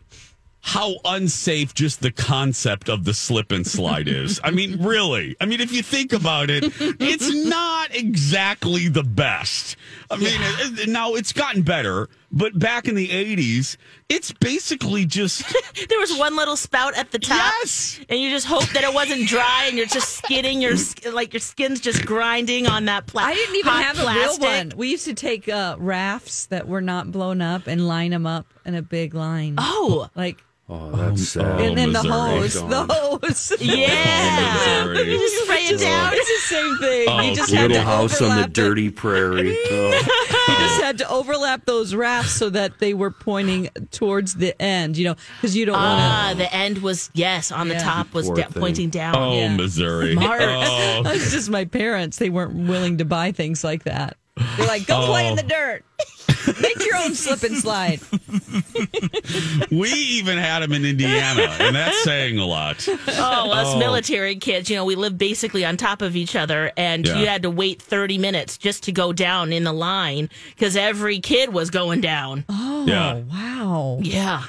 how 0.64 0.94
unsafe 1.04 1.74
just 1.74 2.00
the 2.02 2.12
concept 2.12 2.88
of 2.88 3.04
the 3.04 3.12
slip 3.14 3.50
and 3.50 3.66
slide 3.66 4.06
is. 4.22 4.40
I 4.44 4.50
mean, 4.50 4.82
really. 4.82 5.36
I 5.40 5.46
mean, 5.46 5.60
if 5.60 5.72
you 5.72 5.82
think 5.82 6.12
about 6.12 6.50
it, 6.50 6.64
it's 7.00 7.34
not 7.46 7.94
exactly 7.94 8.88
the 8.88 9.02
best. 9.02 9.76
I 10.10 10.16
mean, 10.16 10.28
it- 10.40 10.88
now 10.88 11.14
it's 11.14 11.32
gotten 11.32 11.62
better, 11.62 12.08
but 12.32 12.58
back 12.58 12.88
in 12.88 12.94
the 12.94 13.08
80s, 13.08 13.76
it's 14.08 14.32
basically 14.32 15.04
just 15.06 15.44
There 15.88 15.98
was 15.98 16.16
one 16.16 16.34
little 16.36 16.56
spout 16.56 16.94
at 16.96 17.10
the 17.12 17.18
top, 17.18 17.52
Yes! 17.60 18.00
and 18.08 18.18
you 18.18 18.30
just 18.30 18.46
hope 18.46 18.64
that 18.70 18.84
it 18.84 18.92
wasn't 18.94 19.28
dry, 19.28 19.66
and 19.68 19.76
you're 19.76 19.86
just 19.86 20.16
skidding 20.18 20.60
your 20.60 20.74
like 21.12 21.32
your 21.32 21.40
skin's 21.40 21.80
just 21.80 22.04
grinding 22.06 22.66
on 22.66 22.86
that 22.86 23.06
plastic. 23.06 23.32
I 23.32 23.34
didn't 23.40 23.56
even 23.56 23.72
have 23.72 23.96
plastic. 23.96 24.42
a 24.42 24.46
real 24.46 24.58
one. 24.58 24.72
We 24.76 24.90
used 24.90 25.04
to 25.06 25.14
take 25.14 25.48
uh, 25.48 25.76
rafts 25.78 26.46
that 26.46 26.66
were 26.68 26.80
not 26.80 27.10
blown 27.12 27.40
up 27.42 27.66
and 27.66 27.86
line 27.86 28.10
them 28.10 28.26
up 28.26 28.46
in 28.64 28.74
a 28.74 28.82
big 28.82 29.14
line. 29.14 29.56
Oh, 29.58 30.08
like 30.14 30.42
Oh, 30.74 30.90
that's 30.96 31.28
sad. 31.28 31.60
and 31.60 31.76
then 31.76 31.92
the 31.92 32.02
Missouri. 32.02 32.12
hose, 32.40 32.54
the 32.54 32.86
hose. 32.88 33.52
Yeah. 33.60 34.84
Missouri. 34.84 35.12
You 35.12 35.18
just 35.18 35.44
spray 35.44 35.56
it 35.64 35.80
down. 35.80 36.12
It's 36.14 36.48
the 36.48 36.54
same 36.54 36.76
thing. 36.78 37.08
Oh, 37.08 37.20
you 37.20 37.34
just 37.34 37.52
had 37.52 37.70
Little 37.70 37.76
to 37.78 37.82
house 37.82 38.20
on 38.22 38.28
the 38.28 38.32
overlap 38.34 38.48
it. 38.48 38.52
dirty 38.54 38.90
prairie. 38.90 39.58
Oh. 39.70 40.18
You 40.48 40.56
just 40.58 40.82
had 40.82 40.98
to 40.98 41.08
overlap 41.08 41.66
those 41.66 41.94
rafts 41.94 42.32
so 42.32 42.50
that 42.50 42.80
they 42.80 42.94
were 42.94 43.12
pointing 43.12 43.68
towards 43.92 44.34
the 44.34 44.60
end. 44.60 44.96
You 44.96 45.04
know, 45.10 45.14
because 45.36 45.56
you 45.56 45.64
don't 45.66 45.76
Ah, 45.78 46.24
want 46.28 46.38
the 46.38 46.52
end 46.52 46.78
was 46.78 47.10
yes 47.14 47.52
on 47.52 47.68
the 47.68 47.74
Yeah. 47.74 47.82
top 47.84 48.12
was 48.12 48.26
Poor 48.26 48.36
da- 48.36 48.42
thing. 48.48 48.60
pointing 48.60 48.90
down. 48.90 49.14
oh, 49.16 49.34
Yeah. 49.38 49.54
Missouri. 49.56 50.14
Smart. 50.14 50.42
Oh. 50.42 51.02
to. 51.04 51.12
It's 51.14 51.30
just 51.30 51.48
my 51.48 51.64
parents. 51.64 52.18
They 52.18 52.28
weren't 52.28 52.54
willing 52.68 52.98
to 52.98 53.04
buy 53.04 53.30
things 53.30 53.62
like 53.62 53.84
that. 53.84 54.16
They're 54.36 54.66
like, 54.66 54.86
go 54.86 55.06
play 55.06 55.26
in 55.26 55.32
Oh. 55.34 55.36
the 55.36 55.42
dirt. 55.42 55.84
Make 56.60 56.84
your 56.84 56.96
own 56.96 57.14
slip 57.14 57.42
and 57.44 57.56
slide. 57.56 58.00
we 59.70 59.90
even 59.90 60.38
had 60.38 60.60
them 60.60 60.72
in 60.72 60.84
Indiana, 60.84 61.42
and 61.60 61.76
that's 61.76 62.02
saying 62.02 62.38
a 62.38 62.44
lot. 62.46 62.86
Oh, 62.88 63.50
us 63.52 63.74
Oh. 63.74 63.78
military 63.78 64.36
kids, 64.36 64.68
you 64.68 64.76
know, 64.76 64.84
we 64.84 64.96
lived 64.96 65.18
basically 65.18 65.64
on 65.64 65.76
top 65.76 66.02
of 66.02 66.16
each 66.16 66.34
other, 66.34 66.72
and 66.76 67.06
Yeah. 67.06 67.18
you 67.20 67.26
had 67.26 67.42
to 67.42 67.50
wait 67.50 67.80
30 67.80 68.18
minutes 68.18 68.58
just 68.58 68.82
to 68.84 68.92
go 68.92 69.12
down 69.12 69.52
in 69.52 69.64
the 69.64 69.72
line 69.72 70.28
because 70.56 70.76
every 70.76 71.20
kid 71.20 71.52
was 71.52 71.70
going 71.70 72.00
down. 72.00 72.44
Oh, 72.48 72.86
Yeah. 72.86 73.14
wow. 73.20 73.98
Yeah. 74.02 74.42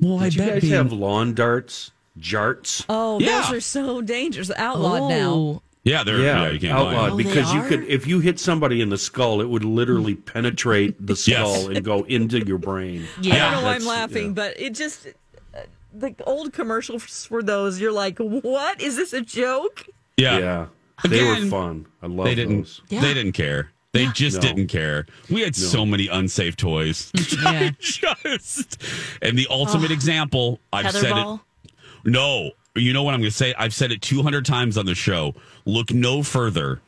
Well, 0.00 0.20
I 0.20 0.24
Did 0.24 0.34
you 0.34 0.40
bet 0.42 0.52
guys 0.54 0.60
being- 0.62 0.72
have 0.74 0.92
lawn 0.92 1.34
darts, 1.34 1.90
jarts? 2.18 2.84
Oh, 2.88 3.20
Yeah. 3.20 3.42
those 3.42 3.52
are 3.52 3.60
so 3.60 4.00
dangerous. 4.00 4.50
Outlawed 4.56 5.02
Oh. 5.02 5.08
now. 5.08 5.62
Yeah, 5.86 6.02
they're 6.04 6.18
yeah, 6.18 6.50
you 6.50 6.58
can't 6.58 6.72
outlawed 6.76 7.12
Oh, 7.12 7.16
because 7.16 7.52
you 7.54 7.62
could 7.62 7.84
if 7.84 8.06
you 8.06 8.18
hit 8.20 8.38
somebody 8.40 8.80
in 8.82 8.88
the 8.90 8.98
skull, 8.98 9.40
it 9.40 9.48
would 9.48 9.64
literally 9.64 10.14
penetrate 10.32 10.94
the 11.06 11.14
skull 11.16 11.68
and 11.70 11.84
go 11.84 12.02
into 12.04 12.44
your 12.44 12.58
brain. 12.58 13.06
I 13.18 13.20
Yeah. 13.22 13.50
don't 13.50 13.60
know 13.62 13.66
why 13.68 13.74
I'm 13.76 13.86
laughing, 13.86 14.26
yeah. 14.26 14.32
but 14.32 14.60
it 14.60 14.74
just 14.74 15.06
uh, 15.54 15.60
the 15.94 16.14
old 16.26 16.52
commercials 16.52 17.24
for 17.26 17.42
those. 17.42 17.80
You're 17.80 17.92
like, 17.92 18.18
what 18.18 18.80
is 18.80 18.96
this 18.96 19.12
a 19.12 19.20
joke? 19.20 19.86
Yeah. 20.16 20.38
Yeah, 20.38 20.66
they 21.08 21.22
were 21.22 21.46
fun. 21.46 21.86
I 22.02 22.06
love 22.08 22.26
they 22.26 22.34
didn't. 22.34 22.62
those. 22.62 22.82
They 22.88 23.14
didn't 23.14 23.32
care. 23.32 23.70
They 23.92 24.06
just 24.08 24.36
No. 24.36 24.42
didn't 24.42 24.66
care. 24.66 25.06
We 25.30 25.40
had 25.40 25.54
so 25.56 25.86
many 25.86 26.08
unsafe 26.08 26.56
toys. 26.56 27.12
Yeah. 27.42 27.70
just 27.78 28.82
and 29.22 29.38
the 29.38 29.46
ultimate 29.50 29.90
example. 29.92 30.58
I've 30.72 30.90
said 30.92 31.12
Tetherball? 31.12 31.40
it. 31.64 31.70
No, 32.04 32.50
you 32.74 32.92
know 32.92 33.02
what 33.02 33.14
I'm 33.14 33.20
going 33.20 33.30
to 33.30 33.36
say. 33.36 33.54
I've 33.58 33.72
said 33.74 33.90
it 33.92 34.02
200 34.02 34.44
times 34.44 34.76
on 34.76 34.84
the 34.86 34.94
show. 34.94 35.34
Look 35.66 35.92
no 35.92 36.22
further 36.22 36.80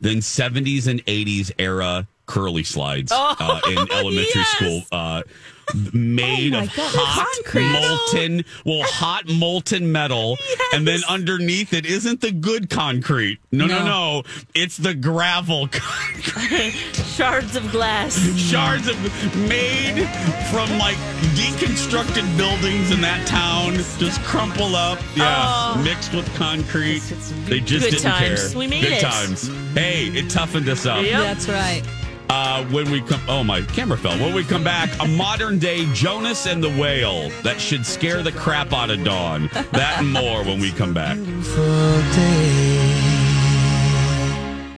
than 0.00 0.16
70s 0.16 0.88
and 0.88 1.04
80s 1.06 1.52
era 1.56 2.08
curly 2.26 2.64
slides 2.64 3.12
uh, 3.12 3.60
in 3.70 3.78
elementary 3.92 4.32
yes. 4.34 4.48
school. 4.50 4.82
Uh, 4.92 5.22
made 5.94 6.52
Oh 6.54 6.58
of 6.60 6.76
God, 6.76 6.90
hot 6.94 7.44
concrete. 7.44 7.72
molten, 7.72 8.44
well, 8.66 8.82
hot 8.82 9.26
molten 9.30 9.90
metal, 9.90 10.36
and 10.74 10.86
then 10.86 11.00
underneath 11.08 11.72
it 11.72 11.86
isn't 11.86 12.20
the 12.20 12.32
good 12.32 12.68
concrete. 12.68 13.38
No, 13.50 13.66
no, 13.66 13.78
No. 13.78 13.84
no. 13.86 14.22
It's 14.54 14.76
the 14.76 14.92
gravel 14.94 15.68
concrete 15.72 16.72
Shards 17.16 17.56
of 17.56 17.70
glass. 17.72 18.14
shards 18.38 18.88
of 18.88 18.96
made 19.48 20.06
from 20.52 20.68
like 20.78 20.96
deconstructed 21.34 22.36
buildings 22.36 22.90
in 22.90 23.00
that 23.00 23.26
town, 23.26 23.74
just 23.98 24.20
crumple 24.22 24.76
up, 24.76 24.98
yeah, 25.16 25.80
mixed 25.82 26.12
with 26.12 26.32
concrete. 26.34 27.00
They 27.46 27.60
just 27.60 27.86
Good 27.86 27.90
didn't 27.92 28.02
times. 28.02 28.48
care. 28.50 28.58
We 28.58 28.66
made 28.66 28.82
Good 28.82 28.92
it. 28.94 29.00
times. 29.00 29.48
Hey, 29.72 30.08
it 30.08 30.28
toughened 30.28 30.68
us 30.68 30.84
up. 30.84 31.02
Yep. 31.04 31.20
That's 31.22 31.48
right. 31.48 31.82
Uh, 32.36 32.64
when 32.70 32.90
we 32.90 33.00
come, 33.00 33.20
oh 33.28 33.44
my 33.44 33.62
camera 33.62 33.96
fell. 33.96 34.18
When 34.18 34.34
we 34.34 34.42
come 34.42 34.64
back, 34.64 34.90
a 35.00 35.06
modern 35.06 35.60
day 35.60 35.86
Jonas 35.92 36.48
and 36.48 36.60
the 36.60 36.68
Whale 36.68 37.28
that 37.44 37.60
should 37.60 37.86
scare 37.86 38.24
the 38.24 38.32
crap 38.32 38.72
out 38.72 38.90
of 38.90 39.04
Dawn. 39.04 39.48
That 39.70 39.98
and 40.00 40.12
more 40.12 40.42
when 40.42 40.58
we 40.58 40.72
come 40.72 40.92
back. 40.92 41.16